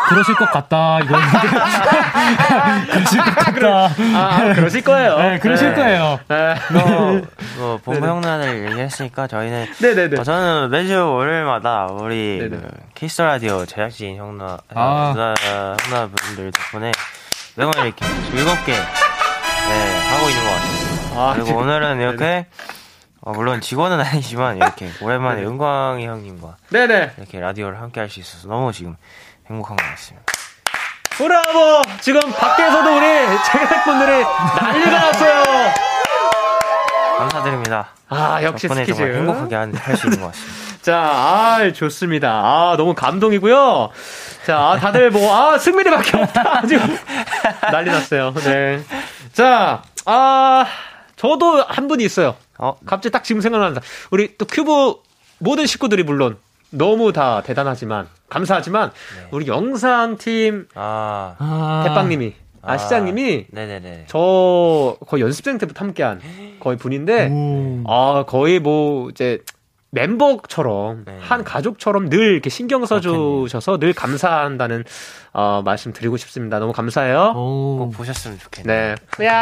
그러실 0.08 0.34
것 0.36 0.48
같다 0.52 1.00
이거였는데 1.00 1.38
그러실 2.92 3.20
것 3.20 3.34
같다. 3.34 3.90
아, 4.14 4.54
그러실 4.54 4.82
거예요. 4.84 5.18
네, 5.18 5.38
그러실 5.40 5.70
네. 5.70 5.74
거예요. 5.74 6.20
네. 6.28 6.54
뭐, 6.72 7.22
뭐 7.58 7.78
본부 7.84 8.06
형나들 8.06 8.64
얘기했으니까 8.70 9.26
저희는 9.26 9.66
네네네. 9.80 10.20
어, 10.20 10.22
저는 10.22 10.70
매주 10.70 10.94
월요일마다 11.12 11.86
우리. 11.86 12.38
그 12.48 12.62
키스 12.94 13.22
라디오 13.22 13.66
제작진 13.66 14.16
형나 14.16 14.58
아. 14.74 15.12
누나 15.14 15.34
형나 15.90 16.08
분들 16.14 16.52
덕분에 16.52 16.92
매번 17.56 17.72
이렇게 17.84 18.04
즐겁게 18.30 18.72
네, 18.72 19.98
하고 20.08 20.28
있는 20.30 20.44
것 20.44 20.50
같습니다. 20.50 21.20
아, 21.20 21.32
그리고 21.34 21.46
지금- 21.46 21.60
오늘은 21.62 22.00
이렇게 22.00 22.46
어, 23.20 23.32
물론 23.32 23.60
직원은 23.60 24.00
아니지만 24.04 24.56
이렇게 24.56 24.90
오랜만에 25.00 25.42
은광이 25.44 26.06
형님과 26.06 26.56
네네. 26.70 27.12
이렇게 27.18 27.40
라디오를 27.40 27.80
함께 27.80 28.00
할 28.00 28.08
수 28.10 28.20
있어서 28.20 28.48
너무 28.48 28.72
지금 28.72 28.96
행복한 29.48 29.76
것 29.76 29.84
같습니다. 29.84 30.24
브라보! 31.10 31.82
지금 32.00 32.20
밖에서도 32.32 32.96
우리 32.96 33.06
제작분들이 33.44 34.24
난리가 34.60 34.90
났어요. 34.90 35.42
감사드립니다. 37.18 37.88
아, 38.08 38.42
역시 38.42 38.66
덕분에 38.66 38.84
스키즈. 38.86 38.98
정말 38.98 39.18
행복하게 39.18 39.54
할 39.76 39.96
수 39.96 40.06
있는 40.06 40.20
것 40.22 40.26
같습니다. 40.28 40.71
자, 40.82 40.98
아, 40.98 41.72
좋습니다. 41.72 42.28
아, 42.44 42.76
너무 42.76 42.92
감동이고요. 42.94 43.90
자, 44.44 44.58
아, 44.58 44.76
다들 44.76 45.10
뭐, 45.10 45.32
아, 45.32 45.56
승민이밖에 45.56 46.16
없다. 46.18 46.66
지금 46.66 46.96
난리 47.70 47.88
났어요. 47.88 48.34
네. 48.34 48.82
자, 49.32 49.84
아, 50.06 50.66
저도 51.14 51.62
한 51.62 51.86
분이 51.86 52.02
있어요. 52.04 52.34
어, 52.58 52.76
갑자기 52.84 53.12
딱 53.12 53.22
지금 53.22 53.40
생각난다. 53.40 53.80
우리 54.10 54.36
또 54.36 54.44
큐브 54.44 54.96
모든 55.38 55.66
식구들이 55.66 56.02
물론 56.02 56.36
너무 56.70 57.12
다 57.12 57.42
대단하지만, 57.42 58.08
감사하지만, 58.28 58.90
우리 59.30 59.46
영상팀 59.46 60.66
아, 60.74 61.36
아, 61.38 61.84
대빵님이, 61.86 62.34
아, 62.60 62.72
아, 62.72 62.78
시장님이 62.78 63.46
네네네. 63.50 64.06
저 64.08 64.96
거의 65.06 65.22
연습생 65.22 65.58
때부터 65.58 65.84
함께한 65.84 66.20
거의 66.58 66.76
분인데, 66.76 67.28
오. 67.30 67.84
아, 67.86 68.24
거의 68.26 68.58
뭐, 68.58 69.10
이제, 69.10 69.38
멤버처럼, 69.92 71.04
네. 71.04 71.18
한 71.20 71.44
가족처럼 71.44 72.08
늘 72.08 72.32
이렇게 72.32 72.48
신경 72.48 72.84
써주셔서 72.86 73.78
늘 73.78 73.92
감사한다는, 73.92 74.84
어, 75.34 75.60
말씀 75.64 75.92
드리고 75.92 76.16
싶습니다. 76.16 76.58
너무 76.58 76.72
감사해요. 76.72 77.34
오. 77.36 77.76
꼭 77.78 77.92
보셨으면 77.92 78.38
좋겠네요. 78.38 78.94
네. 79.18 79.26
야 79.26 79.32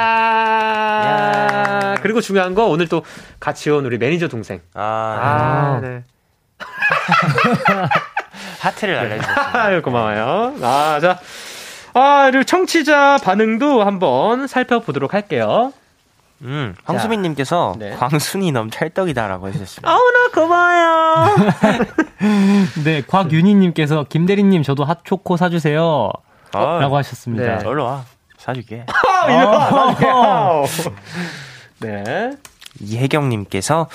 야. 1.04 1.94
그리고 2.02 2.20
중요한 2.20 2.54
거, 2.54 2.66
오늘 2.66 2.88
또 2.88 3.04
같이 3.38 3.70
온 3.70 3.86
우리 3.86 3.96
매니저 3.96 4.26
동생. 4.26 4.60
아, 4.74 4.82
아, 4.82 5.80
네. 5.80 6.02
하트를 8.60 8.94
날려주셨습니다. 8.96 9.62
아유, 9.62 9.82
고마워요. 9.82 10.56
아, 10.62 10.98
자. 11.00 11.20
아, 11.94 12.28
그리고 12.30 12.42
청취자 12.44 13.18
반응도 13.22 13.84
한번 13.84 14.48
살펴보도록 14.48 15.14
할게요. 15.14 15.72
음, 16.42 16.74
황수민님께서 16.84 17.74
네. 17.78 17.90
광순이 17.90 18.52
너무 18.52 18.70
찰떡이다라고 18.70 19.48
해주셨습니다. 19.48 19.90
아우, 19.90 19.98
나 19.98 20.28
고마워요. 20.34 21.36
네, 22.84 23.02
곽윤희님께서 23.06 24.06
김대리님 24.08 24.62
저도 24.62 24.84
핫초코 24.84 25.36
사주세요. 25.36 26.10
어, 26.52 26.78
라고 26.80 26.96
하셨습니다. 26.96 27.58
네. 27.58 27.62
놀러 27.62 27.84
와. 27.84 28.04
사줄게. 28.38 28.86
아, 28.88 30.62
네. 31.80 32.32
이혜경님께서 32.80 33.88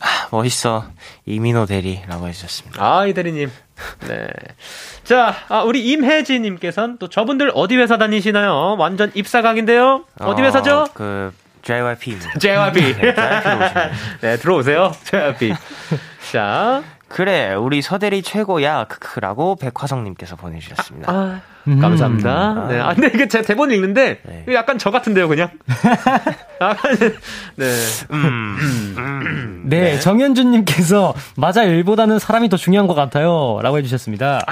아, 0.00 0.28
멋있어 0.30 0.84
이민호 1.26 1.66
대리라고 1.66 2.28
해주셨습니다. 2.28 2.82
아, 2.82 3.06
이 3.06 3.12
대리님. 3.12 3.50
네. 4.08 4.28
자, 5.04 5.34
아, 5.48 5.62
우리 5.62 5.86
임혜지님께서는 5.90 6.96
또 6.98 7.08
저분들 7.08 7.52
어디 7.54 7.76
회사 7.76 7.98
다니시나요? 7.98 8.76
완전 8.78 9.10
입사각인데요? 9.14 10.04
어디 10.20 10.42
어, 10.42 10.44
회사죠? 10.44 10.86
그 10.94 11.34
JYP입니다. 11.62 12.38
JYP. 12.40 12.94
네. 12.94 13.14
네, 14.20 14.36
들어오세요. 14.36 14.92
JYP. 15.04 15.54
자, 16.32 16.82
그래 17.08 17.54
우리 17.54 17.82
서대리 17.82 18.22
최고야 18.22 18.84
크크라고 18.84 19.56
백화성님께서 19.56 20.36
보내주셨습니다. 20.36 21.12
아, 21.12 21.40
음. 21.66 21.80
감사합니다. 21.80 22.66
네. 22.68 22.78
아, 22.78 22.94
근데 22.94 23.10
이게 23.12 23.26
제 23.28 23.42
대본 23.42 23.72
읽는데, 23.72 24.20
네. 24.22 24.44
약간 24.54 24.78
저 24.78 24.90
같은데요, 24.90 25.28
그냥? 25.28 25.50
약간, 26.60 26.96
네. 27.56 27.66
음, 28.12 28.94
음. 28.96 29.62
네, 29.66 29.98
정현준님께서 29.98 31.14
맞아 31.36 31.64
일보다는 31.64 32.18
사람이 32.18 32.48
더 32.48 32.56
중요한 32.56 32.86
것 32.86 32.94
같아요.라고 32.94 33.78
해주셨습니다. 33.78 34.44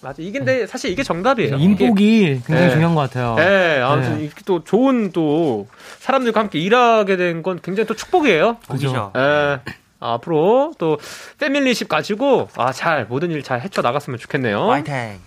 맞아. 0.00 0.16
이게 0.18 0.38
근데 0.38 0.66
사실 0.66 0.90
이게 0.90 1.02
정답이에요. 1.02 1.56
인복이 1.56 2.42
굉장히 2.46 2.66
네. 2.66 2.70
중요한 2.70 2.94
것 2.94 3.00
같아요. 3.02 3.34
네, 3.36 3.80
아무튼 3.80 4.18
네. 4.18 4.24
이렇게 4.24 4.42
또 4.44 4.62
좋은 4.62 5.10
또 5.12 5.66
사람들과 6.00 6.40
함께 6.40 6.58
일하게 6.58 7.16
된 7.16 7.42
건 7.42 7.60
굉장히 7.62 7.86
또 7.86 7.94
축복이에요. 7.94 8.56
복이죠. 8.66 9.12
예. 9.16 9.60
앞으로 10.00 10.72
또 10.78 10.98
패밀리십 11.38 11.88
가지고 11.88 12.48
아 12.56 12.72
잘 12.72 13.04
모든 13.04 13.30
일 13.30 13.42
잘 13.42 13.60
헤쳐 13.60 13.82
나갔으면 13.82 14.18
좋겠네요. 14.18 14.66
파이팅. 14.66 15.20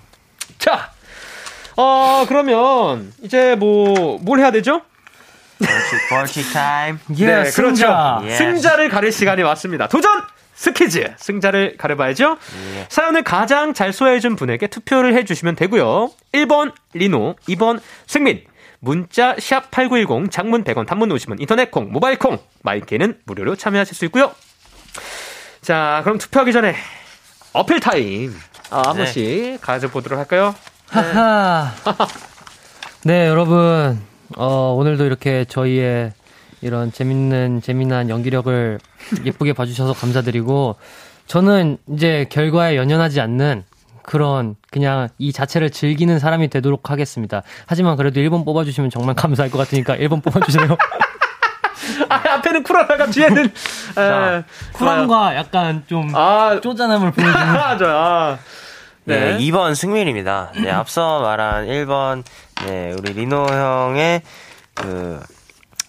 자, 0.58 0.92
어 1.78 2.26
그러면 2.28 3.14
이제 3.22 3.56
뭐 3.56 4.18
뭘 4.22 4.40
해야 4.40 4.52
되죠? 4.52 4.82
벌칙 5.60 6.10
벌칙 6.10 6.54
타임. 6.54 7.00
예, 7.18 7.46
승자. 7.46 8.20
그렇죠. 8.22 8.28
예. 8.28 8.36
승자를 8.36 8.90
가릴 8.90 9.12
시간이 9.12 9.44
왔습니다. 9.44 9.88
도전 9.88 10.22
스키즈 10.56 11.14
승자를 11.18 11.78
가려봐야죠. 11.78 12.38
예. 12.78 12.86
사연을 12.90 13.24
가장 13.24 13.74
잘 13.74 13.94
소화해준 13.94 14.36
분에게 14.36 14.68
투표를 14.68 15.16
해주시면 15.16 15.56
되고요. 15.56 16.10
1번 16.34 16.74
리노, 16.94 17.36
2번 17.48 17.80
승민. 18.08 18.44
문자 18.88 19.34
샵 19.40 19.72
#8910 19.72 20.30
장문 20.30 20.66
100원, 20.66 20.86
단문 20.86 21.08
50원, 21.08 21.40
인터넷 21.40 21.72
콩, 21.72 21.90
모바일 21.94 22.20
콩, 22.20 22.38
my 22.64 22.79
K는 22.79 23.18
무료로 23.26 23.56
참여하실 23.56 23.96
수 23.96 24.04
있고요. 24.06 24.34
자, 25.62 26.02
그럼 26.04 26.18
투표하기 26.18 26.52
전에 26.52 26.76
어필 27.54 27.80
타임 27.80 28.36
아, 28.72 28.82
한 28.88 28.98
네. 28.98 29.04
번씩 29.04 29.62
가져보도록 29.62 30.20
할까요? 30.20 30.54
하하. 30.90 31.72
네, 33.06 33.28
여러분. 33.28 34.02
어, 34.36 34.76
오늘도 34.78 35.06
이렇게 35.06 35.46
저희의 35.46 36.12
이런 36.60 36.92
재밌는, 36.92 37.62
재미난 37.62 38.10
연기력을 38.10 38.80
예쁘게 39.24 39.54
봐주셔서 39.54 39.94
감사드리고, 39.94 40.76
저는 41.28 41.78
이제 41.88 42.26
결과에 42.30 42.76
연연하지 42.76 43.22
않는 43.22 43.64
그런 44.06 44.56
그냥 44.72 45.10
이 45.18 45.32
자체를 45.32 45.70
즐기는 45.72 46.18
사람이 46.20 46.50
되도록 46.50 46.90
하겠습니다. 46.90 47.42
하지만 47.66 47.96
그래도 47.96 48.20
1번 48.20 48.46
뽑아주시면 48.46 48.90
정말 48.90 49.16
감사할 49.16 49.50
것 49.52 49.58
같으니까 49.60 49.96
1번 49.98 50.24
뽑아주세요. 50.24 50.78
아, 52.10 52.16
앞에는 52.16 52.64
쿨하다가 52.64 53.08
뒤에는 53.08 53.46
에, 53.98 54.44
쿨함과 54.74 55.36
약간 55.36 55.84
좀 55.88 56.12
아, 56.16 56.60
쪼잔함을 56.62 57.12
보여주는. 57.14 57.38
아, 57.38 57.78
저, 57.78 57.86
아. 57.90 58.38
네. 59.06 59.34
네. 59.34 59.38
2번 59.40 59.76
승민입니다. 59.76 60.52
네, 60.56 60.72
앞서 60.72 61.20
말한 61.22 61.66
1번, 61.68 62.24
네, 62.66 62.94
우리 62.98 63.12
리노 63.14 63.46
형의 63.48 64.22
그 64.74 65.20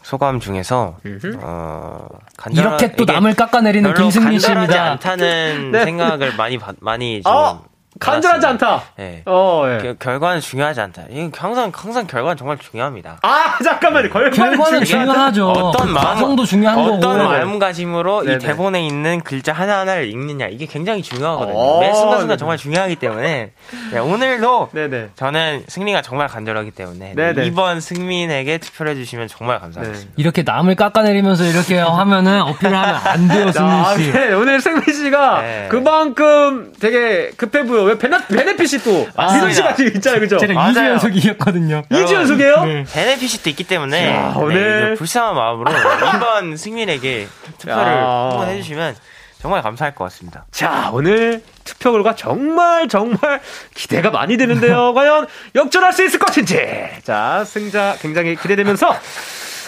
소감 0.02 0.40
중에서, 0.40 0.98
어, 1.40 2.06
간절하- 2.36 2.58
이렇게 2.58 2.92
또 2.96 3.04
남을 3.04 3.34
깎아내리는 3.36 3.94
김승민 3.94 4.38
씨입니다. 4.40 4.90
않다는 4.92 5.70
네. 5.70 5.84
생각을 5.84 6.34
많이, 6.36 6.58
받- 6.58 6.74
많이 6.80 7.22
좀. 7.22 7.32
어, 7.32 7.62
간절하지. 8.01 8.47
않다. 8.47 8.82
네. 8.97 9.22
어, 9.26 9.64
예. 9.66 9.78
그 9.78 9.97
결과는 9.99 10.40
중요하지 10.40 10.80
않다. 10.80 11.03
이건 11.11 11.32
항상, 11.36 11.70
항상 11.74 12.07
결과는 12.07 12.36
정말 12.36 12.59
중요합니다. 12.59 13.18
아, 13.22 13.59
잠깐만요. 13.62 14.11
결과는, 14.11 14.30
결과는 14.32 14.84
중요하다. 14.84 15.32
중요하죠. 15.32 15.49
어떤 15.51 15.86
그 15.86 15.92
마음, 15.92 16.05
과정도 16.05 16.45
중요한 16.45 16.78
어떤 16.78 17.18
거고. 17.18 17.30
마음가짐으로 17.30 18.22
네네. 18.24 18.34
이 18.36 18.38
대본에 18.38 18.86
있는 18.86 19.20
글자 19.20 19.53
하나 19.53 19.80
하나를 19.80 20.09
읽느냐 20.09 20.47
이게 20.47 20.66
굉장히 20.66 21.03
중요하거든요. 21.03 21.57
어, 21.57 21.80
매 21.80 21.92
순간 21.92 22.11
순간 22.18 22.28
네네. 22.28 22.36
정말 22.36 22.57
중요하기 22.59 22.97
때문에 22.97 23.53
네, 23.92 23.99
오늘도 23.99 24.70
네네. 24.72 25.09
저는 25.16 25.64
승리가 25.68 26.03
정말 26.03 26.28
간절하기 26.28 26.72
때문에 26.72 27.14
네네. 27.14 27.51
2번 27.51 27.80
승민에게 27.80 28.59
투표를 28.59 28.92
해주시면 28.92 29.28
정말 29.28 29.61
감사하겠습니다. 29.61 30.12
이렇게 30.16 30.42
남을 30.42 30.74
깎아내리면서 30.76 31.45
이렇게 31.45 31.78
하면은 31.78 32.42
어필을 32.42 32.76
하면 32.76 32.95
안 33.05 33.28
돼요, 33.28 33.49
아, 33.57 33.95
승민 33.95 34.12
씨. 34.12 34.12
네, 34.12 34.32
오늘 34.34 34.61
승민 34.61 34.82
씨가 34.92 35.40
네. 35.42 35.68
그만큼 35.70 36.72
되게 36.80 37.30
급해 37.36 37.64
보여. 37.64 37.84
왜 37.85 37.99
베네, 37.99 38.26
베네핏이 38.28 38.82
또. 38.82 39.07
리노 39.35 39.51
씨가 39.51 39.74
지금 39.74 39.93
있잖아요, 39.97 40.20
그죠? 40.20 40.39
제가 40.39 40.53
맞아요. 40.55 40.72
2주 40.72 40.87
연속 40.91 41.16
이겼거든요. 41.16 41.82
2주 41.91 42.12
연속이에요? 42.12 42.64
네. 42.64 42.85
benefit이 42.92 43.42
또 43.43 43.51
있기 43.51 43.64
때문에 43.64 44.07
자, 44.12 44.32
네, 44.37 44.41
오늘- 44.43 44.87
이거 44.93 44.99
불쌍한 44.99 45.35
마음으로 45.35 45.70
2번 45.70 46.57
승민에게 46.59 47.28
투표를 47.59 47.82
야. 47.93 48.28
한번 48.30 48.49
해주시면 48.49 48.97
정말 49.41 49.61
감사할 49.62 49.95
것 49.95 50.05
같습니다. 50.05 50.47
자, 50.51 50.89
오늘 50.93 51.43
투표 51.64 51.93
결과 51.93 52.14
정말 52.14 52.89
정말 52.89 53.41
기대가 53.74 54.11
많이 54.11 54.37
되는데요. 54.39 54.95
과연 54.97 55.26
역전할 55.55 55.93
수 55.93 56.03
있을 56.05 56.18
것인지. 56.18 56.59
자, 57.03 57.45
승자 57.45 57.97
굉장히 58.01 58.37
기대되면서 58.37 58.97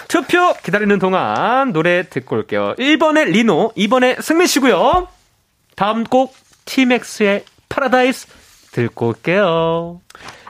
투표 0.08 0.54
기다리는 0.62 0.98
동안 0.98 1.72
노래 1.72 2.08
듣고 2.08 2.36
올게요. 2.36 2.74
1번의 2.78 3.26
리노, 3.32 3.72
2번의 3.76 4.22
승민 4.22 4.46
씨고요. 4.46 5.08
다음 5.74 6.04
곡 6.04 6.34
티맥스의 6.64 7.44
파라다이스 7.68 8.26
듣고 8.72 9.08
올게요. 9.08 10.00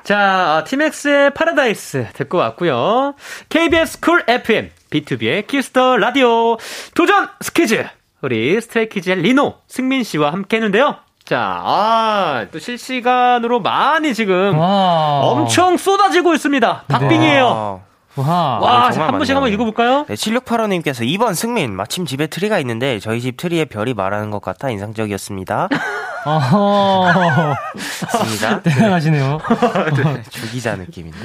자, 0.04 0.64
티맥스의 0.66 1.34
파라다이스 1.34 2.08
듣고 2.14 2.38
왔고요. 2.38 3.14
KBS 3.48 4.00
Cool 4.00 4.24
FM, 4.28 4.70
비투비의 4.90 5.46
Kiss 5.46 5.75
the 5.75 5.96
Radio, 5.96 6.56
도전 6.94 7.28
스키즈! 7.40 7.86
우리 8.22 8.60
스트레이키즈의 8.60 9.16
리노, 9.16 9.54
승민 9.68 10.02
씨와 10.02 10.32
함께 10.32 10.56
했는데요. 10.56 10.96
자, 11.24 11.60
아, 11.64 12.46
또 12.52 12.58
실시간으로 12.58 13.60
많이 13.60 14.14
지금 14.14 14.56
와. 14.58 15.20
엄청 15.24 15.76
쏟아지고 15.76 16.34
있습니다. 16.34 16.84
박빙이에요. 16.88 17.82
어, 18.16 18.22
와. 18.22 18.58
와, 18.60 18.90
정말 18.90 19.08
한 19.12 19.18
많네요. 19.18 19.34
한번 19.36 19.52
읽어볼까요? 19.52 20.04
네, 20.08 20.14
7685님께서 20.14 21.02
2번 21.06 21.34
승민, 21.34 21.74
마침 21.76 22.06
집에 22.06 22.26
트리가 22.26 22.58
있는데 22.60 22.98
저희 22.98 23.20
집 23.20 23.36
트리에 23.36 23.66
별이 23.66 23.94
말하는 23.94 24.30
것 24.30 24.40
같아 24.40 24.70
인상적이었습니다. 24.70 25.68
어허. 26.26 27.54
맞습니다. 27.74 28.60
대단하시네요. 28.64 29.38
주기자 30.30 30.74
느낌인데. 30.74 31.18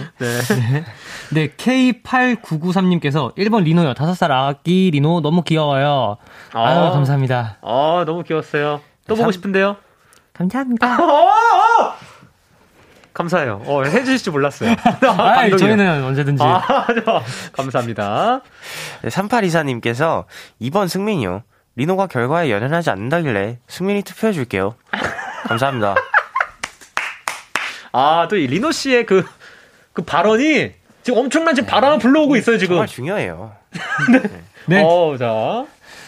네, 1.32 1.48
K8993님께서 1.58 3.36
1번 3.36 3.64
리노요. 3.64 3.94
5살 3.96 4.30
아기 4.30 4.92
리노 4.92 5.22
너무 5.22 5.42
귀여워요. 5.42 6.18
아유, 6.54 6.80
아. 6.80 6.92
감사합니다. 6.92 7.58
아, 7.64 8.04
너무 8.06 8.22
귀여웠어요. 8.24 8.82
또 9.08 9.16
보고 9.16 9.24
참- 9.24 9.32
싶은데요? 9.32 9.78
감사합니다. 10.34 10.98
감사해요. 13.14 13.62
어, 13.66 13.84
해주실 13.84 14.18
줄 14.20 14.32
몰랐어요. 14.34 14.72
아. 15.18 15.50
저희는 15.58 16.04
언제든지. 16.04 16.42
아. 16.44 16.64
감사합니다. 17.54 18.42
네, 19.02 19.10
3824님께서 19.10 20.26
2번 20.62 20.88
승민이요. 20.88 21.44
리노가 21.76 22.08
결과에 22.08 22.52
연연하지 22.52 22.90
않는다길래 22.90 23.60
승민이 23.68 24.04
투표해줄게요. 24.04 24.76
감사합니다. 25.48 25.96
아, 27.94 28.28
또 28.30 28.36
이 28.38 28.48
리노 28.48 28.72
씨의 28.72 29.06
그, 29.06 29.26
그 29.94 30.02
발언이 30.04 30.72
지금 31.04 31.20
엄청난 31.20 31.56
지금 31.56 31.68
바람을 31.68 32.00
불러오고 32.00 32.36
있어요, 32.38 32.58
지금. 32.58 32.76
정말 32.76 32.88
중요해요. 32.88 33.52
네. 34.68 34.84
어, 34.86 35.16
자. 35.18 35.66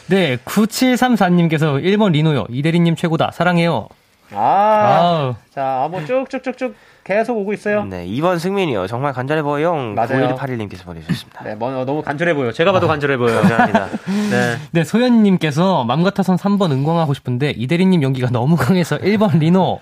네, 0.08 0.38
9734님께서 0.38 1.82
1번 1.84 2.12
리노요. 2.12 2.45
이대리님 2.49 2.95
최고다. 2.95 3.32
사랑해요. 3.32 3.88
아, 4.32 4.39
아우. 4.39 5.36
자, 5.54 5.88
뭐 5.91 6.04
쭉쭉쭉쭉 6.06 6.76
계속 7.04 7.38
오고 7.38 7.54
있어요. 7.54 7.86
네, 7.86 8.06
2번 8.08 8.39
승민이요. 8.39 8.88
정말 8.88 9.14
간절해 9.14 9.43
보여. 9.43 9.74
맞아요. 9.74 10.36
9181님께서 10.36 10.86
보내주셨습니다. 10.86 11.43
네, 11.43 11.56
뭐, 11.56 11.86
너무 11.86 12.01
간절해 12.01 12.34
보여. 12.34 12.51
제가 12.51 12.72
봐도 12.72 12.88
간절해 12.88 13.18
보여요. 13.18 13.41
감사합니다. 13.41 13.88
네. 14.32 14.58
네, 14.72 14.84
소연님께서 14.84 15.84
맘 15.84 16.04
같아선 16.04 16.38
3번 16.38 16.72
응광하고 16.72 17.14
싶은데 17.14 17.51
이대리님 17.51 18.04
연기가 18.04 18.30
너무 18.30 18.56
강해서 18.56 18.97
1번 18.97 19.39
리노. 19.39 19.80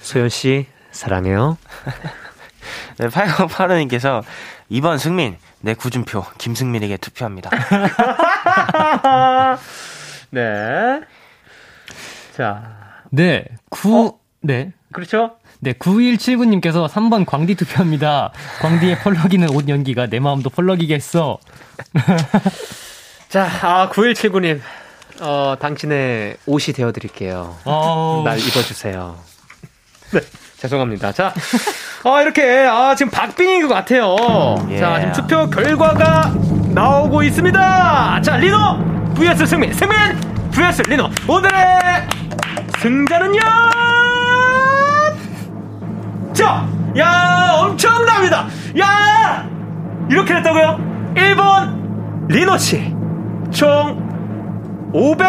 소연 0.00 0.28
씨, 0.28 0.66
사랑해요. 0.90 1.56
네, 2.98 3.08
8085님께서 3.08 4.22
2번 4.70 4.98
승민, 4.98 5.36
내 5.60 5.74
구준표, 5.74 6.22
김승민에게 6.36 6.98
투표합니다. 6.98 7.50
네. 10.30 11.00
자, 12.36 12.62
네, 13.10 13.44
9, 13.70 14.06
어? 14.06 14.18
네. 14.40 14.72
그렇죠? 14.92 15.36
네, 15.64 15.72
9179님께서 15.72 16.86
3번 16.88 17.24
광디 17.24 17.54
투표합니다. 17.54 18.32
광디의 18.60 18.98
펄럭이는 18.98 19.48
옷 19.48 19.66
연기가 19.70 20.06
내 20.06 20.20
마음도 20.20 20.50
펄럭이게 20.50 20.94
했어. 20.94 21.38
자, 23.30 23.48
아, 23.62 23.88
9179님. 23.88 24.60
어, 25.22 25.56
당신의 25.58 26.36
옷이 26.44 26.74
되어드릴게요. 26.74 27.56
어, 27.64 28.22
날 28.26 28.38
입어주세요. 28.38 29.16
네, 30.12 30.20
죄송합니다. 30.58 31.12
자, 31.12 31.32
어, 32.04 32.20
이렇게, 32.20 32.66
아, 32.68 32.94
지금 32.94 33.10
박빙인 33.10 33.66
것 33.66 33.72
같아요. 33.72 34.16
예. 34.68 34.78
자, 34.78 34.98
지금 34.98 35.12
투표 35.12 35.48
결과가 35.48 36.34
나오고 36.74 37.22
있습니다. 37.22 38.20
자, 38.20 38.36
리노 38.36 39.14
vs 39.14 39.46
승민, 39.46 39.72
승민 39.72 39.96
vs 40.50 40.82
리노. 40.90 41.08
오늘의 41.26 41.60
승자는요! 42.82 44.03
자, 46.34 46.66
야, 46.98 47.52
엄청납니다. 47.60 48.46
야! 48.80 49.48
이렇게 50.10 50.34
됐다고요? 50.34 50.78
1번 51.14 52.28
리노 52.28 52.58
씨. 52.58 52.94
총 53.50 54.90
500, 54.92 55.26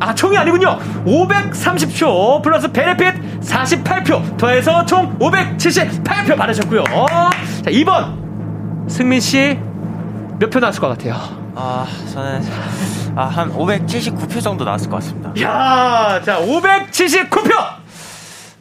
아, 0.00 0.14
총이 0.14 0.36
아니군요. 0.36 0.78
530표 1.04 2.42
플러스 2.42 2.70
베네핏 2.70 3.40
48표 3.40 4.36
더해서 4.36 4.84
총 4.86 5.16
578표 5.18 6.36
받으셨고요. 6.36 6.84
자, 6.84 7.70
2번 7.70 8.90
승민 8.90 9.20
씨 9.20 9.58
몇 10.40 10.50
표 10.50 10.60
나왔을 10.60 10.80
것 10.80 10.88
같아요? 10.88 11.14
아, 11.56 11.84
저는, 12.12 12.42
아, 13.16 13.24
한 13.24 13.52
579표 13.52 14.40
정도 14.40 14.64
나왔을 14.64 14.88
것 14.88 14.96
같습니다. 14.96 15.30
야, 15.42 16.20
자, 16.24 16.38
579표 16.40 17.50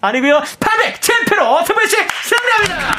아니고요. 0.02 0.42
807표로 0.60 1.66
승민 1.66 1.88
씨 1.88 1.96
승리합니다. 2.24 2.97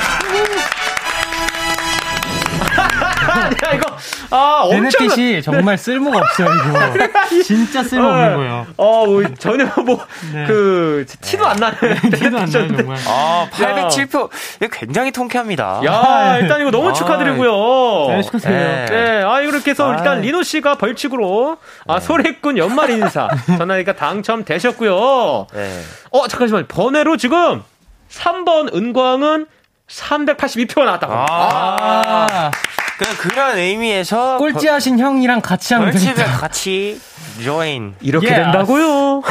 아, 4.30 4.62
엄청 4.64 4.90
베네핏이 5.08 5.42
정말 5.42 5.78
쓸모가 5.78 6.18
없어요, 6.18 6.48
이거. 6.48 7.08
진짜 7.42 7.82
쓸모없는 7.82 8.36
거예요. 8.36 8.66
어, 8.76 9.06
뭐, 9.06 9.22
전혀 9.38 9.64
뭐, 9.84 10.04
네. 10.32 10.44
그, 10.46 11.06
티도 11.20 11.46
안 11.46 11.56
나는. 11.56 11.78
티도 12.10 12.38
안 12.38 12.50
나요, 12.50 12.76
정말. 12.76 12.98
아, 13.06 13.48
807표. 13.50 14.28
이거 14.60 14.68
굉장히 14.70 15.10
통쾌합니다. 15.12 15.80
야, 15.86 16.38
일단 16.40 16.60
이거 16.60 16.70
너무 16.70 16.90
아, 16.90 16.92
축하드리고요. 16.92 18.16
네, 18.16 18.22
축하드려요. 18.22 18.58
네. 18.58 18.84
네, 18.86 19.22
아, 19.24 19.40
이렇게 19.40 19.70
해서 19.70 19.90
일단 19.92 20.18
아이. 20.18 20.20
리노 20.22 20.42
씨가 20.42 20.74
벌칙으로, 20.76 21.56
아, 21.86 21.98
소래꾼 22.00 22.58
연말 22.58 22.90
인사 22.90 23.28
전화니까 23.58 23.94
당첨되셨고요. 23.94 25.46
네. 25.54 25.82
어, 26.10 26.28
잠깐만요. 26.28 26.66
번외로 26.68 27.16
지금 27.16 27.62
3번 28.10 28.74
은광은 28.74 29.46
382표가 29.88 30.84
나왔다고. 30.84 31.12
아, 31.14 31.26
아, 31.30 32.50
그, 32.98 33.28
그런 33.28 33.56
의미에서. 33.58 34.38
꼴찌하신 34.38 34.98
형이랑 34.98 35.40
같이 35.40 35.74
하면 35.74 35.90
벌칙을 35.90 36.14
되겠다. 36.14 36.38
같이 36.38 37.00
join. 37.42 37.94
이렇게 38.00 38.26
Yes. 38.28 38.42
된다고요? 38.42 39.22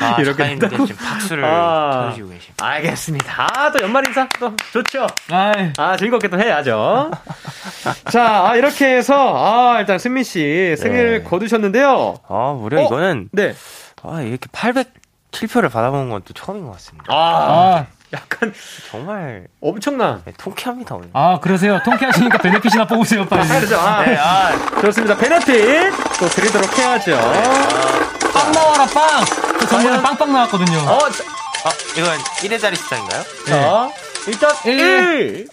아, 0.00 0.16
이렇게 0.22 0.44
된다고? 0.56 0.86
지금 0.86 1.04
박수를 1.04 1.44
아. 1.44 2.04
쳐주시고 2.10 2.28
계십니다. 2.30 2.66
알겠습니다. 2.66 3.48
아, 3.56 3.72
또 3.72 3.82
연말 3.82 4.04
인사 4.06 4.28
또 4.38 4.54
좋죠. 4.72 5.06
아이, 5.32 5.72
아, 5.76 5.96
즐겁게 5.96 6.28
또 6.28 6.38
해야죠. 6.38 7.10
자, 8.10 8.46
아, 8.50 8.56
이렇게 8.56 8.86
해서, 8.96 9.34
아, 9.74 9.80
일단 9.80 9.98
승민 9.98 10.22
씨 10.22 10.76
승리를 10.78 11.18
네. 11.18 11.24
거두셨는데요. 11.28 12.14
아, 12.28 12.56
무려 12.58 12.80
어? 12.82 12.84
이거는, 12.86 13.28
네. 13.32 13.54
아, 14.04 14.20
이렇게 14.20 14.46
807표를 14.52 15.70
받아보는 15.72 16.10
건 16.10 16.22
또 16.24 16.32
처음인 16.34 16.64
것 16.66 16.72
같습니다. 16.72 17.06
아, 17.08 17.16
아, 17.16 17.86
약간 18.14 18.52
정말 18.90 19.46
엄청난. 19.60 20.22
네, 20.24 20.32
통쾌합니다, 20.38 20.94
오늘. 20.94 21.10
아, 21.12 21.38
그러세요. 21.40 21.80
통쾌하시니까 21.84 22.38
베네핏이나 22.38 22.86
뽑으세요, 22.86 23.26
빨리. 23.26 23.46
그렇죠. 23.48 23.76
아, 23.78 24.04
네, 24.04 24.16
아, 24.16 24.52
좋습니다. 24.80 25.16
베네핏 25.16 25.92
또 26.18 26.26
드리도록 26.28 26.78
해야죠. 26.78 27.16
빵 28.32 28.52
나와라, 28.52 28.86
빵! 28.86 29.24
저 29.60 29.66
전번에 29.66 30.02
빵빵 30.02 30.32
나왔거든요. 30.32 30.78
어, 30.78 31.10
자, 31.10 31.24
아, 31.64 31.70
이건 31.96 32.18
1회짜리 32.18 32.76
숫자인가요? 32.76 33.22
자, 33.46 33.90
일단 34.26 34.50
일. 34.66 35.48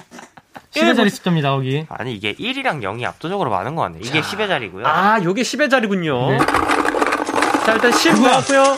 1. 0.74 0.84
10의 0.84 0.95
자리 0.95 1.09
숫자입니다, 1.09 1.51
거기. 1.51 1.86
아니, 1.89 2.14
이게 2.14 2.34
1이랑 2.34 2.82
0이 2.82 3.03
압도적으로 3.05 3.49
많은 3.49 3.76
것 3.76 3.82
같네. 3.84 3.99
이게 4.03 4.22
10의 4.22 4.47
자리고요. 4.47 4.88
아, 4.88 5.20
요게 5.22 5.41
10의 5.41 5.70
자리군요. 5.70 6.32
네. 6.32 6.38
자, 7.66 7.74
일단 7.74 7.91
10 7.91 8.14
그거야. 8.14 8.32
나왔고요. 8.32 8.78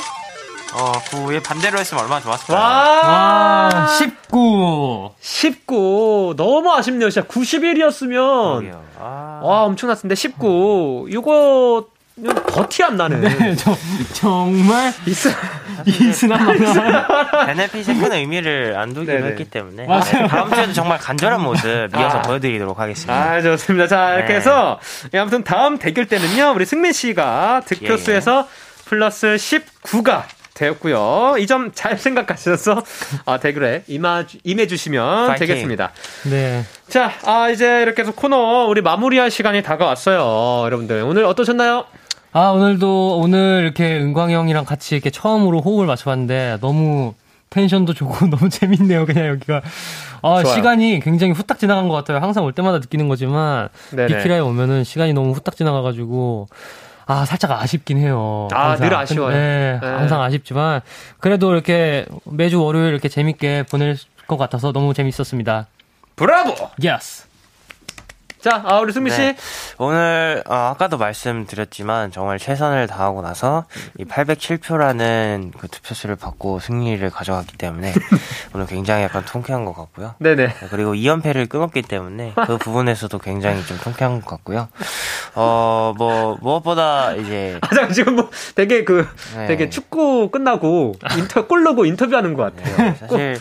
어, 0.76 0.91
그에 1.28 1.41
반대로 1.41 1.78
했으면 1.80 2.03
얼마나 2.03 2.21
좋았을까요? 2.21 2.57
와, 2.57 3.69
와, 3.74 3.88
19. 3.88 5.11
19. 5.19 6.34
너무 6.38 6.74
아쉽네요. 6.74 7.09
진짜 7.09 7.28
91이었으면. 7.28 8.59
그러게요. 8.59 8.84
아, 8.99 9.39
와, 9.43 9.61
엄청났습니다. 9.63 10.15
19. 10.15 11.07
이거, 11.09 11.86
더티안 12.47 12.95
나는. 12.97 13.21
네, 13.21 13.55
저, 13.55 13.76
정말 14.13 14.93
있어. 15.07 15.30
이스나마나. 15.86 17.45
베네핏의 17.47 17.97
큰 17.97 18.11
의미를 18.13 18.76
안 18.78 18.93
두기로 18.93 19.17
네네. 19.17 19.30
했기 19.32 19.45
때문에 19.45 19.88
맞아요. 19.88 20.03
네, 20.03 20.28
다음 20.28 20.53
주에도 20.53 20.74
정말 20.74 20.97
간절한 20.99 21.41
모습 21.43 21.89
이어서 21.95 22.19
아. 22.19 22.21
보여드리도록 22.21 22.80
하겠습니다. 22.80 23.13
아, 23.13 23.41
좋습니다. 23.41 23.88
자, 23.88 24.15
이렇게 24.15 24.34
네. 24.34 24.36
해서, 24.39 24.80
예, 25.13 25.17
아무튼 25.19 25.43
다음 25.43 25.78
대결 25.78 26.05
때는요, 26.05 26.51
우리 26.55 26.65
승민 26.65 26.91
씨가 26.93 27.63
득표수에서 27.65 28.47
플러스 28.86 29.36
19가 29.36 30.24
되었고요. 30.53 31.35
이 31.39 31.47
점 31.47 31.71
잘 31.73 31.97
생각하셔서, 31.97 32.83
아, 33.25 33.37
대결에 33.39 33.83
임하, 33.87 34.23
임해주시면 34.43 35.27
파이팅. 35.27 35.47
되겠습니다. 35.47 35.91
네. 36.29 36.63
자, 36.87 37.11
아, 37.25 37.49
이제 37.49 37.81
이렇게 37.81 38.01
해서 38.03 38.11
코너, 38.13 38.67
우리 38.67 38.81
마무리할 38.81 39.31
시간이 39.31 39.63
다가왔어요. 39.63 40.65
여러분들, 40.65 41.01
오늘 41.01 41.25
어떠셨나요? 41.25 41.85
아, 42.31 42.49
오늘도, 42.49 43.19
오늘 43.19 43.61
이렇게 43.63 43.97
은광이 43.99 44.33
형이랑 44.33 44.65
같이 44.65 44.95
이렇게 44.95 45.09
처음으로 45.09 45.61
호흡을 45.61 45.85
맞춰봤는데, 45.85 46.57
너무 46.61 47.13
텐션도 47.49 47.93
좋고 47.93 48.27
너무 48.29 48.49
재밌네요, 48.49 49.05
그냥 49.05 49.27
여기가. 49.27 49.61
아, 50.23 50.41
좋아요. 50.41 50.55
시간이 50.55 50.99
굉장히 51.01 51.33
후딱 51.33 51.59
지나간 51.59 51.87
것 51.89 51.95
같아요. 51.95 52.17
항상 52.19 52.43
올 52.45 52.53
때마다 52.53 52.79
느끼는 52.79 53.07
거지만, 53.07 53.69
네네. 53.91 54.07
비키라에 54.17 54.39
오면은 54.39 54.83
시간이 54.83 55.13
너무 55.13 55.33
후딱 55.33 55.55
지나가가지고, 55.55 56.47
아, 57.05 57.25
살짝 57.25 57.51
아쉽긴 57.51 57.97
해요. 57.97 58.47
아, 58.53 58.69
항상. 58.69 58.87
늘 58.89 58.95
아쉬워요. 58.95 59.35
네, 59.35 59.79
네. 59.81 59.87
항상 59.87 60.21
아쉽지만, 60.21 60.81
그래도 61.19 61.51
이렇게 61.51 62.05
매주 62.25 62.61
월요일 62.61 62.91
이렇게 62.93 63.09
재밌게 63.09 63.63
보낼 63.63 63.97
것 64.27 64.37
같아서 64.37 64.71
너무 64.71 64.93
재밌었습니다. 64.93 65.67
브라보! 66.15 66.69
Yes. 66.81 67.27
자, 68.43 68.61
아, 68.65 68.79
우리 68.81 68.91
승미 68.91 69.09
씨. 69.09 69.17
네. 69.19 69.37
오늘 69.77 70.43
어, 70.45 70.53
아까도 70.53 70.97
말씀드렸지만 70.97 72.11
정말 72.11 72.37
최선을 72.37 72.87
다하고 72.87 73.21
나서 73.21 73.63
이 73.97 74.03
807표라는 74.03 75.57
그 75.57 75.69
투표수를 75.69 76.17
받고 76.17 76.59
승리를 76.59 77.09
가져갔기 77.09 77.57
때문에 77.57 77.93
오늘 78.53 78.67
굉장히 78.67 79.03
약간 79.03 79.23
통쾌한 79.23 79.63
것 79.63 79.73
같고요. 79.73 80.15
네네. 80.19 80.47
네, 80.47 80.67
그리고 80.69 80.93
2연패를 80.93 81.47
끊었기 81.47 81.83
때문에 81.83 82.33
그 82.45 82.57
부분에서도 82.57 83.17
굉장히 83.19 83.65
좀 83.65 83.77
통쾌한 83.77 84.19
것 84.19 84.29
같고요. 84.31 84.67
어, 85.35 85.93
뭐 85.97 86.37
무엇보다 86.41 87.13
이제 87.13 87.57
아, 87.63 87.67
잠깐 87.73 87.93
지금 87.93 88.17
뭐 88.17 88.29
되게 88.55 88.83
그 88.83 89.07
네. 89.37 89.47
되게 89.47 89.69
축구 89.69 90.29
끝나고 90.29 90.95
인터 91.17 91.47
골르고 91.47 91.85
인터뷰하는 91.85 92.33
것 92.33 92.53
같아요. 92.53 92.75
네, 92.75 92.95
사실 92.95 93.39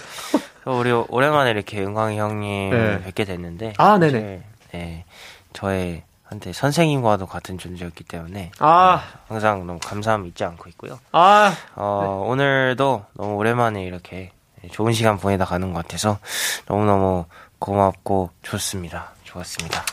우리 0.64 0.92
오랜만에 0.92 1.50
이렇게 1.50 1.82
은광이 1.82 2.20
형님 2.20 2.70
네. 2.70 3.02
뵙게 3.02 3.24
됐는데 3.24 3.72
아, 3.78 3.98
네네. 3.98 4.51
네, 4.72 5.04
저의 5.52 6.02
한테 6.24 6.52
선생님과도 6.52 7.26
같은 7.26 7.58
존재였기 7.58 8.04
때문에 8.04 8.52
아, 8.58 9.02
항상 9.28 9.66
너무 9.66 9.78
감사함 9.78 10.26
잊지 10.26 10.44
않고 10.44 10.68
있고요. 10.70 10.98
아, 11.12 11.54
어, 11.74 12.24
오늘도 12.26 13.04
너무 13.14 13.34
오랜만에 13.34 13.84
이렇게 13.84 14.32
좋은 14.70 14.92
시간 14.92 15.18
보내다 15.18 15.44
가는 15.44 15.72
것 15.72 15.82
같아서 15.82 16.18
너무 16.66 16.86
너무 16.86 17.26
고맙고 17.58 18.30
좋습니다. 18.42 19.10
좋았습니다. 19.24 19.84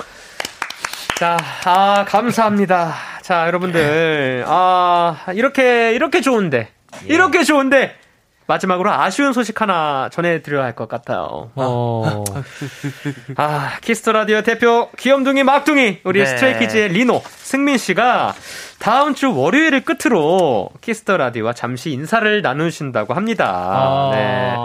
자, 1.17 1.37
아, 1.65 2.05
감사합니다. 2.07 2.95
자, 3.21 3.45
여러분들, 3.47 4.45
아, 4.47 5.25
이렇게, 5.33 5.91
이렇게 5.93 6.21
좋은데, 6.21 6.71
이렇게 7.03 7.43
좋은데, 7.43 7.98
마지막으로 8.49 8.91
아쉬운 8.91 9.31
소식 9.31 9.61
하나 9.61 10.09
전해드려야 10.11 10.63
할 10.65 10.73
것 10.73 10.87
같아요. 10.89 11.51
어. 11.55 12.23
아, 13.37 13.77
Kiss 13.81 13.99
the 13.99 14.11
Radio 14.11 14.41
대표 14.41 14.89
귀염둥이 14.97 15.43
막둥이 15.43 15.99
우리 16.03 16.19
네. 16.19 16.25
스트레이키즈의 16.25 16.89
리노 16.89 17.21
승민 17.25 17.77
씨가 17.77 18.33
다음 18.79 19.13
주 19.13 19.35
월요일을 19.35 19.83
끝으로 19.85 20.69
Kiss 20.81 21.02
the 21.02 21.17
Radio와 21.17 21.53
잠시 21.53 21.91
인사를 21.91 22.41
나누신다고 22.41 23.13
합니다. 23.13 23.45
아. 23.51 24.09
네. 24.13 24.55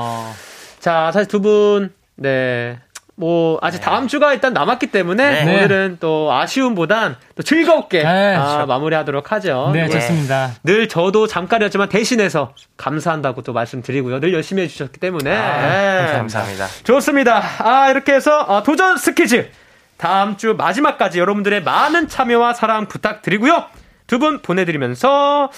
자, 0.80 1.10
사실 1.12 1.28
두 1.28 1.40
분, 1.40 1.92
네. 2.16 2.78
뭐, 3.16 3.58
아직 3.62 3.80
다음 3.80 4.08
주가 4.08 4.32
일단 4.34 4.52
남았기 4.52 4.88
때문에 4.88 5.44
네. 5.44 5.56
오늘은 5.56 5.98
또 6.00 6.32
아쉬움보단 6.32 7.16
또 7.36 7.42
즐겁게 7.44 8.02
네, 8.02 8.34
아, 8.34 8.44
그렇죠. 8.54 8.66
마무리하도록 8.66 9.30
하죠. 9.32 9.70
네, 9.72 9.84
예. 9.84 9.88
좋습니다. 9.88 10.50
늘 10.64 10.88
저도 10.88 11.26
잠깐이었지만 11.28 11.88
대신해서 11.88 12.54
감사한다고 12.76 13.42
또 13.42 13.52
말씀드리고요. 13.52 14.18
늘 14.20 14.32
열심히 14.34 14.62
해주셨기 14.62 14.98
때문에. 14.98 15.30
네. 15.30 16.12
감사합니다. 16.12 16.66
좋습니다. 16.82 17.42
아, 17.58 17.88
이렇게 17.90 18.14
해서 18.14 18.40
어, 18.40 18.62
도전 18.64 18.96
스키즈 18.96 19.48
다음 19.96 20.36
주 20.36 20.54
마지막까지 20.58 21.20
여러분들의 21.20 21.62
많은 21.62 22.08
참여와 22.08 22.52
사랑 22.54 22.86
부탁드리고요. 22.86 23.64
두 24.06 24.18
분 24.18 24.42
보내드리면서 24.42 25.50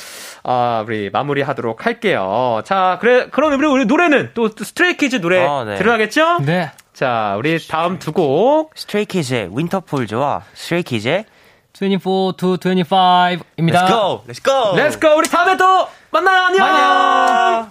아, 0.45 0.85
우리 0.87 1.11
마무리하도록 1.13 1.85
할게요. 1.85 2.63
자, 2.65 2.97
그래 3.01 3.27
그럼 3.33 3.53
우리, 3.55 3.67
우리 3.67 3.85
노래는 3.87 4.31
또 4.35 4.49
스트레이키즈 4.49 5.21
노래 5.21 5.45
어, 5.45 5.65
네. 5.65 5.75
들어가겠죠? 5.77 6.39
네. 6.45 6.71
자, 6.97 7.34
우리 7.36 7.59
다음 7.68 7.99
두 7.99 8.11
곡. 8.11 8.70
스트레이키즈의 8.74 9.51
Winter 9.53 9.95
Falls와 9.95 10.45
스트레이키즈의 10.55 11.26
24 11.74 12.32
to 12.38 12.57
25입니다. 12.57 13.44
Let's 13.59 13.86
go! 13.86 14.22
Let's 14.26 14.42
go! 14.42 14.74
Let's 14.74 14.99
go! 14.99 15.14
우리 15.18 15.28
다음에 15.28 15.59
또 15.59 15.88
만나요. 16.11 16.44
안녕. 16.47 16.66
안녕! 16.66 17.70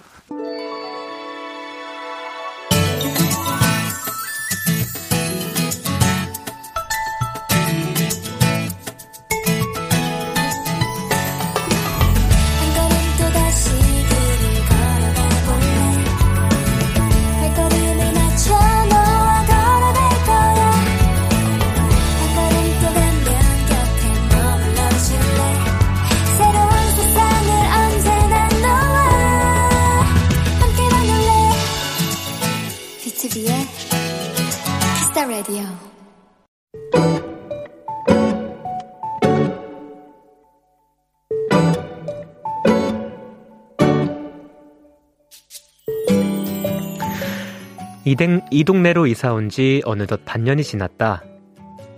라디오 35.36 35.66
이, 48.04 48.14
댕- 48.14 48.40
이 48.50 48.64
동네로 48.64 49.06
이사 49.06 49.32
온 49.32 49.48
지 49.50 49.82
어느덧 49.84 50.20
반년이 50.24 50.62
지났다. 50.62 51.22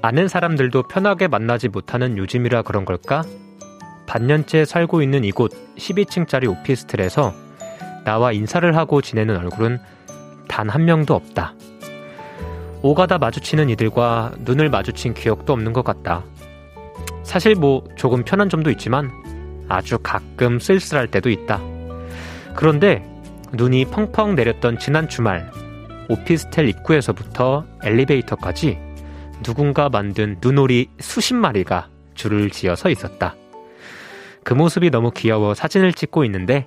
아는 0.01 0.28
사람들도 0.28 0.84
편하게 0.84 1.28
만나지 1.28 1.68
못하는 1.68 2.16
요즘이라 2.16 2.62
그런 2.62 2.84
걸까? 2.84 3.22
반년째 4.07 4.64
살고 4.64 5.03
있는 5.03 5.24
이곳 5.24 5.53
12층짜리 5.76 6.49
오피스텔에서 6.49 7.34
나와 8.05 8.32
인사를 8.32 8.74
하고 8.76 9.03
지내는 9.03 9.36
얼굴은 9.36 9.78
단 10.49 10.70
한 10.70 10.86
명도 10.86 11.14
없다. 11.14 11.55
오가다 12.82 13.18
마주치는 13.18 13.70
이들과 13.70 14.32
눈을 14.40 14.70
마주친 14.70 15.14
기억도 15.14 15.52
없는 15.52 15.72
것 15.72 15.84
같다. 15.84 16.24
사실 17.22 17.54
뭐 17.54 17.84
조금 17.96 18.24
편한 18.24 18.48
점도 18.48 18.70
있지만 18.70 19.10
아주 19.68 19.98
가끔 19.98 20.58
쓸쓸할 20.58 21.08
때도 21.08 21.28
있다. 21.30 21.60
그런데 22.54 23.04
눈이 23.52 23.86
펑펑 23.86 24.34
내렸던 24.34 24.78
지난 24.78 25.08
주말 25.08 25.50
오피스텔 26.08 26.68
입구에서부터 26.68 27.64
엘리베이터까지 27.82 28.78
누군가 29.42 29.88
만든 29.88 30.38
눈오리 30.40 30.88
수십 31.00 31.34
마리가 31.34 31.88
줄을 32.14 32.50
지어서 32.50 32.88
있었다. 32.90 33.36
그 34.42 34.54
모습이 34.54 34.90
너무 34.90 35.10
귀여워 35.10 35.54
사진을 35.54 35.92
찍고 35.92 36.24
있는데 36.24 36.66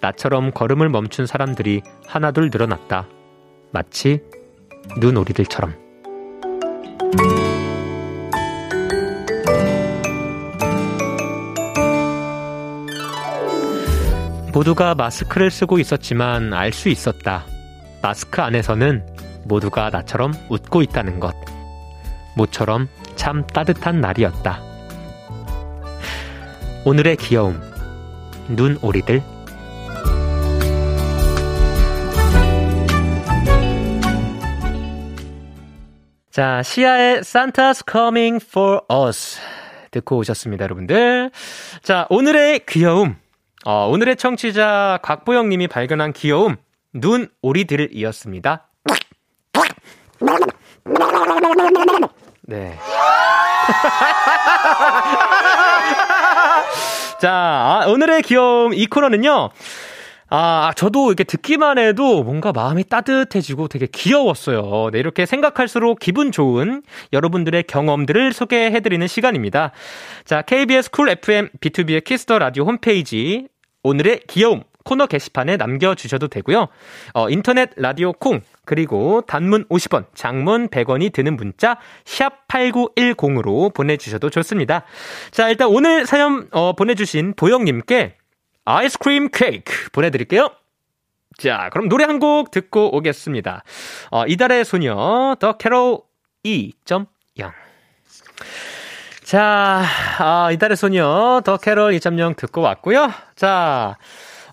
나처럼 0.00 0.52
걸음을 0.52 0.88
멈춘 0.88 1.26
사람들이 1.26 1.82
하나둘 2.06 2.50
늘어났다. 2.50 3.06
마치 3.72 4.22
눈오리들처럼. 4.96 5.74
모두가 14.52 14.94
마스크를 14.94 15.50
쓰고 15.50 15.78
있었지만 15.78 16.52
알 16.52 16.72
수 16.72 16.88
있었다. 16.88 17.44
마스크 18.02 18.42
안에서는 18.42 19.06
모두가 19.44 19.90
나처럼 19.90 20.32
웃고 20.48 20.82
있다는 20.82 21.20
것. 21.20 21.34
모처럼 22.36 22.88
참 23.16 23.46
따뜻한 23.46 24.00
날이었다. 24.00 24.60
오늘의 26.84 27.16
귀여움. 27.16 27.60
눈오리들. 28.48 29.22
자, 36.38 36.62
시아의 36.62 37.22
Santa's 37.22 37.82
Coming 37.90 38.38
for 38.40 38.82
Us. 38.88 39.40
듣고 39.90 40.18
오셨습니다, 40.18 40.62
여러분들. 40.62 41.32
자, 41.82 42.06
오늘의 42.10 42.60
귀여움. 42.68 43.16
어, 43.64 43.88
오늘의 43.88 44.14
청취자 44.14 45.00
곽보영 45.02 45.48
님이 45.48 45.66
발견한 45.66 46.12
귀여움. 46.12 46.54
눈 46.92 47.26
오리들이었습니다. 47.42 48.68
네. 52.42 52.78
자, 57.20 57.32
아, 57.32 57.84
오늘의 57.88 58.22
귀여움 58.22 58.74
이 58.74 58.86
코너는요. 58.86 59.50
아, 60.30 60.72
저도 60.76 61.08
이렇게 61.08 61.24
듣기만 61.24 61.78
해도 61.78 62.22
뭔가 62.22 62.52
마음이 62.52 62.84
따뜻해지고 62.84 63.68
되게 63.68 63.86
귀여웠어요. 63.86 64.90
네, 64.92 64.98
이렇게 64.98 65.24
생각할수록 65.24 65.98
기분 65.98 66.32
좋은 66.32 66.82
여러분들의 67.12 67.62
경험들을 67.62 68.32
소개해드리는 68.32 69.06
시간입니다. 69.06 69.72
자, 70.24 70.42
KBS 70.42 70.90
Cool 70.90 71.08
FM 71.08 71.48
비투비의 71.60 72.04
Kiss 72.04 72.23
the 72.23 72.38
Radio 72.38 72.64
홈페이지 72.64 73.48
오늘의 73.82 74.20
귀여움 74.28 74.64
코너 74.84 75.06
게시판에 75.06 75.56
남겨주셔도 75.56 76.28
되고요. 76.28 76.68
어, 77.12 77.30
인터넷 77.30 77.70
라디오 77.76 78.12
콩 78.12 78.40
그리고 78.64 79.22
단문 79.26 79.64
50원, 79.68 80.06
장문 80.14 80.68
100원이 80.68 81.12
드는 81.12 81.36
문자 81.36 81.78
샵 82.04 82.46
8910으로 82.48 83.72
보내주셔도 83.72 84.30
좋습니다. 84.30 84.84
자, 85.30 85.48
일단 85.48 85.68
오늘 85.68 86.06
사연 86.06 86.48
어, 86.52 86.74
보내주신 86.74 87.34
보영님께 87.34 88.14
아이스크림 88.76 89.28
케이크 89.32 89.72
보내드릴게요. 89.90 90.50
자, 91.38 91.68
그럼 91.72 91.88
노래 91.88 92.04
한 92.04 92.18
곡 92.18 92.50
듣고 92.50 92.96
오겠습니다. 92.96 93.62
어, 94.10 94.26
이달의 94.26 94.64
소녀 94.64 95.36
더 95.38 95.56
캐롤 95.56 95.98
2.0 96.44 97.06
자, 99.24 99.84
아, 100.18 100.50
이달의 100.52 100.76
소녀, 100.76 101.42
더 101.44 101.58
캐롤 101.58 101.92
2.0 101.92 102.36
듣고 102.36 102.62
왔고요. 102.62 103.12
자, 103.36 103.96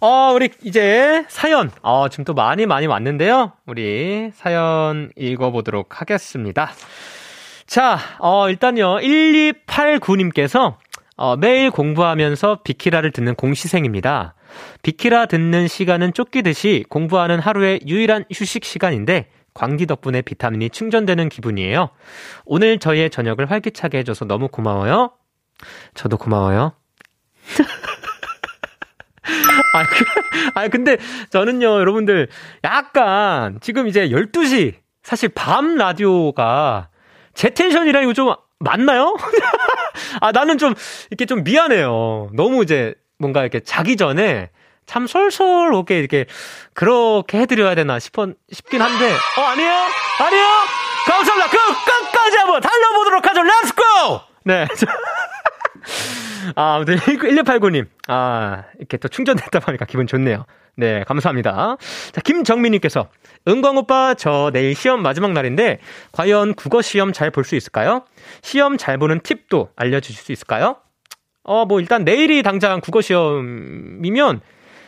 어, 0.02 0.34
우리 0.36 0.50
이제 0.64 1.24
사연, 1.30 1.72
어, 1.82 2.10
지금 2.10 2.26
또 2.26 2.34
많이 2.34 2.66
많이 2.66 2.86
왔는데요. 2.86 3.54
우리 3.66 4.32
사연 4.36 5.12
읽어보도록 5.16 6.02
하겠습니다. 6.02 6.72
자, 7.66 7.98
어, 8.20 8.50
일단요, 8.50 8.98
1289님께서, 9.00 10.76
어, 11.18 11.38
매일 11.38 11.72
공부하면서 11.72 12.62
비키라를 12.64 13.12
듣는 13.12 13.36
공시생입니다. 13.36 14.36
비키라 14.84 15.28
듣는 15.28 15.68
시간은 15.68 16.14
쫓기듯이 16.14 16.86
공부하는 16.90 17.40
하루의 17.40 17.82
유일한 17.88 18.26
휴식 18.32 18.66
시간인데, 18.66 19.30
광기 19.54 19.86
덕분에 19.86 20.22
비타민이 20.22 20.70
충전되는 20.70 21.30
기분이에요. 21.30 21.90
오늘 22.46 22.78
저희의 22.78 23.10
저녁을 23.10 23.50
활기차게 23.50 24.00
해줘서 24.00 24.26
너무 24.26 24.50
고마워요. 24.50 25.14
저도 25.94 26.18
고마워요. 26.18 26.74
아, 29.74 29.84
그, 29.84 30.06
아, 30.54 30.68
근데 30.68 30.98
저는요, 31.30 31.66
여러분들, 31.66 32.28
약간, 32.66 33.58
지금 33.62 33.88
이제 33.88 34.10
12시, 34.10 34.76
사실 35.02 35.30
밤 35.30 35.76
라디오가 35.76 36.90
제 37.34 37.50
텐션이랑 37.50 38.04
이거 38.04 38.14
좀 38.14 38.34
맞나요? 38.60 39.16
아, 40.22 40.32
나는 40.32 40.58
좀, 40.58 40.74
이렇게 41.10 41.26
좀 41.26 41.44
미안해요. 41.44 42.30
너무 42.34 42.64
이제, 42.64 42.94
뭔가 43.18 43.42
이렇게 43.42 43.60
자기 43.62 43.96
전에 43.98 44.50
참 44.86 45.08
솔솔 45.08 45.74
오게 45.74 45.98
이렇게, 46.00 46.26
그렇게 46.74 47.40
해드려야 47.40 47.76
되나 47.76 48.00
싶어, 48.00 48.28
싶긴 48.52 48.82
한데, 48.82 49.12
어, 49.38 49.42
아니에요? 49.42 49.72
아니에요? 50.20 50.48
감사합니다. 51.08 51.50
그, 51.50 51.58
끝까지 51.58 52.38
한번 52.38 52.62
달려보도록 52.62 53.28
하죠. 53.28 53.42
Let's 53.44 53.92
go! 53.93 54.22
네. 54.44 54.68
아, 56.56 56.76
아무튼 56.76 56.96
1289님. 57.00 57.88
아, 58.08 58.64
이렇게 58.78 58.98
또 58.98 59.08
충전됐다 59.08 59.60
보니까 59.60 59.86
기분 59.86 60.08
좋네요. 60.08 60.46
네, 60.78 61.04
감사합니다. 61.06 61.78
자, 62.12 62.22
김정민님께서 62.22 63.08
은광 63.48 63.78
오빠 63.78 64.14
저 64.14 64.52
내일 64.54 64.76
시험 64.76 65.02
마지막 65.02 65.32
날인데 65.32 65.80
과연 66.12 66.54
국어 66.56 66.82
시험 66.82 67.14
잘 67.14 67.32
볼 67.32 67.46
수 67.46 67.56
있을까요? 67.56 68.04
시험 68.42 68.78
잘 68.78 68.98
보는 68.98 69.22
팁도 69.22 69.70
알려주실 69.76 70.22
수 70.22 70.32
있을까요? 70.34 70.78
어, 71.44 71.66
뭐 71.66 71.80
일단 71.80 72.04
내일이 72.04 72.44
당장 72.44 72.82
국어 72.82 73.02
시험이면 73.02 74.42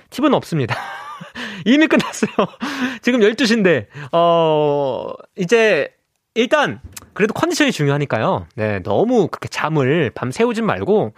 팁은 0.10 0.34
없습니다. 0.34 0.76
이미 1.66 1.88
끝났어요. 1.88 2.32
지금 3.02 3.20
12시인데, 3.22 3.88
어, 4.12 5.14
이제, 5.36 5.90
일단, 6.38 6.80
그래도 7.14 7.34
컨디션이 7.34 7.72
중요하니까요. 7.72 8.46
네, 8.56 8.80
너무 8.84 9.28
그렇게 9.28 9.48
잠을 9.50 10.12
밤 10.14 10.32
새우진 10.32 10.66
말고, 10.66 11.14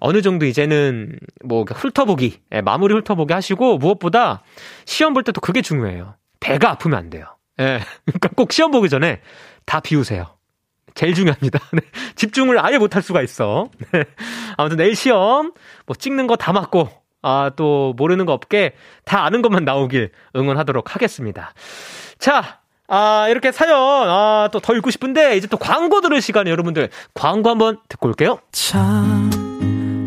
어느 0.00 0.22
정도 0.22 0.46
이제는, 0.46 1.18
뭐, 1.44 1.64
훑어보기, 1.70 2.40
예, 2.52 2.60
마무리 2.62 2.94
훑어보기 2.94 3.32
하시고, 3.34 3.76
무엇보다, 3.78 4.42
시험 4.86 5.12
볼 5.14 5.22
때도 5.24 5.40
그게 5.42 5.60
중요해요. 5.62 6.14
배가 6.40 6.70
아프면 6.70 6.98
안 6.98 7.10
돼요. 7.10 7.26
예. 7.60 7.80
그러니까 8.06 8.28
꼭 8.34 8.52
시험 8.52 8.70
보기 8.70 8.88
전에 8.88 9.20
다 9.66 9.80
비우세요. 9.80 10.36
제일 10.94 11.14
중요합니다. 11.14 11.58
네. 11.72 11.80
집중을 12.14 12.58
아예 12.64 12.78
못할 12.78 13.02
수가 13.02 13.20
있어. 13.22 13.68
네. 13.92 14.04
아무튼 14.56 14.78
내일 14.78 14.96
시험, 14.96 15.52
뭐, 15.84 15.94
찍는 15.96 16.26
거 16.26 16.36
다 16.36 16.52
맞고, 16.54 16.88
아, 17.20 17.50
또, 17.56 17.92
모르는 17.98 18.24
거 18.24 18.32
없게 18.32 18.72
다 19.04 19.24
아는 19.24 19.42
것만 19.42 19.64
나오길 19.66 20.12
응원하도록 20.34 20.94
하겠습니다. 20.94 21.52
자, 22.18 22.60
아, 22.88 23.28
이렇게 23.28 23.52
사연, 23.52 23.76
아, 24.08 24.48
또 24.52 24.60
더 24.60 24.74
읽고 24.74 24.90
싶은데, 24.90 25.36
이제 25.36 25.46
또 25.46 25.56
광고 25.58 26.00
들을 26.00 26.20
시간에 26.22 26.50
여러분들, 26.50 26.88
광고 27.14 27.50
한번 27.50 27.78
듣고 27.88 28.08
올게요. 28.08 28.38
참 28.52 29.30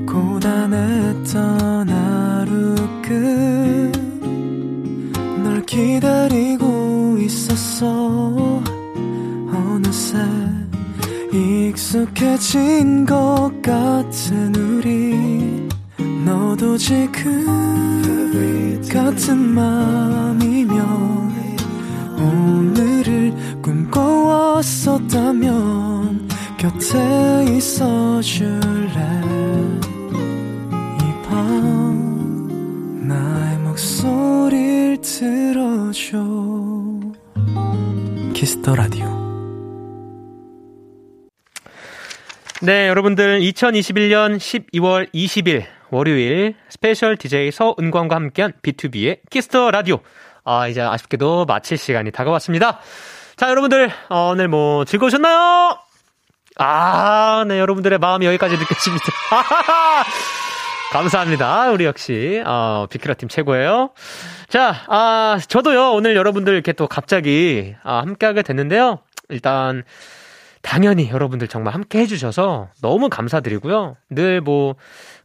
고단했던 0.08 1.90
하루 1.90 2.76
끝널 5.42 5.66
기다리고 5.66 7.18
있었어. 7.20 8.62
어느새 9.54 10.18
익숙해진 11.32 13.06
것 13.06 13.52
같은 13.62 14.56
우리. 14.56 15.68
너도 16.26 16.78
지금 16.78 17.46
같은 18.92 19.38
맘이면 19.38 21.30
오늘을 22.20 23.34
꿈꿔왔었다면 23.62 26.28
곁에 26.58 27.46
있어 27.56 28.22
줄래? 28.22 28.90
이 31.00 31.04
밤 31.28 33.08
나의 33.08 33.58
목소리를 33.60 34.98
들어줘. 35.02 36.18
Kiss 38.34 38.58
the 38.58 38.76
Radio. 38.76 39.08
네, 42.62 42.90
여러분들 42.90 43.40
2021년 43.40 44.36
12월 44.38 45.10
20일 45.14 45.64
월요일 45.92 46.56
special 46.70 47.16
DJ 47.18 47.52
서은광과 47.52 48.16
함께한 48.16 48.54
비투비의 48.62 49.20
Kiss 49.30 49.54
the 49.54 49.72
Radio. 49.72 50.00
아, 50.44 50.68
이제 50.68 50.82
아쉽게도 50.82 51.46
마칠 51.46 51.78
시간이 51.78 52.12
다가왔습니다. 52.12 52.80
자, 53.36 53.50
여러분들 53.50 53.92
어, 54.10 54.32
오늘 54.32 54.48
뭐 54.48 54.86
즐거우셨나요? 54.86 55.78
아, 56.58 57.46
네, 57.48 57.60
여러분들의 57.60 58.00
마음이 58.00 58.26
여기까지 58.26 58.58
느껴집니다. 58.58 59.06
감사합니다. 60.92 61.70
우리 61.72 61.86
역시 61.86 62.42
어, 62.46 62.88
비키라 62.90 63.14
팀 63.14 63.30
최고예요. 63.30 63.92
자, 64.48 64.76
아, 64.88 65.40
저도요 65.48 65.92
오늘 65.92 66.16
여러분들 66.16 66.54
이렇게 66.54 66.74
또 66.74 66.88
갑자기 66.88 67.76
아, 67.84 68.00
함께하게 68.00 68.42
됐는데요. 68.42 69.00
일단 69.30 69.84
당연히 70.62 71.10
여러분들 71.10 71.48
정말 71.48 71.74
함께 71.74 72.00
해주셔서 72.00 72.70
너무 72.82 73.10
감사드리고요. 73.10 73.96
늘 74.10 74.42
뭐, 74.42 74.76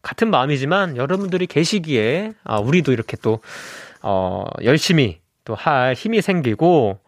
같은 0.02 0.30
마음이지만 0.30 0.96
여러분들이 0.96 1.46
계시기에, 1.46 2.32
아, 2.44 2.58
우리도 2.58 2.92
이렇게 2.92 3.16
또, 3.20 3.40
어, 4.06 4.44
열심히 4.62 5.20
또 5.44 5.54
할 5.54 5.94
힘이 5.94 6.22
생기고, 6.22 6.98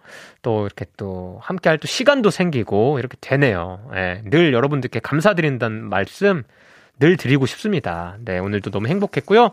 또 0.42 0.66
이렇게 0.66 0.84
또 0.96 1.38
함께 1.42 1.68
할 1.70 1.78
또 1.78 1.86
시간도 1.86 2.30
생기고, 2.30 2.98
이렇게 2.98 3.16
되네요. 3.20 3.80
예, 3.94 4.22
늘 4.24 4.52
여러분들께 4.52 5.00
감사드린다는 5.00 5.88
말씀 5.88 6.42
늘 6.98 7.16
드리고 7.16 7.46
싶습니다. 7.46 8.16
네, 8.20 8.38
오늘도 8.38 8.70
너무 8.70 8.88
행복했고요. 8.88 9.50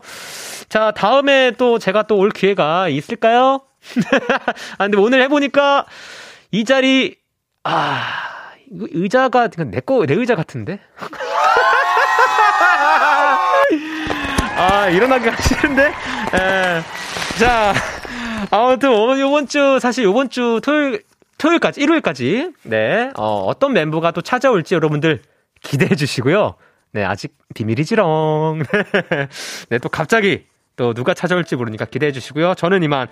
자, 0.68 0.92
다음에 0.92 1.52
또 1.58 1.78
제가 1.78 2.04
또 2.04 2.16
올 2.16 2.30
기회가 2.30 2.88
있을까요? 2.88 3.60
아, 4.78 4.84
근데 4.84 4.96
오늘 4.98 5.22
해보니까 5.22 5.86
이 6.50 6.64
자리, 6.64 7.16
아, 7.64 8.02
의자가 8.70 9.48
내 9.48 9.80
거 9.80 10.06
내 10.06 10.14
의자 10.14 10.34
같은데? 10.34 10.80
아 14.56 14.88
일어나기 14.88 15.30
싫은데? 15.42 15.86
에, 15.88 15.92
자 17.38 17.74
아무튼 18.50 18.90
오늘 18.92 19.20
요번 19.20 19.46
주 19.46 19.78
사실 19.80 20.04
요번 20.04 20.30
주 20.30 20.60
토요일 20.62 21.02
토요일까지 21.38 21.80
일요일까지 21.80 22.52
네 22.62 23.10
어, 23.16 23.44
어떤 23.46 23.72
멤버가 23.72 24.12
또 24.12 24.20
찾아올지 24.22 24.74
여러분들 24.74 25.22
기대해 25.62 25.94
주시고요. 25.94 26.54
네 26.92 27.04
아직 27.04 27.36
비밀이지롱. 27.54 28.62
네 29.70 29.78
또 29.78 29.88
갑자기 29.88 30.46
또 30.76 30.94
누가 30.94 31.12
찾아올지 31.14 31.56
모르니까 31.56 31.86
기대해 31.86 32.12
주시고요. 32.12 32.54
저는 32.54 32.82
이만 32.82 33.08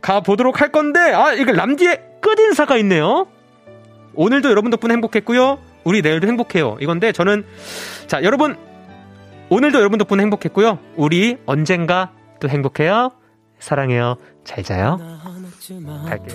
가 0.00 0.20
보도록 0.20 0.60
할 0.60 0.72
건데 0.72 0.98
아 0.98 1.32
이거 1.32 1.52
람디의 1.52 2.02
끝 2.20 2.38
인사가 2.40 2.76
있네요. 2.78 3.28
오늘도 4.14 4.50
여러분 4.50 4.70
덕분에 4.70 4.94
행복했고요. 4.94 5.58
우리 5.84 6.02
내일도 6.02 6.26
행복해요. 6.26 6.76
이건데 6.80 7.12
저는 7.12 7.44
자 8.08 8.22
여러분 8.24 8.56
오늘도 9.48 9.78
여러분 9.78 9.98
덕분에 9.98 10.22
행복했고요. 10.22 10.78
우리 10.96 11.36
언젠가 11.46 12.10
또 12.40 12.48
행복해요. 12.48 13.12
사랑해요. 13.60 14.16
잘 14.44 14.64
자요. 14.64 14.96
갈게요. 16.04 16.28